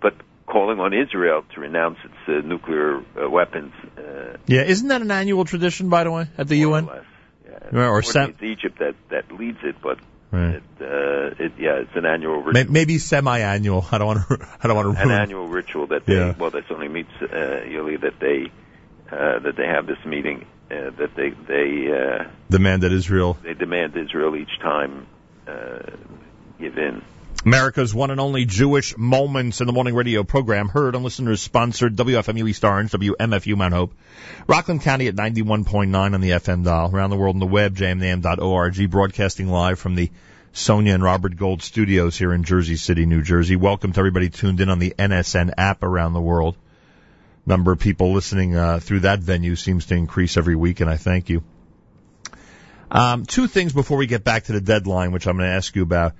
[0.02, 0.14] but
[0.46, 3.72] calling on Israel to renounce its uh, nuclear uh, weapons.
[3.96, 6.84] Uh, Yeah, isn't that an annual tradition, by the way, at the UN?
[6.86, 7.78] yeah.
[7.78, 9.98] Or Or sem- it's Egypt that that leads it, but
[10.32, 10.56] Right.
[10.56, 12.72] it, uh, it yeah, it's an annual ritual.
[12.72, 13.84] Maybe semi-annual.
[13.92, 14.48] I don't want to.
[14.62, 15.20] I don't want to an ruin.
[15.24, 16.34] annual ritual that they Yeah.
[16.40, 17.28] well, this only meets uh,
[17.72, 18.38] yearly that they
[19.12, 20.38] uh, that they have this meeting
[20.70, 24.92] uh, that they they uh, Demand that Israel they demand Israel each time
[25.46, 25.52] uh,
[26.58, 27.02] give in.
[27.44, 31.97] America's one and only Jewish Moments in the Morning radio program, heard on listeners sponsored
[31.97, 33.94] WFMU East Orange, WMFU Mount Hope,
[34.47, 38.89] Rockland County at 91.9 on the FM dial, around the world on the web, jmintheam.org,
[38.89, 40.12] broadcasting live from the
[40.52, 43.56] Sonia and Robert Gold studios here in Jersey City, New Jersey.
[43.56, 46.56] Welcome to everybody tuned in on the NSN app around the world.
[47.44, 50.97] Number of people listening uh, through that venue seems to increase every week, and I
[50.97, 51.43] thank you.
[52.89, 55.74] Um, two things before we get back to the deadline, which I'm going to ask
[55.74, 56.12] you about.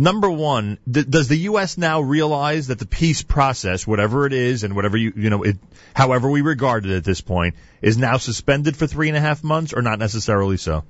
[0.00, 1.76] Number one, does the U.S.
[1.76, 5.58] now realize that the peace process, whatever it is, and whatever you you know, it,
[5.94, 9.44] however we regard it at this point, is now suspended for three and a half
[9.44, 10.84] months, or not necessarily so?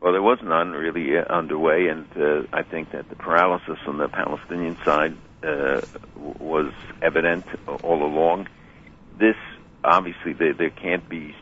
[0.00, 3.98] Well, there was none really uh, underway, and uh, I think that the paralysis on
[3.98, 5.82] the Palestinian side uh,
[6.16, 6.72] was
[7.02, 7.44] evident
[7.82, 8.48] all along.
[9.18, 9.36] This
[9.84, 11.36] obviously there, there can't be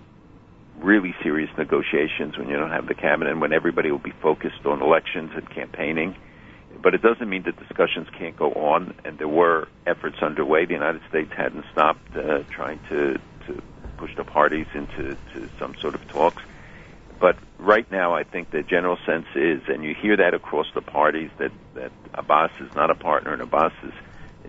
[0.82, 4.64] really serious negotiations when you don't have the cabinet and when everybody will be focused
[4.66, 6.16] on elections and campaigning.
[6.82, 10.64] But it doesn't mean that discussions can't go on, and there were efforts underway.
[10.64, 13.62] The United States hadn't stopped uh, trying to, to
[13.98, 16.42] push the parties into to some sort of talks.
[17.20, 20.80] But right now, I think the general sense is, and you hear that across the
[20.80, 23.92] parties, that, that Abbas is not a partner and Abbas is,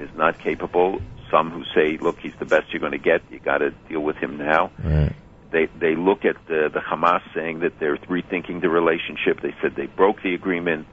[0.08, 1.00] is not capable.
[1.30, 3.22] Some who say, look, he's the best you're going to get.
[3.30, 4.72] You got to deal with him now.
[4.84, 5.14] Right.
[5.54, 9.40] They they look at the, the Hamas saying that they're rethinking the relationship.
[9.42, 10.88] They said they broke the agreement.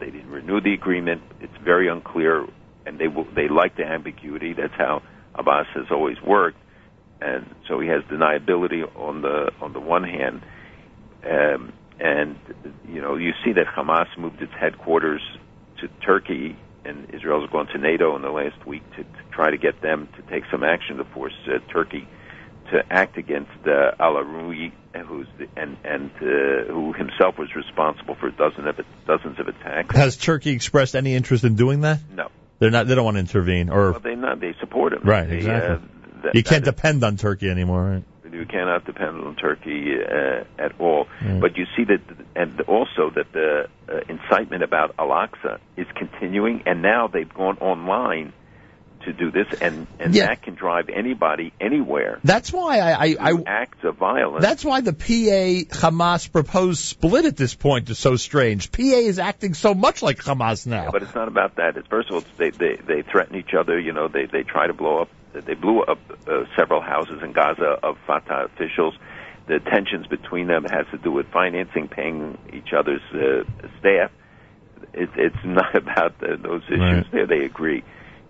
[0.00, 1.22] They didn't renew the agreement.
[1.40, 2.44] It's very unclear,
[2.86, 4.52] and they will, they like the ambiguity.
[4.52, 5.02] That's how
[5.36, 6.58] Abbas has always worked,
[7.20, 10.42] and so he has deniability on the on the one hand,
[11.24, 12.36] um, and
[12.88, 15.22] you know you see that Hamas moved its headquarters
[15.80, 19.56] to Turkey, and Israel's gone to NATO in the last week to, to try to
[19.56, 22.08] get them to take some action to force uh, Turkey
[22.74, 24.72] to act against uh, Al Arui,
[25.06, 29.94] who's the, and and uh, who himself was responsible for dozens of dozens of attacks.
[29.94, 32.00] Has Turkey expressed any interest in doing that?
[32.12, 32.28] No,
[32.58, 32.88] They're not.
[32.88, 35.02] They don't want to intervene, or well, they not they support him.
[35.04, 35.28] right?
[35.28, 35.76] They, Exactly.
[35.76, 38.04] Uh, that, you can't depend on Turkey anymore, right?
[38.32, 41.06] you cannot depend on Turkey uh, at all.
[41.20, 41.40] Mm.
[41.40, 42.00] But you see that,
[42.34, 48.32] and also that the uh, incitement about Al-Aqsa is continuing, and now they've gone online
[49.04, 50.26] to do this, and and Yeah.
[50.26, 52.20] that can drive anybody anywhere.
[52.24, 54.42] That's why I, I, I acts of violence.
[54.42, 58.72] That's why the PA Hamas proposed split at this point is so strange.
[58.72, 60.84] PA is acting so much like Hamas now.
[60.84, 61.76] Yeah, but it's not about that.
[61.76, 63.78] It's, first of all, they, they they threaten each other.
[63.78, 65.08] You know, they they try to blow up.
[65.32, 65.98] They blew up
[66.28, 68.94] uh, several houses in Gaza of Fatah officials.
[69.46, 73.42] The tensions between them has to do with financing, paying each other's uh,
[73.80, 74.10] staff.
[74.92, 76.80] It, it's not about the, those issues.
[76.80, 77.10] Right.
[77.10, 77.82] There, they agree,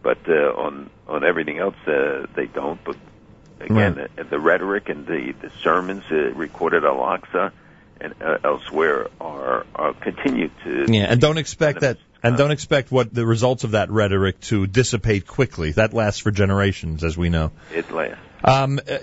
[0.05, 2.78] but uh, on on everything else, uh, they don't.
[2.85, 2.97] But
[3.60, 4.16] again, Right.
[4.16, 7.51] the, the rhetoric and the the sermons uh, recorded at Al-Aqsa
[8.01, 12.93] and uh, elsewhere are are continue to Yeah, and don't expect that, and don't expect
[12.93, 15.72] what the results of that rhetoric to dissipate quickly.
[15.72, 17.51] That lasts for generations, as we know.
[17.72, 18.18] it lasts.
[18.47, 18.99] Um, uh,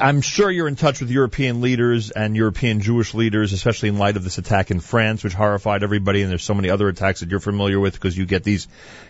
[0.00, 4.16] I'm sure you're in touch with European leaders and European Jewish leaders, especially in light
[4.16, 6.22] of this attack in France, which horrified everybody.
[6.22, 8.68] And there's so many other attacks that you're familiar with because you get these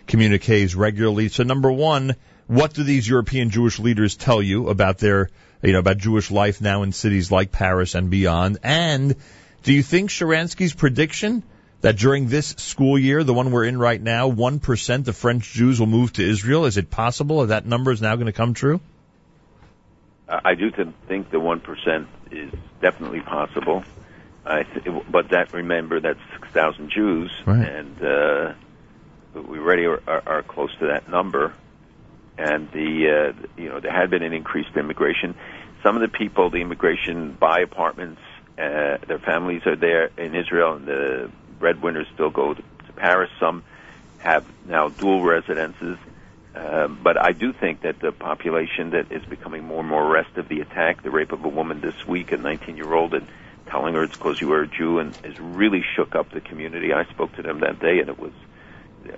[0.08, 1.28] communiques regularly.
[1.28, 2.16] So, number one,
[2.48, 5.30] what do these European Jewish leaders tell you about their,
[5.62, 8.58] you know, about Jewish life now in cities like Paris and beyond?
[8.64, 9.14] And
[9.62, 11.44] do you think Sharansky's prediction
[11.82, 15.78] that during this school year, the one we're in right now, 1% of French Jews
[15.78, 18.52] will move to Israel, is it possible that that number is now going to come
[18.52, 18.80] true?
[20.28, 23.84] I I do th- think the one percent is definitely possible.
[24.44, 27.66] I th- but that remember that's six thousand Jews, Right.
[27.68, 28.52] and uh,
[29.48, 31.52] we already are, are, are close to that number,
[32.38, 35.34] and the uh, you know there had been an increased immigration.
[35.82, 38.20] Some of the people, the immigration buy apartments,
[38.58, 41.30] uh, their families are there in Israel, and the
[41.60, 43.30] breadwinners still go to, to Paris.
[43.38, 43.62] Some
[44.18, 45.98] have now dual residences.
[46.56, 50.48] Um, but I do think that the population that is becoming more and more restive,
[50.48, 53.28] the attack, the rape of a woman this week, a 19-year-old, and
[53.70, 56.92] telling her it's because you are a Jew, and has really shook up the community.
[56.94, 58.32] I spoke to them that day, and it was,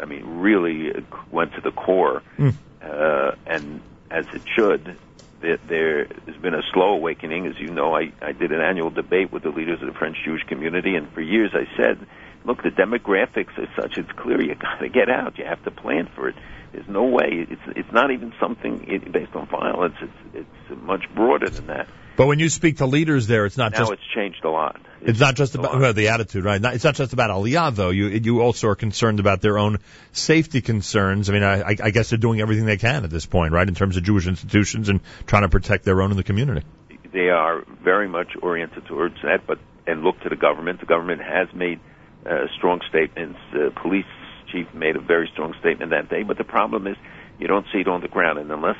[0.00, 1.00] I mean, really uh,
[1.30, 2.54] went to the core, Mm.
[2.82, 4.96] uh, and as it should.
[5.40, 7.94] There, there has been a slow awakening, as you know.
[7.94, 11.08] I, I did an annual debate with the leaders of the French Jewish community, and
[11.12, 12.04] for years I said,
[12.48, 15.38] "Look, the demographics are such; it's clear you got to get out.
[15.38, 16.34] You have to plan for it.
[16.72, 17.46] There's no way.
[17.48, 19.94] It's it's not even something it, based on violence.
[20.00, 21.88] It's it's much broader than that.
[22.16, 24.50] But when you speak to leaders there, it's not just now just it's changed a
[24.50, 24.80] lot.
[25.02, 26.60] It's not just about well, the attitude, right?
[26.60, 27.90] Not, it's not just about Aliyah, though.
[27.90, 29.78] You you also are concerned about their own
[30.12, 31.28] safety concerns.
[31.28, 33.74] I mean, I I guess they're doing everything they can at this point, right, in
[33.74, 36.66] terms of Jewish institutions and trying to protect their own in the community.
[37.12, 40.80] They are very much oriented towards that, but and look to the government.
[40.80, 41.78] The government has made
[42.26, 43.38] uh, strong statements.
[43.52, 44.06] The police
[44.50, 46.22] chief made a very strong statement that day.
[46.22, 46.96] But the problem is,
[47.38, 48.76] you don't see it on the ground, and unless,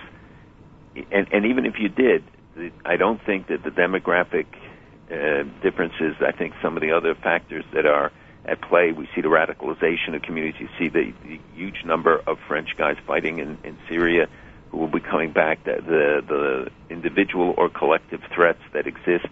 [1.13, 2.25] and and even if you did,
[2.85, 4.47] I don't think that the demographic
[5.11, 6.17] uh, differences.
[6.21, 8.13] I think some of the other factors that are
[8.45, 8.93] at play.
[8.93, 10.61] We see the radicalization of communities.
[10.61, 14.27] You see the, the huge number of French guys fighting in, in Syria
[14.71, 15.65] who will be coming back.
[15.65, 19.27] The, the the individual or collective threats that exist.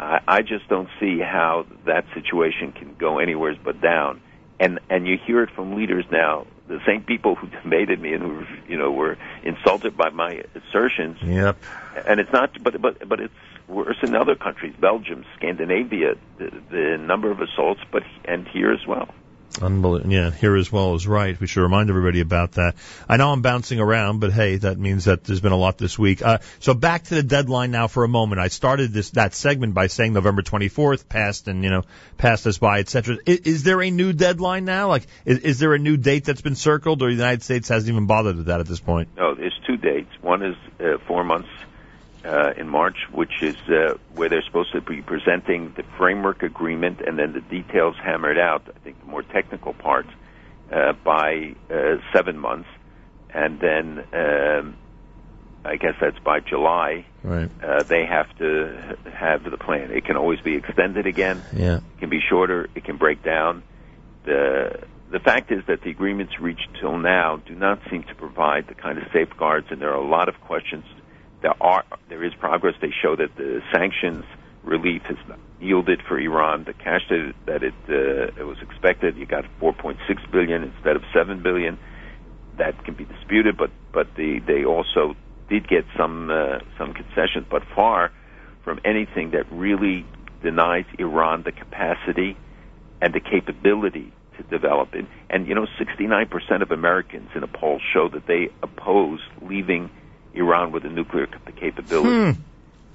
[0.00, 4.20] I, I just don't see how that situation can go anywhere but down.
[4.60, 6.46] And and you hear it from leaders now.
[6.68, 11.18] The same people who debated me and who you know were insulted by my assertions
[11.22, 11.56] Yep.
[12.06, 13.34] and it's not but but but it's
[13.68, 18.86] worse in other countries belgium scandinavia the, the number of assaults but and here as
[18.86, 19.08] well
[19.60, 20.12] Unbelievable.
[20.12, 21.38] Yeah, here as well is right.
[21.38, 22.76] We should remind everybody about that.
[23.08, 25.98] I know I'm bouncing around, but hey, that means that there's been a lot this
[25.98, 26.22] week.
[26.22, 28.40] Uh, so back to the deadline now for a moment.
[28.40, 31.82] I started this that segment by saying November 24th passed and you know
[32.18, 33.18] passed us by, etc.
[33.26, 34.88] Is, is there a new deadline now?
[34.88, 37.92] Like, is, is there a new date that's been circled, or the United States hasn't
[37.92, 39.08] even bothered with that at this point?
[39.16, 41.48] no there's two dates one is uh, four months
[42.28, 47.00] uh, in march which is uh, where they're supposed to be presenting the framework agreement
[47.00, 50.10] and then the details hammered out i think the more technical parts
[50.72, 52.68] uh, by uh, seven months
[53.32, 54.76] and then um,
[55.64, 57.04] I guess that's by July.
[57.22, 57.50] Right.
[57.62, 59.90] Uh, they have to have the plan.
[59.90, 61.42] It can always be extended again.
[61.54, 61.78] Yeah.
[61.78, 62.68] It can be shorter.
[62.74, 63.62] It can break down.
[64.24, 68.66] The the fact is that the agreements reached till now do not seem to provide
[68.68, 70.84] the kind of safeguards, and there are a lot of questions.
[71.42, 72.74] There are there is progress.
[72.80, 74.24] They show that the sanctions
[74.64, 75.16] relief has
[75.60, 79.16] yielded for Iran the cash that, it, uh, it was expected.
[79.16, 79.96] You got 4.6
[80.30, 81.78] billion instead of 7 billion.
[82.58, 85.14] That can be disputed, but but the, they also
[85.48, 88.12] did get some uh, some concessions, but far
[88.64, 90.04] from anything that really
[90.42, 92.36] denies Iran the capacity
[93.00, 95.06] and the capability to develop it.
[95.30, 99.90] And you know, 69% of Americans in a poll show that they oppose leaving
[100.34, 101.26] Iran with a nuclear
[101.56, 102.32] capability.
[102.32, 102.40] Hmm.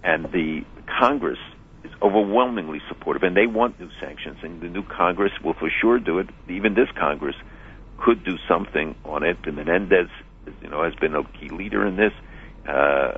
[0.03, 0.65] And the
[0.99, 1.39] Congress
[1.83, 4.37] is overwhelmingly supportive, and they want new sanctions.
[4.43, 6.29] And the new Congress will for sure do it.
[6.49, 7.35] Even this Congress
[7.97, 9.37] could do something on it.
[9.45, 10.09] And Menendez,
[10.61, 12.13] you know, has been a key leader in this.
[12.67, 13.17] Uh,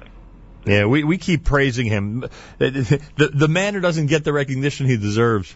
[0.66, 2.26] Yeah, we we keep praising him.
[2.58, 5.56] The the man who doesn't get the recognition he deserves.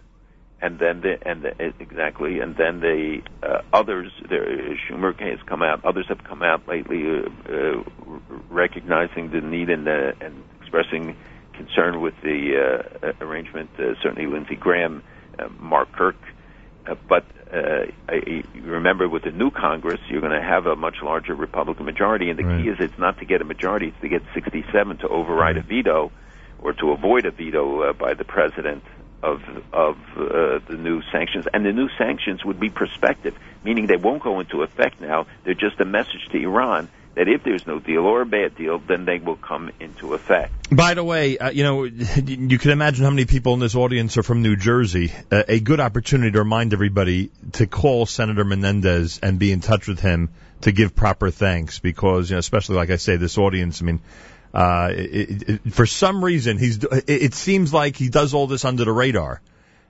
[0.61, 5.61] And then the, and the, exactly, and then the uh, others, the, Schumer has come
[5.61, 5.86] out.
[5.86, 7.84] Others have come out lately, uh, uh,
[8.49, 11.15] recognizing the need and uh, and expressing
[11.53, 13.69] concern with the uh, arrangement.
[13.80, 15.03] Uh, certainly, Lindsey Graham,
[15.38, 16.18] uh, Mark Kirk.
[16.86, 20.98] Uh, but uh, I, remember, with the new Congress, you're going to have a much
[21.02, 22.64] larger Republican majority, and the Right.
[22.64, 25.61] key is it's not to get a majority; it's to get 67 to override a
[25.61, 26.11] veto
[26.61, 28.84] or to avoid a veto uh, by the president
[29.22, 29.41] of
[29.74, 31.46] of uh, the new sanctions.
[31.54, 35.28] And the new sanctions would be prospective, meaning they won't go into effect now.
[35.44, 38.80] They're just a message to Iran that if there's no deal or a bad deal,
[38.80, 40.54] then they will come into effect.
[40.74, 44.18] By the way, uh, you know, you can imagine how many people in this audience
[44.18, 45.12] are from New Jersey.
[45.32, 49.88] Uh, a good opportunity to remind everybody to call Senator Menendez and be in touch
[49.88, 50.30] with him
[50.62, 54.02] to give proper thanks because, you know, especially like I say, this audience, I mean,
[54.54, 58.66] uh, it, it, for some reason he's, it, it seems like he does all this
[58.66, 59.42] under the radar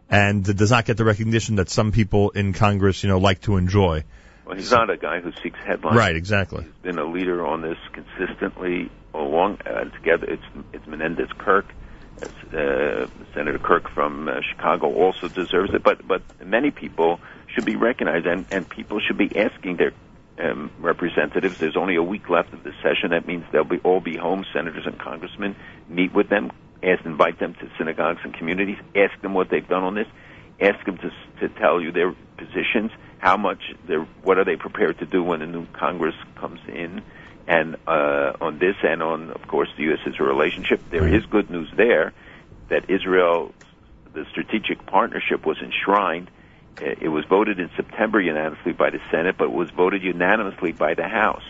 [0.10, 3.58] and does not get the recognition that some people in Congress, you know, like to
[3.58, 4.04] enjoy.
[4.46, 5.96] Well, he's not a guy who seeks headlines.
[5.96, 6.64] Right, exactly.
[6.64, 10.26] He's been a leader on this consistently along uh, together.
[10.28, 11.68] It's it's Menendez Kirk,
[12.52, 17.20] Uh, Senator Kirk from uh, Chicago also deserves it, but but many people
[17.54, 19.94] should be recognized, and and people should be asking their
[20.40, 21.56] um, representatives.
[21.60, 23.12] There's only a week left of the session.
[23.12, 24.46] That means they'll be all be home.
[24.54, 25.56] Senators and congressmen
[25.88, 26.52] meet with them,
[26.84, 30.08] ask, invite them to synagogues and communities, ask them what they've done on this,
[30.60, 35.00] ask them to to tell you their positions, how much they're, what are they prepared
[35.00, 37.02] to do when a new Congress comes in,
[37.48, 40.82] and uh, on this and on, of course, the U.S.-Israel relationship.
[40.90, 42.14] There is good news there
[42.70, 43.54] that Israel,
[44.14, 46.30] the strategic partnership was enshrined.
[46.82, 50.94] Uh, It was voted in September unanimously by the Senate, but was voted unanimously by
[50.94, 51.44] the House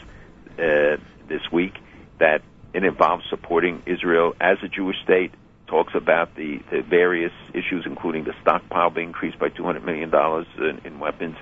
[0.58, 0.98] uh,
[1.28, 1.76] this week.
[2.20, 2.42] That
[2.74, 5.32] it involves supporting Israel as a Jewish state.
[5.68, 10.12] Talks about the, the various issues, including the stockpile being increased by $200 million
[10.58, 11.36] in, in weapons.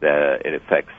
[0.00, 0.92] That it affects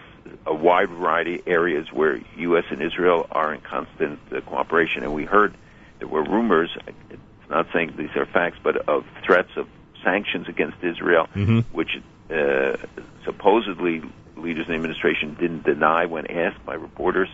[0.46, 2.66] a wide variety of areas where U.S.
[2.72, 5.04] and Israel are in constant uh, cooperation.
[5.04, 5.54] And we heard
[6.00, 6.76] there were rumors,
[7.10, 9.68] it's not saying these are facts, but of threats of
[10.04, 11.64] sanctions against Israel, Mhm.
[11.72, 12.02] which
[12.32, 12.78] uh,
[13.26, 14.02] supposedly
[14.38, 17.30] leaders in the administration didn't deny when asked by reporters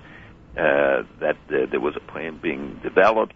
[0.57, 3.35] uh, that uh, there was a plan being developed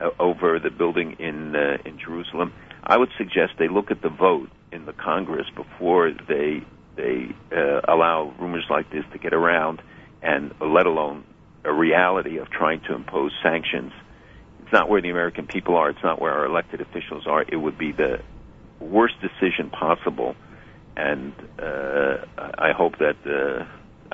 [0.00, 2.52] uh, over the building in uh, in Jerusalem.
[2.82, 6.62] I would suggest they look at the vote in the Congress before they
[6.96, 9.82] they uh, allow rumors like this to get around,
[10.22, 11.24] and let alone
[11.64, 13.92] a reality of trying to impose sanctions.
[14.62, 15.90] It's not where the American people are.
[15.90, 17.42] It's not where our elected officials are.
[17.42, 18.20] It would be the
[18.80, 20.34] worst decision possible,
[20.96, 22.24] and uh,
[22.58, 23.64] I hope that uh,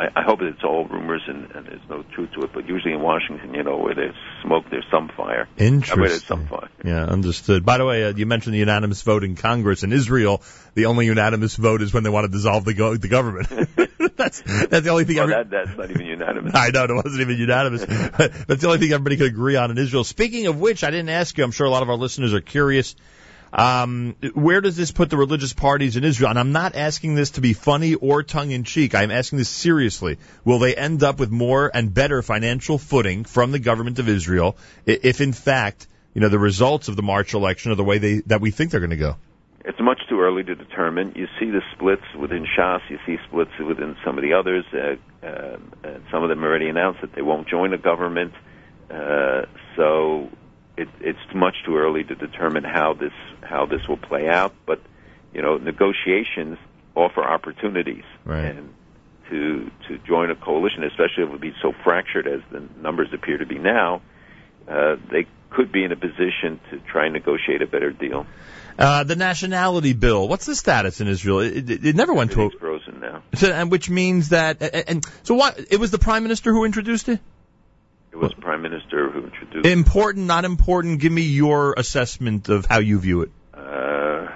[0.01, 2.52] I, I hope that it's all rumors and, and there's no truth to it.
[2.55, 5.43] But usually in Washington, you know, where there's smoke, there's some fire.
[5.43, 5.77] Uh, Where
[6.09, 6.47] there's some Interesting.
[6.47, 6.70] fire.
[6.85, 7.66] Yeah, understood.
[7.66, 9.82] By the way, uh, you mentioned the unanimous vote in Congress.
[9.82, 10.43] In Israel,
[10.74, 13.48] the only unanimous vote is when they want to dissolve the, go- the government.
[14.16, 15.16] that's that's the only thing.
[15.16, 16.52] Well, every- that, that's not even unanimous.
[16.55, 17.85] I know it wasn't even unanimous.
[17.86, 20.05] That's the only thing everybody could agree on in Israel.
[20.05, 21.44] Speaking of which, I didn't ask you.
[21.44, 22.94] I'm sure a lot of our listeners are curious.
[23.52, 26.31] Um, where does this put the religious parties in Israel?
[26.31, 28.94] And I'm not asking this to be funny or tongue in cheek.
[28.94, 30.18] I'm asking this seriously.
[30.44, 34.56] Will they end up with more and better financial footing from the government of Israel
[34.86, 38.20] if, in fact, you know, the results of the March election are the way they
[38.27, 39.16] that we think they're going to go?
[39.64, 41.12] It's much too early to determine.
[41.16, 42.81] You see the splits within Shas.
[42.89, 44.64] You see splits within some of the others.
[44.72, 45.59] Uh, uh,
[46.10, 48.32] some of them already announced that they won't join a government.
[48.90, 49.43] Uh,
[49.77, 50.31] so
[50.81, 53.12] it, it's much too early to determine how this
[53.43, 54.52] how this will play out.
[54.66, 54.81] But
[55.35, 56.59] you know, negotiations
[56.94, 58.44] offer opportunities, Right.
[58.47, 58.74] and
[59.31, 63.09] to to join a coalition, especially if it would be so fractured as the numbers
[63.12, 64.02] appear to be now,
[64.69, 68.27] uh, they could be in a position to try and negotiate a better deal.
[68.78, 70.27] Uh, the nationality bill.
[70.28, 71.40] What's the status in Israel?
[71.40, 72.43] It, it, it never went to.
[72.43, 73.23] A, frozen now.
[73.35, 74.62] so, and which means that.
[74.62, 75.59] And, and so what?
[75.70, 77.20] It was the prime minister who introduced it.
[78.12, 79.66] It was the prime minister who introduced.
[79.66, 81.01] Important, not important.
[81.01, 83.31] Give me your assessment of how you view it.
[83.55, 84.27] Uh,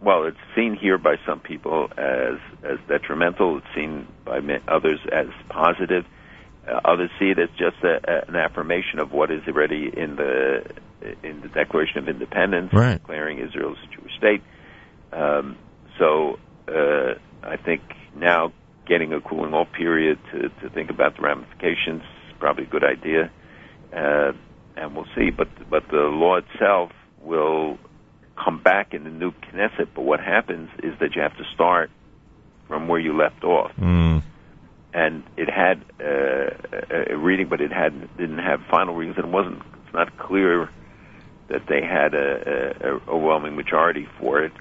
[0.00, 3.58] well, it's seen here by some people as as detrimental.
[3.58, 6.04] It's seen by others as positive.
[6.66, 10.64] Uh, others see it as just a, an affirmation of what is already in the
[11.22, 12.94] in the Declaration of Independence, Right.
[12.94, 14.42] declaring Israel as a Jewish state.
[15.12, 15.56] Um,
[15.98, 17.82] so uh, I think
[18.16, 18.52] now
[18.86, 22.02] getting a cooling off period to, to think about the ramifications
[22.38, 23.30] probably a good idea,
[23.92, 24.32] uh,
[24.76, 25.30] and we'll see.
[25.30, 26.92] But but the law itself
[27.22, 27.78] will
[28.42, 29.88] come back in the new Knesset.
[29.94, 31.90] But what happens is that you have to start
[32.68, 34.22] from where you left off Mm.
[34.94, 39.32] and it had uh, a, reading, but it had didn't have final readings, and it
[39.32, 39.62] wasn't.
[39.84, 40.70] It's not clear
[41.48, 44.52] that they had a, a, a overwhelming majority for it.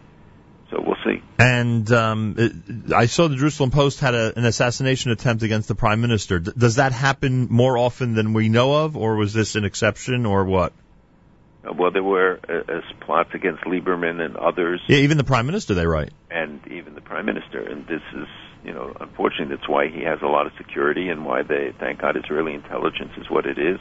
[0.73, 1.21] So we'll see.
[1.37, 5.75] And um, it, I saw the Jerusalem Post had a, an assassination attempt against the
[5.75, 6.39] prime minister.
[6.39, 10.25] D- does that happen more often than we know of, or was this an exception,
[10.25, 10.73] or what?
[11.63, 15.45] Uh, well, there were uh, uh, plots against Lieberman and others, Yeah, even the prime
[15.45, 16.11] minister, they write.
[16.31, 17.61] and even the prime minister.
[17.61, 18.27] And this is,
[18.63, 22.01] you know, unfortunately, that's why he has a lot of security, and why they, thank
[22.01, 23.79] God, Israeli intelligence is what it is.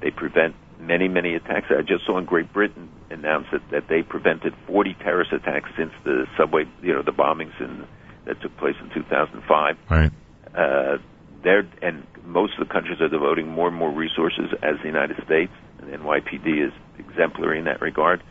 [0.00, 1.66] They prevent many, many attacks.
[1.70, 5.92] I just saw in Great Britain announced that, that they prevented 40 terrorist attacks since
[6.04, 7.86] the subway, you know, the bombings in,
[8.24, 9.76] that took place in 2005.
[9.88, 10.10] Right.
[10.54, 10.98] Uh,
[11.42, 15.16] they're, and most of the countries are devoting more and more resources as the United
[15.24, 18.22] States, and NYPD is exemplary in that regard,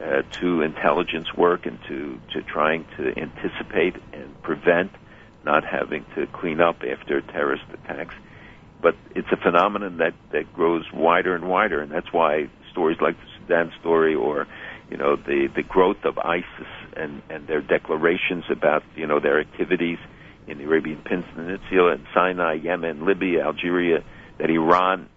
[0.00, 4.92] uh, to intelligence work and to, to trying to anticipate and prevent
[5.44, 8.14] not having to clean up after terrorist attacks.
[8.80, 13.16] But it's a phenomenon that, that grows wider and wider, and that's why stories like
[13.16, 14.46] the Sudan story or,
[14.90, 19.40] you know, the, the growth of ISIS and, and their declarations about, you know, their
[19.40, 19.98] activities
[20.46, 24.04] in the Arabian Peninsula and Sinai, Yemen, Libya, Algeria,
[24.38, 25.08] that Iran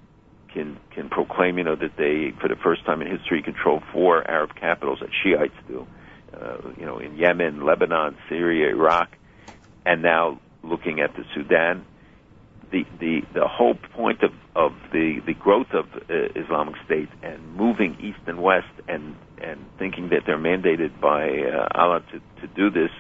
[0.53, 4.30] can can proclaim, you know, that they, for the first time in history, control four
[4.30, 5.88] Arab capitals that Shiites do,
[6.33, 9.09] uh, you know, in Yemen, Lebanon, Syria, Iraq,
[9.85, 11.85] and now looking at the Sudan.
[12.72, 17.56] The the the whole point of of the the growth of uh, Islamic State and
[17.56, 22.48] moving east and west and and thinking that they're mandated by uh, Allah to to
[22.56, 22.91] do this,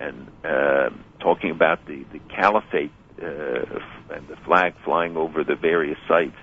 [0.00, 0.88] and uh,
[1.20, 2.92] talking about the the caliphate
[3.22, 6.36] uh, f- and the flag flying over the various sites.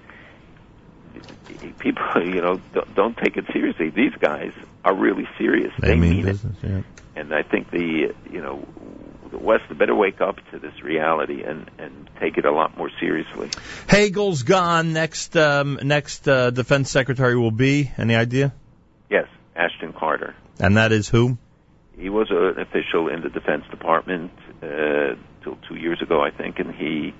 [1.80, 3.90] People, you know, don't, don't take it seriously.
[3.90, 4.52] These guys
[4.86, 5.72] are really serious.
[5.82, 6.58] They, They, mean, mean it business.
[6.62, 6.82] Yeah.
[7.16, 8.68] and I think the you know
[9.28, 12.90] the West better wake up to this reality and and take it a lot more
[13.00, 13.50] seriously.
[13.90, 14.94] Hagel's gone.
[14.94, 17.92] Next, um, next uh, defense secretary will be.
[17.98, 18.54] Any idea?
[19.10, 20.36] Yes, Ashton Carter.
[20.60, 21.38] And that is who?
[21.98, 24.32] He was an official in the Defense Department
[24.62, 27.14] uh, till two years ago, I think, and he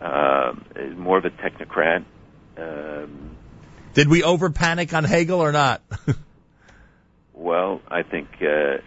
[0.00, 2.04] uh, is more of a technocrat.
[2.56, 3.36] Um,
[3.94, 5.82] Did we over panic on Hagel or not?
[7.32, 8.78] well, I think uh,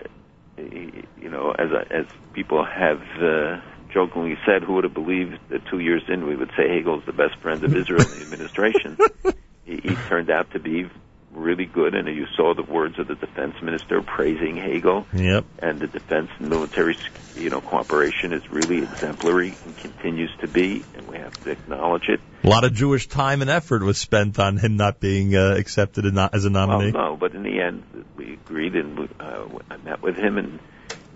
[0.58, 3.62] you know, as as people have uh,
[3.92, 7.14] jokingly said, who would have believed that two years in we would say Hagel's the
[7.14, 8.98] best friend of Israel in the administration?
[9.66, 10.90] he, he turned out to be
[11.36, 15.06] really good, and you saw the words of the defense minister praising Hagel.
[15.14, 15.46] Yep.
[15.60, 16.98] And the defense and military,
[17.36, 22.08] you know, cooperation is really exemplary and continues to be, and we have to acknowledge
[22.08, 22.20] it.
[22.44, 26.06] A lot of Jewish time and effort was spent on him not being uh, accepted
[26.06, 26.92] as a nominee.
[26.92, 27.84] Well, no, but in the end,
[28.18, 30.60] we agreed, and uh, I met with him, and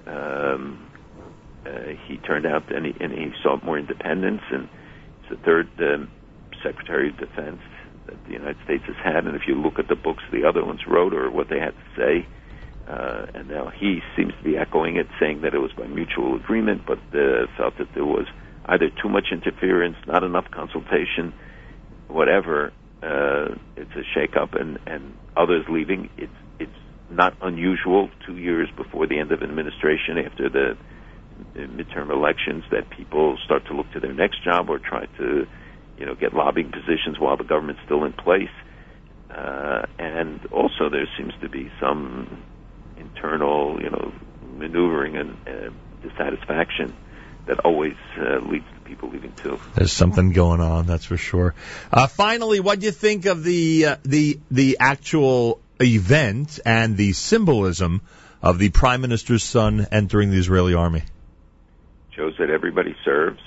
[0.06, 0.90] um,
[1.66, 4.70] uh, he turned out, and he, and he sought more independence, and
[5.22, 6.10] he's the third um,
[6.64, 7.60] Secretary of Defense
[8.08, 9.26] that the United States has had.
[9.26, 11.74] And if you look at the books the other ones wrote or what they had
[11.74, 12.28] to say,
[12.88, 16.36] uh, and now he seems to be echoing it, saying that it was by mutual
[16.36, 18.26] agreement, but uh, felt that there was
[18.66, 21.34] either too much interference, not enough consultation,
[22.08, 22.72] whatever.
[23.04, 26.10] Uh, it's a shakeup, and and others leaving.
[26.18, 26.49] It's it's
[27.10, 30.78] not unusual two years before the end of administration, after the
[31.56, 35.48] midterm elections, that people start to look to their next job or try to,
[35.98, 38.50] you know, get lobbying positions while the government's still in place.
[39.30, 42.44] Uh, and also, there seems to be some
[42.98, 44.12] internal, you know,
[44.58, 45.70] maneuvering and uh,
[46.02, 46.96] dissatisfaction
[47.46, 49.60] that always uh, leads to people leaving too.
[49.76, 51.56] There's something going on, that's for sure.
[51.92, 57.14] Uh, finally, what do you think of the uh, the the actual event and the
[57.14, 58.02] symbolism
[58.42, 61.04] of the prime minister's son entering the Israeli army?
[62.16, 63.40] Shows that everybody serves,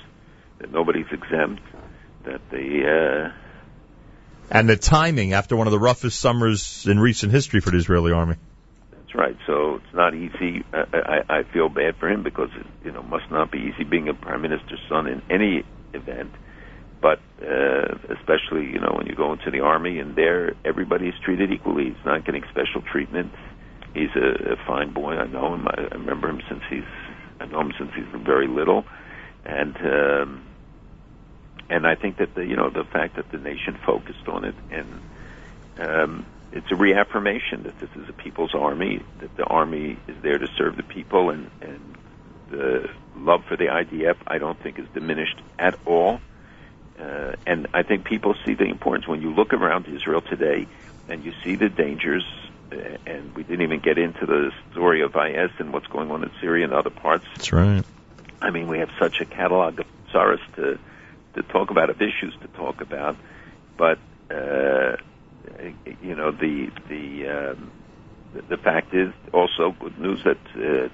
[0.58, 1.62] that nobody's exempt,
[2.24, 3.32] that the uh,
[4.50, 8.12] And the timing after one of the roughest summers in recent history for the Israeli
[8.12, 8.36] army.
[8.92, 9.36] That's right.
[9.46, 10.64] So it's not easy.
[10.72, 13.84] I, I, I feel bad for him because it you know must not be easy
[13.84, 16.30] being a prime minister's son in any event.
[17.02, 21.14] But uh, especially you know when you go into the army and there everybody is
[21.24, 21.86] treated equally.
[21.86, 23.32] He's not getting special treatment.
[23.92, 25.16] He's a, a fine boy.
[25.16, 25.66] I know him.
[25.68, 26.84] I, I remember him since he's
[27.40, 28.84] I know him since he's very little,
[29.44, 30.44] and um,
[31.68, 34.54] and I think that the you know the fact that the nation focused on it
[34.70, 35.00] and
[35.78, 40.38] um, it's a reaffirmation that this is a people's army, that the army is there
[40.38, 41.80] to serve the people, and, and
[42.50, 46.20] the love for the IDF I don't think is diminished at all.
[46.98, 50.66] Uh, and I think people see the importance when you look around Israel today
[51.08, 52.24] and you see the dangers.
[52.70, 56.22] uh, And we didn't even get into the story of IS and what's going on
[56.22, 57.24] in Syria and other parts.
[57.36, 57.84] That's right.
[58.40, 60.78] I mean, we have such a catalog of sorrows to
[61.34, 63.16] to talk about, of issues to talk about,
[63.78, 63.98] but
[64.30, 64.96] uh,
[66.02, 67.70] you know the the um,
[68.34, 70.88] the- the fact is also good news that uh,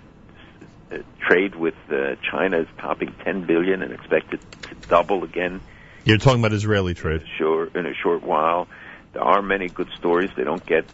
[0.95, 5.61] uh, trade with uh, China is topping 10 billion and expected to double again
[6.05, 7.23] You're talking about Israeli trade.
[7.37, 8.69] sure in a short while.
[9.13, 10.31] There are many good stories.
[10.37, 10.85] They don't get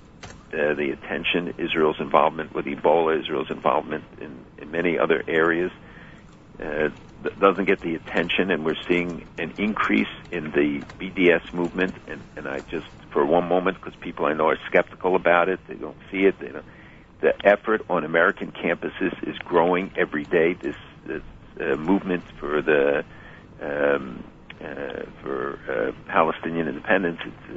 [0.52, 1.54] uh, the attention.
[1.58, 5.72] Israel's involvement with Ebola, Israel's involvement in, in many other areas,
[6.62, 6.90] uh,
[7.40, 8.50] doesn't get the attention.
[8.50, 11.94] And we're seeing an increase in the BDS movement.
[12.06, 15.60] And, and I just, for one moment, because people I know are skeptical about it,
[15.66, 16.38] they don't see it.
[16.38, 16.64] They don't,
[17.20, 20.54] the effort on American campuses is growing every day.
[20.54, 20.76] This,
[21.06, 21.22] this
[21.60, 23.04] uh, movement for the
[23.60, 24.22] um,
[25.22, 27.54] for uh, Palestinian independence, uh,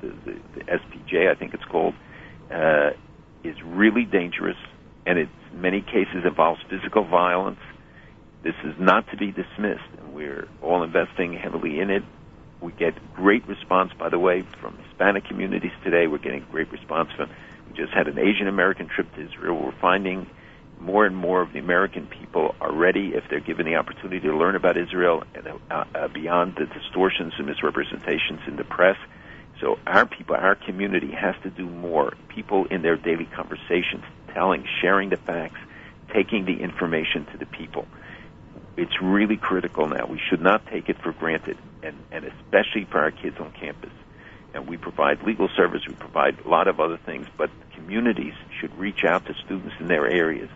[0.00, 1.94] the, the, the SPJ, I think it's called,
[2.52, 2.90] uh,
[3.44, 4.56] is really dangerous,
[5.06, 7.60] and in many cases involves physical violence.
[8.42, 12.02] This is not to be dismissed, and we're all investing heavily in it.
[12.60, 16.06] We get great response, by the way, from Hispanic communities today.
[16.06, 17.30] We're getting great response from.
[17.68, 19.60] We just had an Asian American trip to Israel.
[19.62, 20.28] We're finding
[20.80, 24.36] more and more of the American people are ready, if they're given the opportunity to
[24.36, 28.96] learn about Israel and uh, uh, beyond the distortions and misrepresentations in the press.
[29.60, 32.14] So our people, our community has to do more.
[32.28, 35.58] People in their daily conversations, telling, sharing the facts,
[36.14, 37.86] taking the information to the people.
[38.76, 40.06] It's really critical now.
[40.06, 43.90] We should not take it for granted, and, and especially for our kids on campus.
[44.54, 48.76] And we provide legal service, we provide a lot of other things, but communities should
[48.78, 50.48] reach out to students in their areas,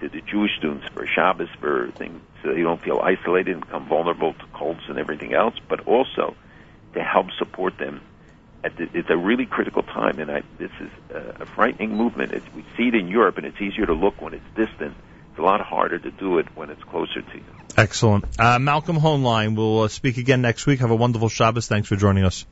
[0.00, 3.88] to the Jewish students for Shabbos, for things, so they don't feel isolated and become
[3.88, 6.34] vulnerable to cults and everything else, but also
[6.94, 8.00] to help support them.
[8.64, 12.32] At the, it's a really critical time, and I, this is a, a frightening movement.
[12.32, 14.94] It's, we see it in Europe, and it's easier to look when it's distant.
[15.30, 17.44] It's a lot harder to do it when it's closer to you.
[17.76, 18.24] Excellent.
[18.40, 20.80] Uh, Malcolm Hoenlein will uh, speak again next week.
[20.80, 21.68] Have a wonderful Shabbos.
[21.68, 22.44] Thanks for joining us.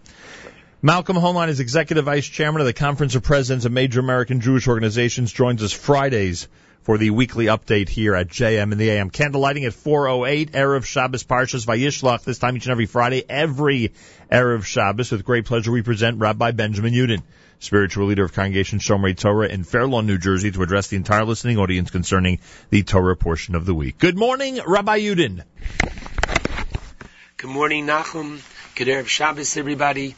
[0.82, 4.68] Malcolm Hoenlein is Executive Vice Chairman of the Conference of Presidents of Major American Jewish
[4.68, 5.32] Organizations.
[5.32, 6.46] Joins us Fridays
[6.86, 9.10] for the weekly update here at JM in the AM.
[9.10, 13.92] Candlelighting at 408, Erev Shabbos Parshas Vayishlach, this time each and every Friday, every
[14.30, 15.10] Erev Shabbos.
[15.10, 17.22] With great pleasure, we present Rabbi Benjamin Yudin,
[17.58, 21.24] spiritual leader of Congregation Shomrei Torah in Fair Lawn, New Jersey, to address the entire
[21.24, 22.38] listening audience concerning
[22.70, 23.98] the Torah portion of the week.
[23.98, 25.42] Good morning, Rabbi Yudin.
[27.36, 28.40] Good morning, Nachum.
[28.76, 30.14] Good Erev Shabbos, everybody.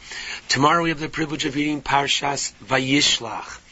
[0.51, 3.68] Tomorrow we have the privilege of reading Parshas Vayishlach.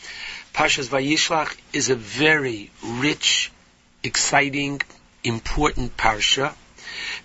[0.57, 3.52] Parshas Vayishlach is a very rich,
[4.02, 4.81] exciting,
[5.23, 6.55] important parsha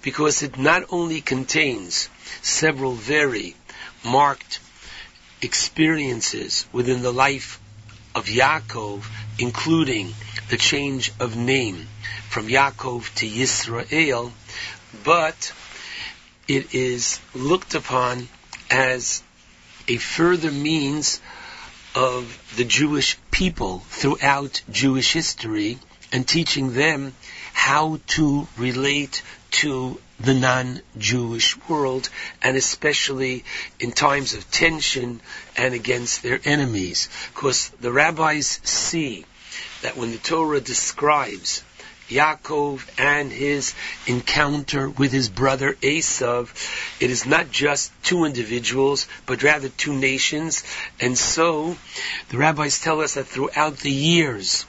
[0.01, 2.09] because it not only contains
[2.41, 3.55] several very
[4.03, 4.59] marked
[5.41, 7.57] experiences within the life
[8.13, 9.05] of Yaakov,
[9.39, 10.13] including
[10.49, 11.87] the change of name
[12.27, 14.33] from Yaakov to Yisrael,
[15.05, 15.53] but
[16.49, 18.27] it is looked upon
[18.69, 19.23] as
[19.87, 21.21] a further means
[21.95, 25.79] of the Jewish people throughout Jewish history
[26.11, 27.13] and teaching them
[27.53, 29.21] how to relate
[29.51, 32.09] to the non-Jewish world
[32.41, 33.43] and especially
[33.79, 35.21] in times of tension
[35.57, 37.09] and against their enemies.
[37.33, 39.25] Because the rabbis see
[39.81, 41.63] that when the Torah describes
[42.11, 43.73] Yaakov and his
[44.05, 46.49] encounter with his brother Esav,
[46.99, 50.63] it is not just two individuals, but rather two nations.
[50.99, 51.77] And so,
[52.29, 54.65] the rabbis tell us that throughout the years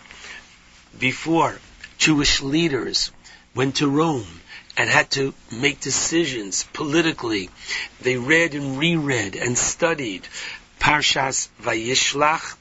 [0.98, 1.58] before
[1.98, 3.10] Jewish leaders
[3.54, 4.40] went to Rome
[4.76, 7.50] and had to make decisions politically,
[8.00, 10.26] they read and reread and studied
[10.78, 12.56] Parshas Vayishlach.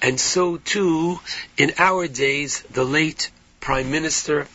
[0.00, 1.20] And so too,
[1.56, 3.30] in our days, the late
[3.64, 4.46] Prime Minister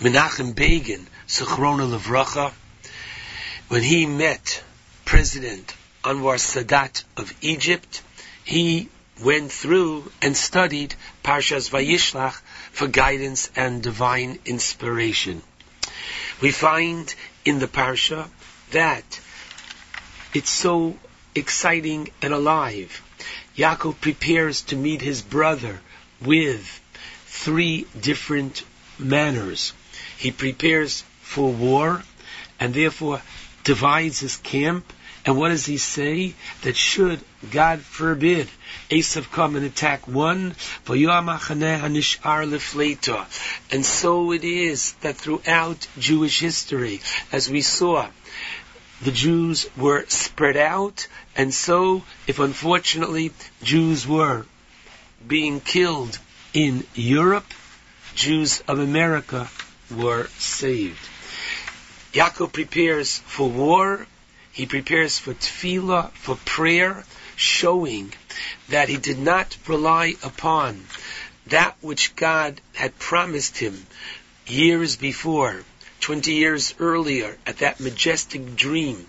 [0.00, 2.52] Menachem Begin, Zichrono Livracha,
[3.68, 4.64] when he met
[5.04, 8.02] President Anwar Sadat of Egypt,
[8.42, 8.88] he
[9.22, 12.40] went through and studied Parshas Vayishlach
[12.72, 15.42] for guidance and divine inspiration.
[16.40, 18.28] We find in the Parsha
[18.72, 19.20] that
[20.34, 20.98] it's so
[21.36, 23.00] exciting and alive.
[23.58, 25.80] Yaakov prepares to meet his brother
[26.20, 26.80] with
[27.26, 28.62] three different
[29.00, 29.72] manners.
[30.16, 32.04] He prepares for war
[32.60, 33.20] and therefore
[33.64, 34.92] divides his camp.
[35.26, 36.34] And what does he say?
[36.62, 37.20] That should,
[37.50, 38.48] God forbid,
[38.90, 40.54] Esav come and attack one,
[43.70, 47.00] and so it is that throughout Jewish history,
[47.32, 48.08] as we saw,
[49.00, 54.46] the Jews were spread out, and so, if unfortunately Jews were
[55.26, 56.18] being killed
[56.52, 57.52] in Europe,
[58.14, 59.48] Jews of America
[59.90, 60.98] were saved.
[62.12, 64.06] Yaakov prepares for war,
[64.50, 67.04] he prepares for tefillah, for prayer,
[67.36, 68.12] showing
[68.68, 70.84] that he did not rely upon
[71.46, 73.86] that which God had promised him
[74.46, 75.62] years before,
[76.00, 79.06] 20 years earlier, at that majestic dream,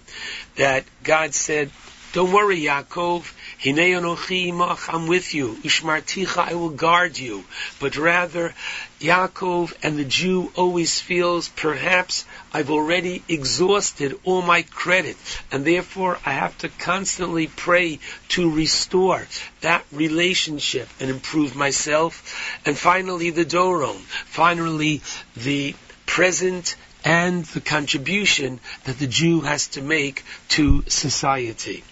[0.56, 1.72] that God said,
[2.12, 3.32] don't worry, Yaakov.
[3.62, 5.60] Hinei imach, I'm with you.
[5.62, 7.44] Ushmarticha, I will guard you.
[7.80, 8.56] But rather,
[9.00, 15.18] Yaakov and the Jew always feels, perhaps I've already exhausted all my credit,
[15.52, 19.28] and therefore I have to constantly pray to restore
[19.62, 22.58] that relationship and improve myself.
[22.66, 24.00] And finally, the Doron.
[24.26, 25.04] Finally,
[25.38, 25.76] the
[26.10, 31.84] present and the contribution that the Jew has to make to society.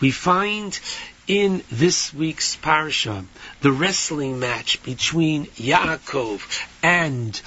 [0.00, 0.80] We find
[1.28, 3.26] in this week's parsha
[3.60, 6.40] the wrestling match between Yaakov
[6.82, 7.40] and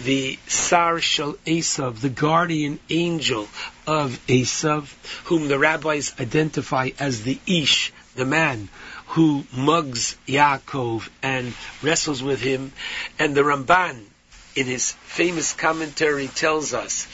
[0.00, 3.46] the Sar Shel Esav, the guardian angel
[3.86, 4.88] of Esav,
[5.24, 8.70] whom the rabbis identify as the Ish, the man
[9.08, 12.72] who mugs Yaakov and wrestles with him,
[13.18, 14.07] and the Ramban
[14.54, 17.06] in his famous commentary tells us,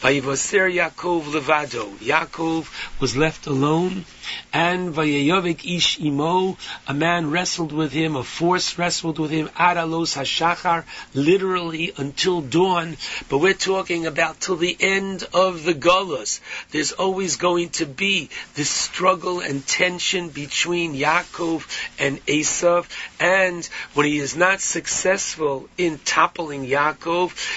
[0.00, 1.90] Vayivaser Yaakov levado.
[1.98, 2.66] Yaakov
[3.00, 4.04] was left alone,
[4.52, 6.56] and Vayayovik ish imo,
[6.86, 12.96] a man wrestled with him, a force wrestled with him, Adalos hashachar, literally until dawn.
[13.28, 16.40] But we're talking about till the end of the Golos.
[16.70, 21.66] There's always going to be this struggle and tension between Yaakov
[21.98, 22.86] and Esav,
[23.18, 23.64] and
[23.94, 26.91] when he is not successful in toppling Yaakov,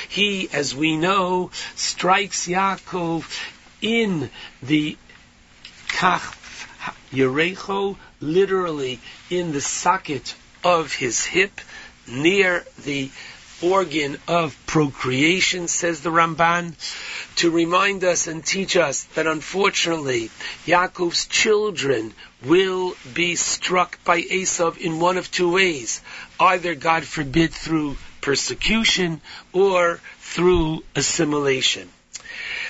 [0.10, 3.24] he, as we know, strikes Yaakov
[3.82, 4.30] in
[4.64, 4.98] the
[5.88, 6.36] Kaf
[7.12, 9.00] Yerecho, literally
[9.30, 11.62] in the socket of his hip,
[12.08, 13.10] near the
[13.62, 16.74] organ of procreation, says the Ramban,
[17.38, 20.30] to remind us and teach us that unfortunately
[20.66, 26.02] Yaakov's children will be struck by Esav in one of two ways.
[26.40, 29.22] Either, God forbid, through persecution
[29.54, 31.88] or through assimilation.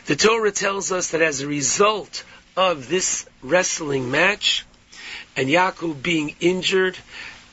[0.06, 2.26] The Torah tells us that as a result
[2.58, 4.66] of this wrestling match
[5.38, 6.98] and Yaakov being injured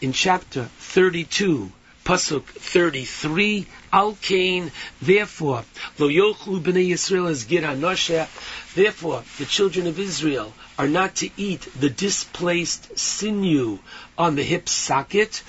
[0.00, 1.70] in chapter 32,
[2.04, 5.64] Pasuk 33, Al Kain, therefore,
[6.00, 8.26] Lo Yochlu B'nai Yisrael Gid HaNosheh,
[8.74, 13.78] therefore, the children of Israel are not to eat the displaced sinew
[14.18, 15.44] on the hip socket,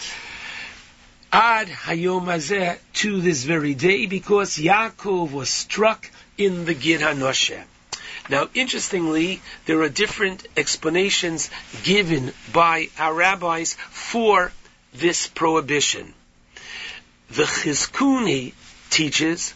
[1.35, 7.63] Ad Hayom Hazeh, to this very day, because Yaakov was struck in the Gid HaNosheh.
[8.29, 11.49] Now, interestingly, there are different explanations
[11.81, 14.51] given by our rabbis for
[14.93, 16.13] this prohibition.
[17.31, 18.53] The Chizkuni
[18.91, 19.55] teaches,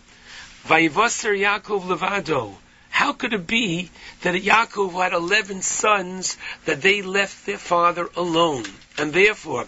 [0.66, 2.58] Vayivaser Yaakov Levado.
[2.98, 3.92] How could it be
[4.24, 6.36] that Yaakov had 11 sons
[6.66, 8.66] that they left their father alone?
[8.98, 9.68] And therefore,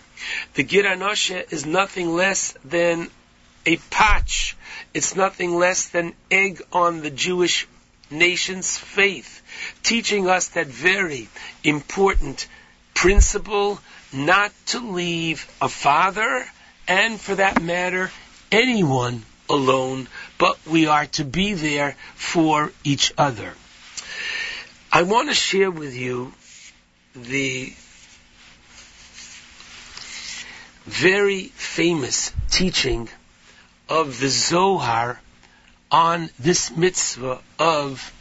[0.56, 3.11] the Gid HaNosheh is nothing less than
[3.67, 4.58] a patch.
[4.95, 7.67] It's nothing less than egg on the Jewish
[8.09, 9.43] nation's faith,
[9.83, 11.27] teaching us that very
[11.64, 12.48] important
[12.95, 13.80] principle
[14.11, 16.48] not to leave a father
[16.88, 18.09] and for that matter
[18.51, 20.08] anyone alone,
[20.40, 23.53] but we are to be there for each other.
[24.92, 26.34] I want to share with you
[27.14, 27.72] the
[30.85, 33.08] very famous teaching
[33.88, 35.22] of the Zohar
[35.92, 38.11] on this mitzvah of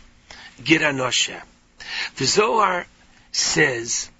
[0.62, 1.40] Gid HaNosheh.
[2.16, 2.86] The Zohar
[3.32, 4.10] says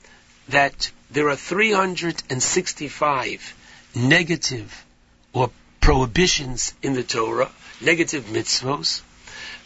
[0.48, 3.54] that there are 365
[3.94, 4.84] negative
[5.32, 9.00] or prohibitions in the Torah, negative mitzvos,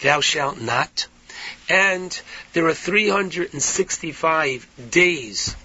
[0.00, 1.08] thou shalt not,
[1.68, 2.20] and
[2.52, 5.56] there are 365 days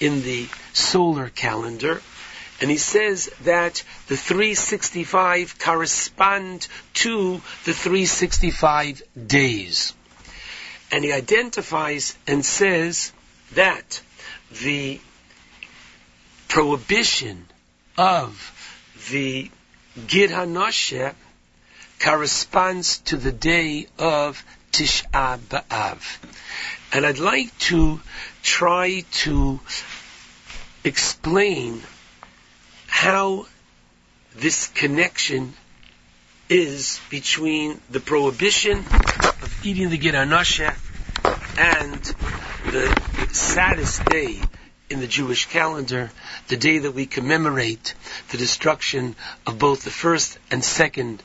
[0.00, 2.02] in the solar calendar,
[2.60, 9.92] and he says that the 365 correspond to the 365 days.
[10.92, 13.12] And he identifies and says
[13.54, 14.00] that
[14.62, 15.00] the
[16.48, 17.46] prohibition
[17.98, 18.52] of
[19.10, 19.50] the
[20.06, 21.14] Gid HaNosheh
[22.04, 26.18] corresponds to the day of Tish'a B'Av.
[26.92, 27.98] And I'd like to
[28.42, 29.58] try to
[30.84, 31.80] explain
[32.88, 33.46] how
[34.36, 35.54] this connection
[36.50, 40.76] is between the prohibition of eating the Gid HaNosheh
[41.56, 42.02] and
[42.70, 44.42] the saddest day
[44.90, 46.10] in the Jewish calendar,
[46.48, 47.94] the day that we commemorate
[48.28, 49.16] the destruction
[49.46, 51.22] of both the first and second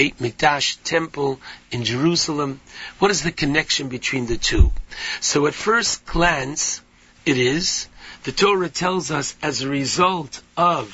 [0.00, 1.38] Beit Mikdash temple
[1.70, 2.62] in Jerusalem.
[3.00, 4.72] What is the connection between the two?
[5.20, 6.80] So at first glance,
[7.26, 7.86] it is,
[8.22, 10.86] the Torah tells us as a result of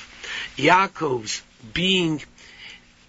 [0.56, 1.40] Yaakov's
[1.72, 2.20] being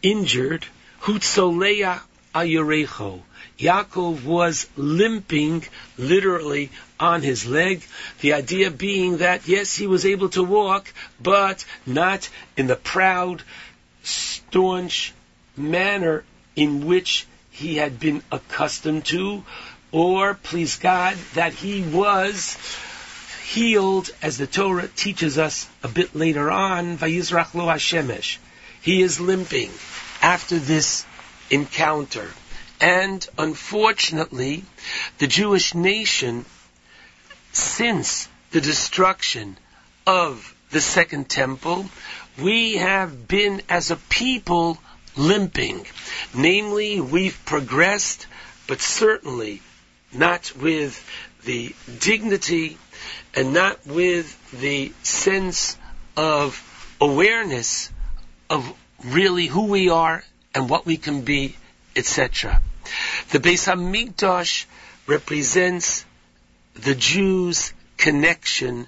[0.03, 0.67] injured,
[1.01, 2.01] Hutzoleya
[2.35, 3.21] Ayurecho.
[3.57, 5.65] Yaakov was limping
[5.97, 6.69] literally
[6.99, 7.81] on his leg.
[8.21, 13.41] The idea being that, yes, he was able to walk, but not in the proud,
[14.03, 15.15] staunch
[15.57, 16.23] manner
[16.55, 19.43] in which he had been accustomed to,
[19.91, 22.57] or, please God, that he was
[23.47, 28.37] healed, as the Torah teaches us a bit later on, Vayizrach lo Hashemesh.
[28.81, 29.71] He is limping
[30.21, 31.05] after this
[31.49, 32.29] encounter.
[32.79, 34.65] And unfortunately,
[35.17, 36.45] the Jewish nation,
[37.53, 39.57] since the destruction
[40.05, 41.89] of the Second Temple,
[42.37, 44.77] we have been as a people
[45.17, 45.85] limping.
[46.33, 48.27] Namely, we've progressed,
[48.67, 49.61] but certainly
[50.13, 51.03] not with
[51.45, 52.77] the dignity
[53.33, 55.77] and not with the sense
[56.15, 56.61] of
[56.99, 57.91] awareness
[58.49, 58.73] of
[59.03, 60.23] really who we are
[60.55, 61.55] and what we can be,
[61.95, 62.61] etc.
[63.31, 64.65] The Beis Hamikdash
[65.05, 66.05] represents
[66.73, 68.87] the Jews' connection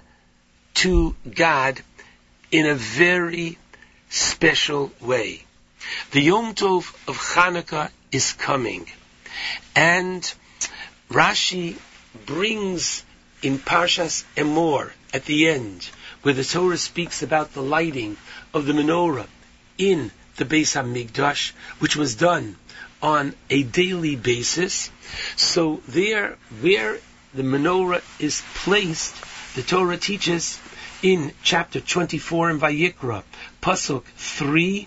[0.74, 1.80] to God
[2.50, 3.58] in a very
[4.08, 5.44] special way.
[6.10, 8.86] The Yom Tov of Hanukkah is coming,
[9.74, 10.32] and
[11.10, 11.76] Rashi
[12.26, 13.04] brings
[13.42, 15.88] in Parshas Emor at the end,
[16.22, 18.16] where the Torah speaks about the lighting
[18.52, 19.26] of the menorah
[19.78, 22.56] in the Beis Hamikdash, which was done
[23.02, 24.90] on a daily basis.
[25.36, 26.98] So there, where
[27.34, 29.14] the menorah is placed,
[29.54, 30.60] the Torah teaches
[31.02, 33.22] in chapter 24 in Vayikra,
[33.62, 34.86] pasuk 3,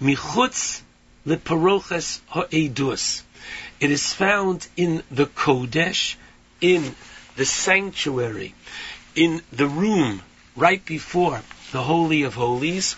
[0.00, 0.82] michutz
[1.26, 3.22] leparoches ha'edus.
[3.80, 6.16] It is found in the Kodesh,
[6.60, 6.94] in
[7.36, 8.54] the sanctuary,
[9.14, 10.22] in the room
[10.56, 12.96] right before the Holy of Holies.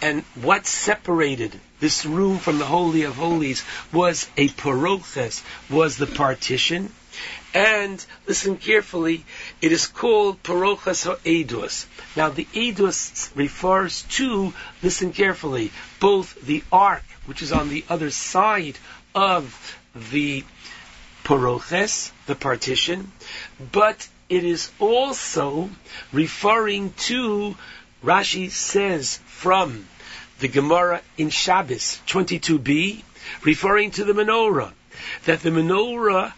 [0.00, 6.06] And what separated this room from the Holy of Holies was a paroches, was the
[6.06, 6.92] partition.
[7.52, 9.24] And listen carefully,
[9.60, 11.86] it is called paroches ha'edus.
[12.16, 18.10] Now the edus refers to, listen carefully, both the ark, which is on the other
[18.10, 18.78] side
[19.14, 20.44] of the
[21.24, 23.12] paroches, the partition,
[23.72, 25.68] but it is also
[26.12, 27.56] referring to,
[28.04, 29.86] Rashi says from
[30.38, 33.02] the Gemara in Shabbos 22b,
[33.42, 34.72] referring to the menorah,
[35.24, 36.32] that the menorah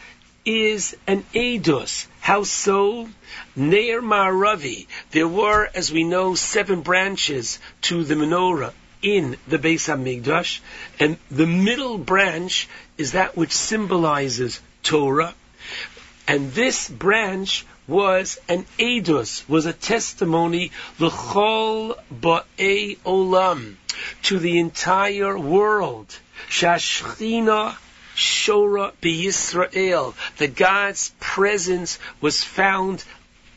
[0.44, 2.06] is an edus.
[2.22, 3.08] How so?
[3.56, 4.86] Neir Ma'aravi.
[5.10, 10.60] There were, as we know, seven branches to the menorah in the Beis Hamikdash,
[11.00, 15.34] and the middle branch is that which symbolizes Torah,
[16.28, 20.70] and this branch was an edus, was a testimony
[21.00, 23.74] l'chol ba'ei olam,
[24.22, 26.16] to the entire world.
[26.48, 27.76] Shashchina
[28.16, 33.04] Shora Yisrael, that God's presence was found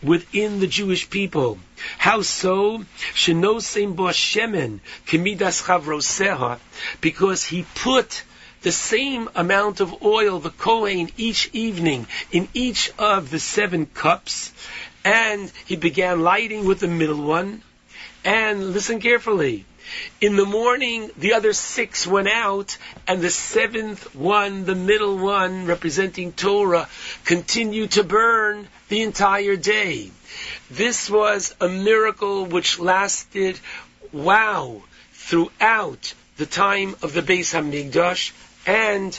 [0.01, 1.59] within the Jewish people.
[1.97, 2.85] How so?
[3.13, 6.59] Shenosim bo shemen kemidas chavroseha,
[7.01, 8.23] because he put
[8.61, 14.51] the same amount of oil, the Kohen, each evening in each of the seven cups,
[15.03, 17.61] and he began lighting with the middle one.
[18.23, 19.65] And listen carefully.
[20.21, 25.65] In the morning, the other six went out, and the seventh one, the middle one,
[25.65, 26.87] representing Torah,
[27.23, 30.11] continued to burn the entire day.
[30.69, 33.59] This was a miracle which lasted,
[34.11, 34.83] wow,
[35.13, 38.31] throughout the time of the Beis Hamikdash,
[38.65, 39.17] and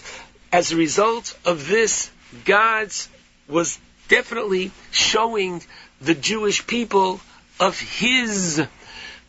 [0.52, 2.10] as a result of this,
[2.44, 3.08] God's
[3.48, 3.78] was
[4.08, 5.62] definitely showing
[6.00, 7.20] the Jewish people
[7.58, 8.62] of His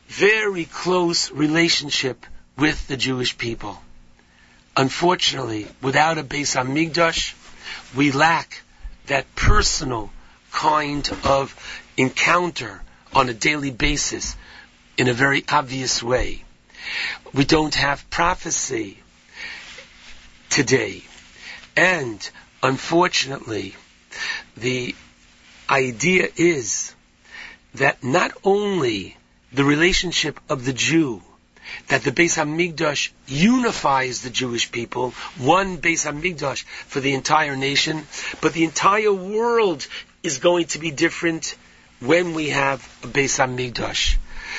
[0.08, 2.26] very close relationship
[2.58, 3.82] with the Jewish people.
[4.76, 7.34] Unfortunately, without a base on Hamikdash,
[7.96, 8.62] we lack
[9.08, 10.12] that personal
[10.52, 11.56] kind of
[11.98, 12.82] encounter
[13.14, 14.36] on a daily basis
[14.98, 16.44] in a very obvious way.
[17.34, 19.00] We don't have prophecy
[20.50, 21.04] today.
[21.76, 22.28] And
[22.64, 23.76] unfortunately,
[24.56, 24.96] the
[25.70, 26.94] idea is
[27.76, 29.17] that not only
[29.58, 31.20] the relationship of the Jew,
[31.88, 38.06] that the Beis Hamikdash unifies the Jewish people, one Beis Hamikdash for the entire nation,
[38.40, 39.88] but the entire world
[40.22, 41.56] is going to be different
[42.00, 44.18] when we have a Beis Hamikdash.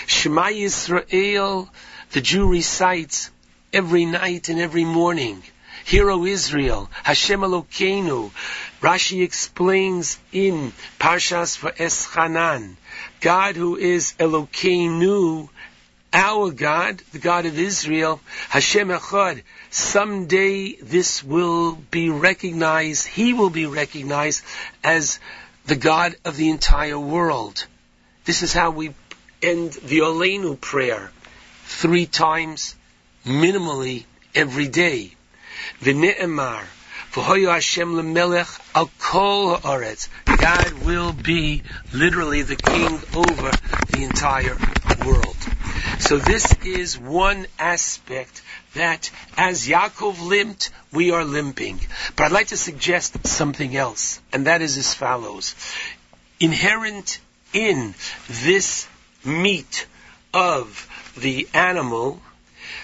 [0.09, 1.69] Shema Yisrael,
[2.11, 3.31] the Jew recites
[3.73, 5.45] every night and every morning.
[5.85, 8.33] Hero Israel, Hashem Elokeinu.
[8.81, 12.77] Rashi explains in Parshas Va'eschanan,
[13.21, 15.49] God who is Elokeinu,
[16.13, 19.43] our God, the God of Israel, Hashem Echad.
[19.71, 24.45] Someday this will be recognized, He will be recognized
[24.85, 25.19] as
[25.67, 27.67] the God of the entire world.
[28.25, 28.95] This is how we
[29.43, 31.11] end the Olenu prayer
[31.65, 32.77] three times,
[33.27, 35.15] minimally every day.
[35.83, 36.63] V'ne'emar,
[37.21, 40.09] Hashem lemelech al kol haaretz.
[40.25, 43.51] God will be literally the king over
[43.91, 44.57] the entire
[45.05, 45.37] world.
[45.99, 48.43] So this is one aspect
[48.75, 51.81] that as Yaakov limped, we are limping.
[52.17, 55.55] But I'd like to suggest something else, and that is as follows.
[56.41, 57.19] Inherent
[57.53, 57.95] in
[58.29, 58.87] this
[59.25, 59.87] meat
[60.33, 62.23] of the animal,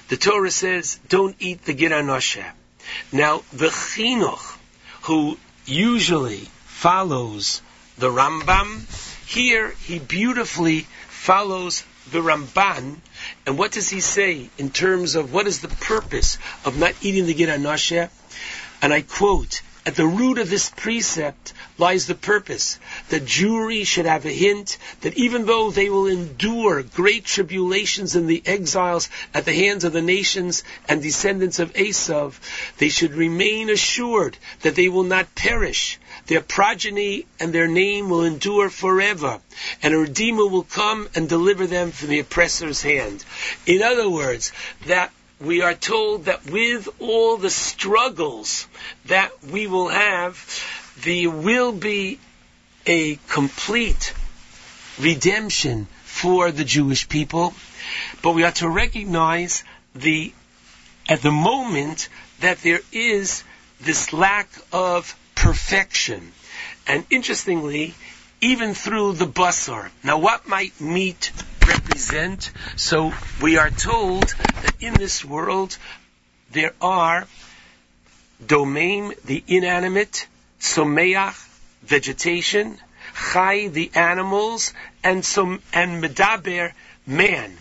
[0.08, 2.50] the Torah says, don't eat the Gid HaNosheh.
[3.12, 4.58] Now, the chinuch,
[5.02, 7.62] who usually follows
[7.98, 8.84] the Rambam,
[9.26, 12.96] here he beautifully follows the Ramban,
[13.46, 17.26] and what does he say in terms of what is the purpose of not eating
[17.26, 18.10] the Gid HaNosheh?
[18.82, 22.78] And I quote, at the root of this precept lies the purpose
[23.10, 28.26] that Jewry should have a hint that even though they will endure great tribulations in
[28.26, 32.34] the exiles at the hands of the nations and descendants of Esav,
[32.78, 35.98] they should remain assured that they will not perish.
[36.26, 39.40] Their progeny and their name will endure forever,
[39.82, 43.24] and a Redeemer will come and deliver them from the oppressor's hand.
[43.66, 44.52] In other words,
[44.86, 45.12] that
[45.44, 48.66] we are told that with all the struggles
[49.06, 50.36] that we will have,
[51.02, 52.18] there will be
[52.86, 54.14] a complete
[54.98, 57.54] redemption for the Jewish people.
[58.22, 59.64] But we are to recognize
[59.94, 60.32] the,
[61.08, 62.08] at the moment,
[62.40, 63.44] that there is
[63.80, 66.32] this lack of perfection.
[66.86, 67.94] And interestingly,
[68.40, 69.90] even through the basar.
[70.02, 71.32] Now what might meat
[71.66, 72.50] represent?
[72.76, 74.24] So we are told
[74.62, 75.76] that in this world
[76.52, 77.26] there are
[78.44, 80.26] domem, the inanimate,
[80.60, 81.34] someach,
[81.82, 82.78] vegetation,
[83.14, 86.72] chai, the animals, and som, and medaber,
[87.06, 87.56] man.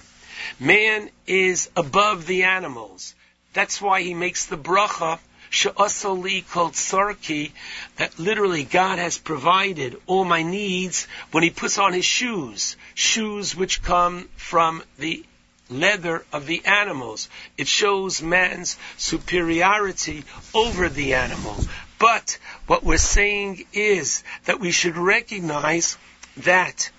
[0.59, 3.15] Man is above the animals.
[3.53, 5.19] That's why he makes the bracha
[5.53, 7.51] she'asoli called sarki,
[7.97, 13.55] that literally God has provided all my needs when he puts on his shoes, shoes
[13.55, 15.23] which come from the
[15.69, 17.29] leather of the animals.
[17.55, 20.23] It shows man's superiority
[20.55, 21.55] over the animal.
[21.99, 25.97] But what we're saying is that we should recognize
[26.37, 26.89] that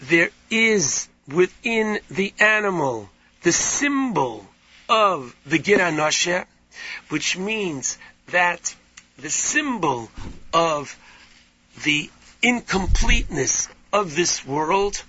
[0.00, 3.08] there is within the animal
[3.42, 4.46] the symbol
[4.88, 6.46] of the Gid HaNosheh,
[7.08, 7.98] which means
[8.28, 8.74] that
[9.18, 10.10] the symbol
[10.52, 10.98] of
[11.84, 12.10] the
[12.42, 15.02] incompleteness of this world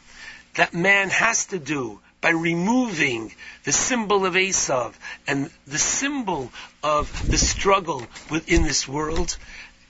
[0.56, 3.34] that man has to do by removing
[3.66, 4.94] the symbol of Esav
[5.28, 9.38] and the symbol of the struggle within this world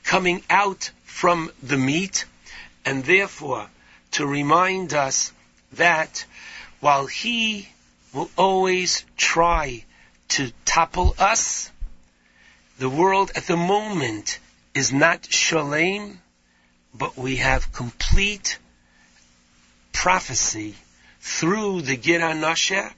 [0.03, 2.25] coming out from the meat,
[2.83, 3.67] and therefore
[4.11, 5.31] to remind us
[5.73, 6.25] that
[6.79, 7.67] while he
[8.13, 9.83] will always try
[10.27, 11.71] to topple us,
[12.77, 14.39] the world at the moment
[14.73, 16.19] is not shalem,
[16.93, 18.59] but we have complete
[19.93, 20.75] prophecy
[21.21, 22.91] through the Gid HaNosheh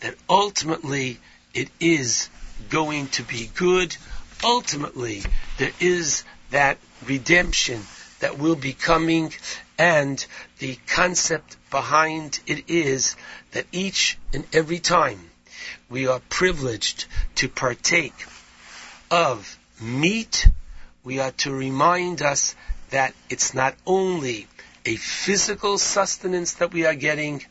[0.00, 1.18] that ultimately
[1.52, 2.28] it is
[2.70, 3.96] going to be good.
[4.44, 5.24] Ultimately,
[5.58, 7.82] there is that redemption
[8.20, 9.32] that will be coming,
[9.76, 10.24] and
[10.58, 13.16] the concept behind it is
[13.50, 15.18] that each and every time
[15.90, 18.14] we are privileged to partake
[19.10, 20.48] of meat,
[21.04, 22.54] we are to remind us
[22.90, 24.46] that it's not only
[24.84, 27.44] a physical sustenance that we are getting,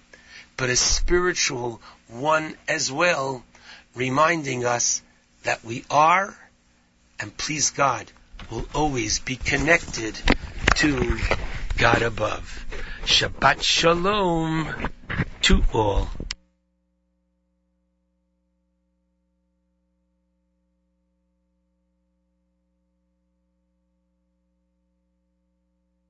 [0.56, 3.44] but a spiritual one as well,
[3.95, 5.02] reminding us
[5.44, 6.36] that we are,
[7.19, 8.11] and please God,
[8.50, 10.19] will always be connected
[10.76, 11.18] to
[11.77, 12.66] God above.
[13.03, 14.90] Shabbat Shalom
[15.44, 16.10] to all.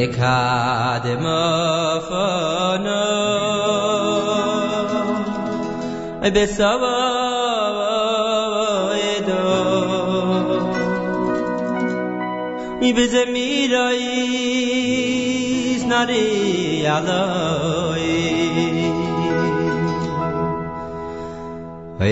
[0.00, 3.04] Nekad ma fana
[6.24, 6.96] Ay be sawa
[9.12, 9.44] edo.
[12.80, 16.24] Mi be zemira is nare
[16.86, 17.24] yalo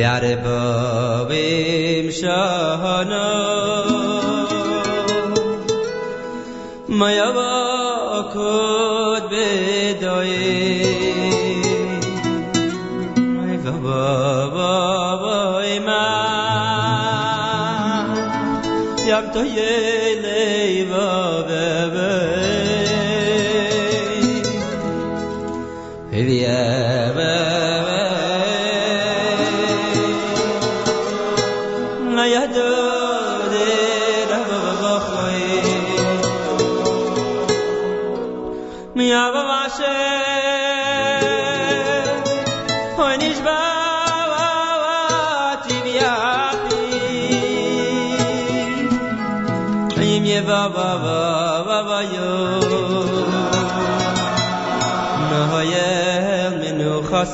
[0.04, 0.24] Yaar
[2.20, 3.24] shahana.
[6.88, 7.57] Maya
[8.34, 10.30] کد بدای
[13.16, 16.28] ای بابا بابای من
[19.06, 20.94] یم تو یه و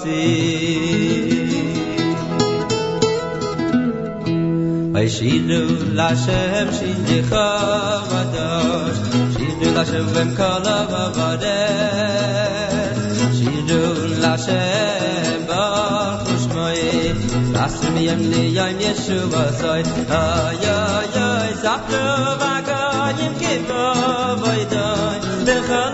[0.04, 0.12] Bei
[5.08, 5.60] shidu
[5.98, 9.00] la shem shin ge khavadosh
[9.34, 11.60] shidu la shem vem kolavavade
[13.38, 13.80] shidu
[14.24, 15.64] la shem ba
[16.26, 16.80] khushmoy
[17.54, 19.82] las mi yem li yem yeshu vasoy
[20.20, 22.06] ay ay ay zakhlo
[22.44, 25.16] vagoyim ki vavoy doy
[25.46, 25.93] de khol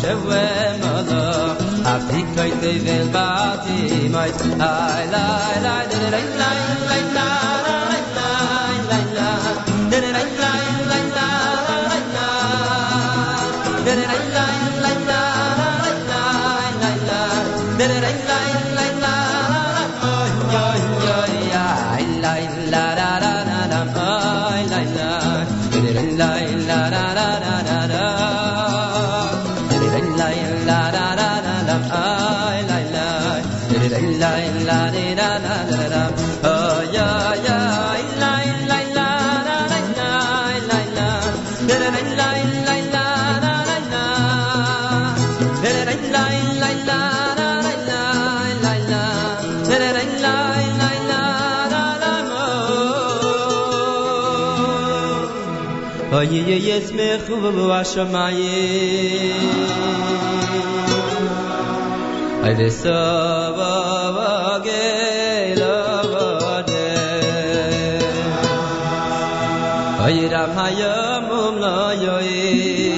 [0.00, 0.44] shve
[0.82, 1.24] mala
[1.92, 3.78] a dikay de vel bati
[4.14, 4.30] mai
[4.72, 5.26] ay la
[5.66, 6.50] la la la la
[6.88, 7.28] la la
[7.66, 7.73] la
[56.32, 58.26] ye yes me khuv wa shama
[62.46, 63.00] ay desa
[63.58, 63.74] wa
[64.16, 64.30] wa
[64.64, 64.86] ge
[65.60, 65.76] la
[66.68, 66.88] de
[70.06, 70.96] ay ra ma ya
[71.26, 72.94] mo la yo ye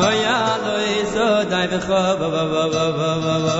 [0.00, 0.40] no ya
[0.86, 3.58] ye so dai be kho wa wa wa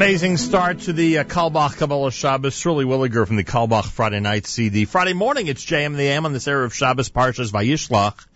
[0.00, 2.54] Amazing start to the uh, Kalbach Kabbalah Shabbos.
[2.54, 4.86] Shirley Williger from the Kalbach Friday Night CD.
[4.86, 8.26] Friday morning, it's JM the AM on this Erev Shabbos Parshas Vayishlach.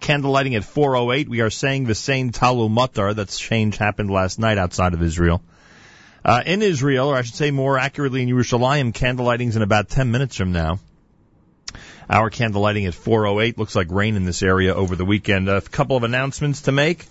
[0.00, 1.28] Candlelighting at 4.08.
[1.28, 3.14] We are saying the Sein Tal Umatar.
[3.14, 5.40] That's change happened last night outside of Israel.
[6.24, 10.10] Uh, in Israel, or I should say more accurately in Yerushalayim, candlelighting's in about 10
[10.10, 10.80] minutes from now.
[12.10, 13.58] Our candlelighting at 4.08.
[13.58, 15.48] Looks like rain in this area over the weekend.
[15.48, 17.06] A couple of announcements to make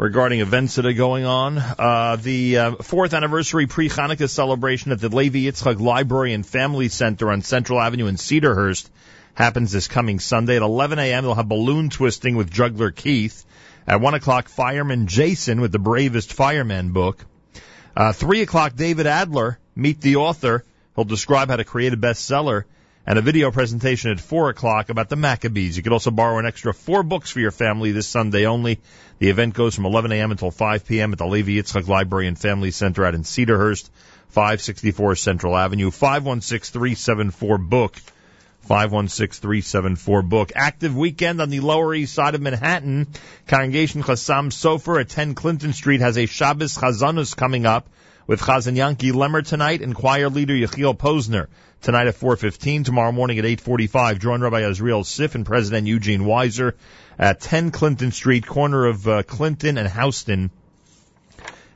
[0.00, 1.58] regarding events that are going on.
[1.58, 7.30] Uh, the uh, fourth anniversary pre-Hanukkah celebration at the Levi Yitzchak Library and Family Center
[7.30, 8.88] on Central Avenue in Cedarhurst
[9.34, 11.24] happens this coming Sunday at 11 a.m.
[11.24, 13.44] They'll have balloon twisting with juggler Keith.
[13.86, 17.26] At 1 o'clock, fireman Jason with the Bravest Fireman book.
[17.94, 20.64] Uh, 3 o'clock, David Adler, meet the author.
[20.96, 22.64] He'll describe how to create a bestseller.
[23.06, 25.76] And a video presentation at 4 o'clock about the Maccabees.
[25.76, 28.78] You could also borrow an extra four books for your family this Sunday only.
[29.20, 30.30] The event goes from 11 a.m.
[30.30, 31.12] until 5 p.m.
[31.12, 33.90] at the Levi Yitzchak Library and Family Center out in Cedarhurst,
[34.28, 37.96] 564 Central Avenue, 516-374-BOOK,
[38.66, 40.52] 516-374-BOOK.
[40.54, 43.08] Active weekend on the Lower East Side of Manhattan.
[43.46, 47.90] Congregation Chassam Sofer at 10 Clinton Street has a Shabbos Chazanus coming up
[48.26, 51.48] with Chazan Yanky Lemmer tonight and choir leader Yechiel Posner
[51.80, 52.84] tonight at 4.15.
[52.84, 56.74] Tomorrow morning at 8.45, join Rabbi Azriel Sif and President Eugene Weiser
[57.18, 60.50] at 10 Clinton Street, corner of uh, Clinton and Houston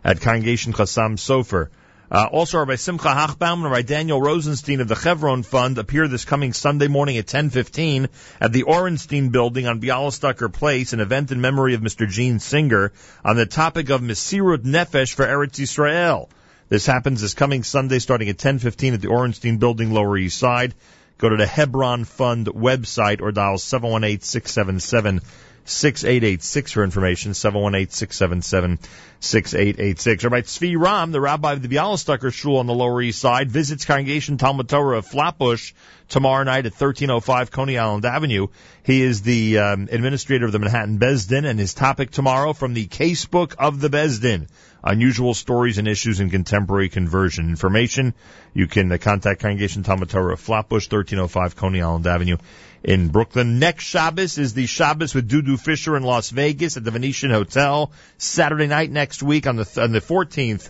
[0.05, 1.69] at Congregation Chassam Sofer.
[2.11, 6.25] Uh, also, Rabbi Simcha Hochbaum and Rabbi Daniel Rosenstein of the Chevron Fund appear this
[6.25, 8.09] coming Sunday morning at 10:15
[8.41, 12.09] at the Orenstein Building on Bialystoker Place, an event in memory of Mr.
[12.09, 12.93] Gene Singer
[13.25, 16.29] on the topic of Mesirut Nefesh for Eretz Yisrael.
[16.75, 20.75] This happens this coming Sunday, starting at 10:15 at the Orenstein Building, Lower East Side.
[21.19, 25.21] Go to the Hebron Fund website or dial 718 677
[25.67, 30.25] 6886 for information, 718-677-6886.
[30.25, 33.87] Rabbi Tzvi Romm, the rabbi of the Bialystoker Shul on the Lower East Side, visits
[33.87, 35.73] Congregation Talmud Torah of Flatbush
[36.09, 38.49] tomorrow night at 1305 Coney Island Avenue.
[38.83, 42.87] He is the um, administrator of the Manhattan Besdin, and his topic tomorrow from the
[42.87, 44.49] Casebook of the Besdin,
[44.85, 47.49] unusual stories and issues in contemporary conversion.
[47.49, 48.15] Information,
[48.53, 52.37] you can uh, contact Congregation Talmud Flatbush, 1305 Coney Island Avenue
[52.85, 53.59] in Brooklyn.
[53.59, 57.91] Next Shabbos is the Shabbos with Dudu Fisher in Las Vegas at the Venetian Hotel.
[58.19, 60.69] Saturday night next week on the th- on the 14th.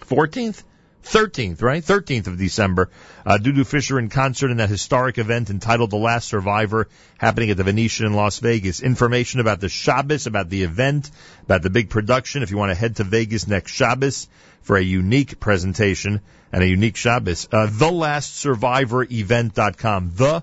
[0.00, 0.62] 14th?
[1.04, 1.82] 13th, right?
[1.82, 2.90] 13th of December.
[3.24, 7.56] Uh, Dudu Fisher in concert in that historic event entitled The Last Survivor happening at
[7.56, 8.80] the Venetian in Las Vegas.
[8.80, 11.10] Information about the Shabbos, about the event,
[11.42, 14.28] about the big production if you want to head to Vegas next Shabbos
[14.62, 16.20] for a unique presentation
[16.52, 17.48] and a unique Shabbos.
[17.52, 20.12] Uh, TheLastSurvivorEvent.com.
[20.14, 20.42] The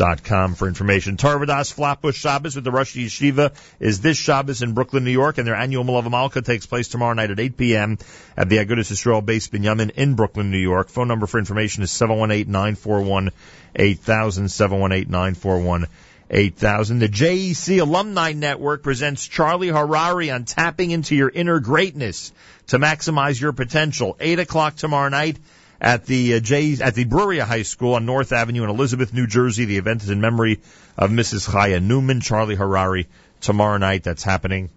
[0.00, 1.16] lastsurvivorevent.com for information.
[1.16, 5.46] Tarvadas Flatbush Shabbos with the Rosh Yeshiva is this Shabbos in Brooklyn, New York, and
[5.46, 7.98] their annual Malava Malka takes place tomorrow night at 8 p.m.
[8.36, 10.88] at the Agudas Yisrael Bais Binyamin in Brooklyn, New York.
[10.88, 13.32] Phone number for information is 718-941-8000,
[13.76, 15.86] 718-941
[16.32, 17.00] 8000.
[17.00, 22.32] The JEC Alumni Network presents Charlie Harary on tapping into your inner greatness
[22.68, 24.16] to maximize your potential.
[24.20, 25.38] 8 o'clock tomorrow night
[25.80, 29.64] at the uh, at the Bruriah High School on North Avenue in Elizabeth, New Jersey.
[29.64, 30.60] The event is in memory
[30.96, 31.48] of Mrs.
[31.48, 33.06] Chaya Newman, Charlie Harary.
[33.40, 34.68] Tomorrow night, that's happening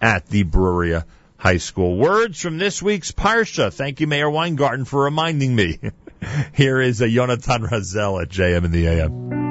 [0.00, 1.04] at the Bruriah
[1.36, 1.96] High School.
[1.96, 3.72] Words from this week's Parsha.
[3.72, 5.78] Thank you, Meir Weingarten, for reminding me.
[6.54, 9.41] Here is a Yonatan Razel at JM in the AM.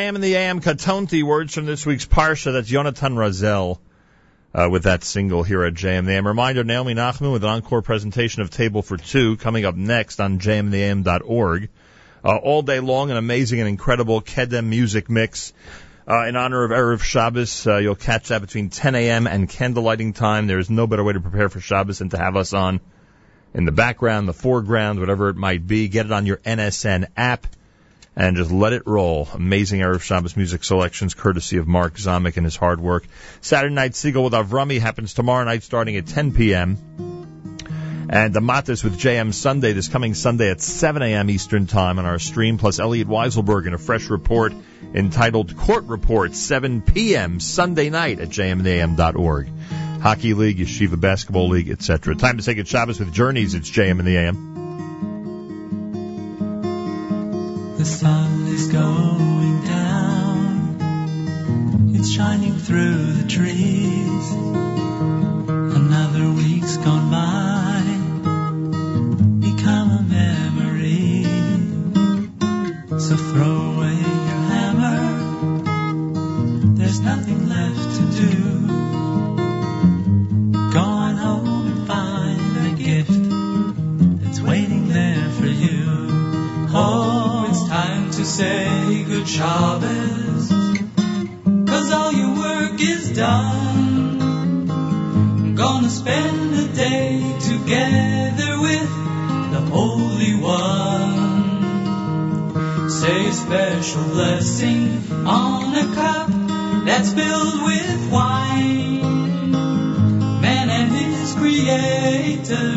[0.00, 2.54] JM and the AM Katonti, words from this week's Parsha.
[2.54, 3.78] That's Yonatan Razel
[4.54, 6.26] uh, with that single here at JM the AM.
[6.26, 10.38] Reminder, Naomi Nachman with an encore presentation of Table for Two coming up next on
[10.38, 11.68] jmintheam.org.
[12.24, 15.52] Uh, all day long, an amazing and incredible Kedem music mix.
[16.08, 19.26] Uh, in honor of Erev Shabbos, uh, you'll catch that between 10 a.m.
[19.26, 20.46] and candlelighting time.
[20.46, 22.80] There is no better way to prepare for Shabbos than to have us on
[23.52, 25.88] in the background, the foreground, whatever it might be.
[25.88, 27.46] Get it on your NSN app
[28.16, 29.28] and just let it roll.
[29.32, 33.06] Amazing Erev Shabbos music selections, courtesy of Mark Zomick and his hard work.
[33.40, 36.76] Saturday Night Segal with Avrami happens tomorrow night starting at 10 p.m.
[38.12, 41.30] And the Matis with JM Sunday this coming Sunday at 7 a.m.
[41.30, 44.52] Eastern Time on our stream, plus Elliot Weiselberg in a fresh report
[44.92, 47.38] entitled Court Report, 7 p.m.
[47.38, 49.48] Sunday night at jmintheam.org.
[50.00, 52.16] Hockey League, Yeshiva Basketball League, etc.
[52.16, 53.54] Time to take a Shabbos with Journeys.
[53.54, 54.49] It's JM and the AM.
[57.80, 60.76] The sun is going down.
[61.94, 64.32] It's shining through the trees.
[65.78, 67.80] Another week's gone by.
[69.48, 71.24] Become a memory.
[73.00, 73.59] So throw
[88.40, 90.48] say good Shabbos.
[91.70, 94.70] Cause all your work is done.
[94.70, 97.20] I'm Gonna spend the day
[97.50, 98.90] together with
[99.54, 101.18] the Holy One.
[102.88, 106.28] Say special blessing on a cup
[106.86, 109.50] that's filled with wine.
[110.40, 112.70] Man and his creator,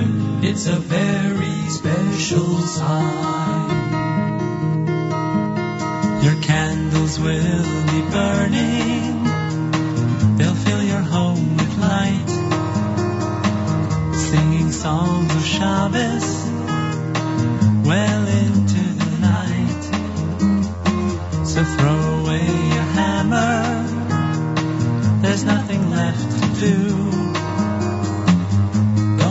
[0.49, 3.92] it's a very special sign.
[7.19, 9.23] Will be burning,
[10.37, 12.29] they'll fill your home with light.
[14.15, 16.45] Singing songs of Shabbos
[17.85, 19.83] well into the night.
[21.45, 23.63] So throw away your hammer,
[25.21, 26.77] there's nothing left to do.
[29.17, 29.29] Go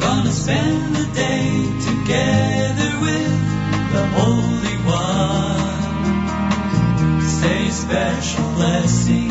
[0.00, 3.32] Gonna spend the day together with
[3.92, 5.60] the Holy One.
[7.22, 9.29] Say special blessing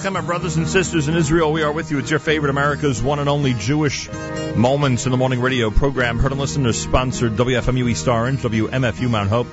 [0.00, 1.98] B'Yisrael and Achim Achem, our brothers and sisters in Israel, we are with you.
[1.98, 4.08] It's your favorite America's one and only Jewish
[4.56, 6.18] Moments in the Morning radio program.
[6.18, 9.46] Heard and listeners sponsored WFMU East Orange, WMFU Mount Hope,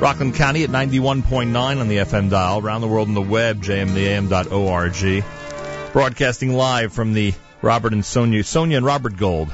[0.00, 5.24] Rockland County at 91.9 on the FM dial, around the world on the web, jmintheam.org.
[5.92, 9.52] Broadcasting live from the Robert and Sonia, Sonia and Robert Gold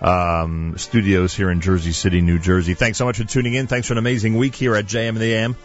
[0.00, 2.74] um, studios here in Jersey City, New Jersey.
[2.74, 3.66] Thanks so much for tuning in.
[3.66, 5.56] Thanks for an amazing week here at JM and the AM.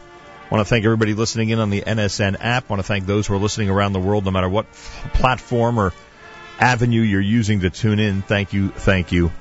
[0.50, 2.70] Want to thank everybody listening in on the NSN app.
[2.70, 5.94] want to thank those who are listening around the world, no matter what platform or
[6.60, 8.24] avenue you're using to tune in.
[8.24, 9.32] Thank you, thank you,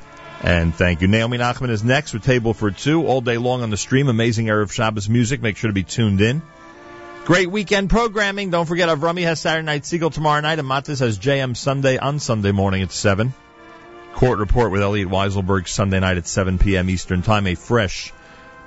[0.43, 1.09] and thank you.
[1.09, 4.09] Naomi Nachman is next with Table for Two all day long on the stream.
[4.09, 5.41] Amazing Erev Shabbos music.
[5.41, 6.43] Make sure to be tuned in.
[7.25, 8.51] Great weekend programming.
[8.51, 12.19] Don't forget, Avrami has Saturday Night Segal tomorrow night, and Matis has JM Sunday on
[12.19, 13.33] Sunday morning at 7.
[14.13, 16.91] Court Report with Elliot Weiselberg Sunday night at 7 p.m.
[16.91, 18.13] Eastern Time, a fresh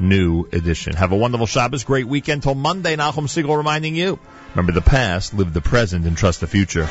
[0.01, 0.95] new edition.
[0.95, 2.95] Have a wonderful Shabbos, great weekend till Monday.
[2.95, 4.19] Nachum Segal reminding you,
[4.55, 6.89] remember the past, live the present, and trust the future.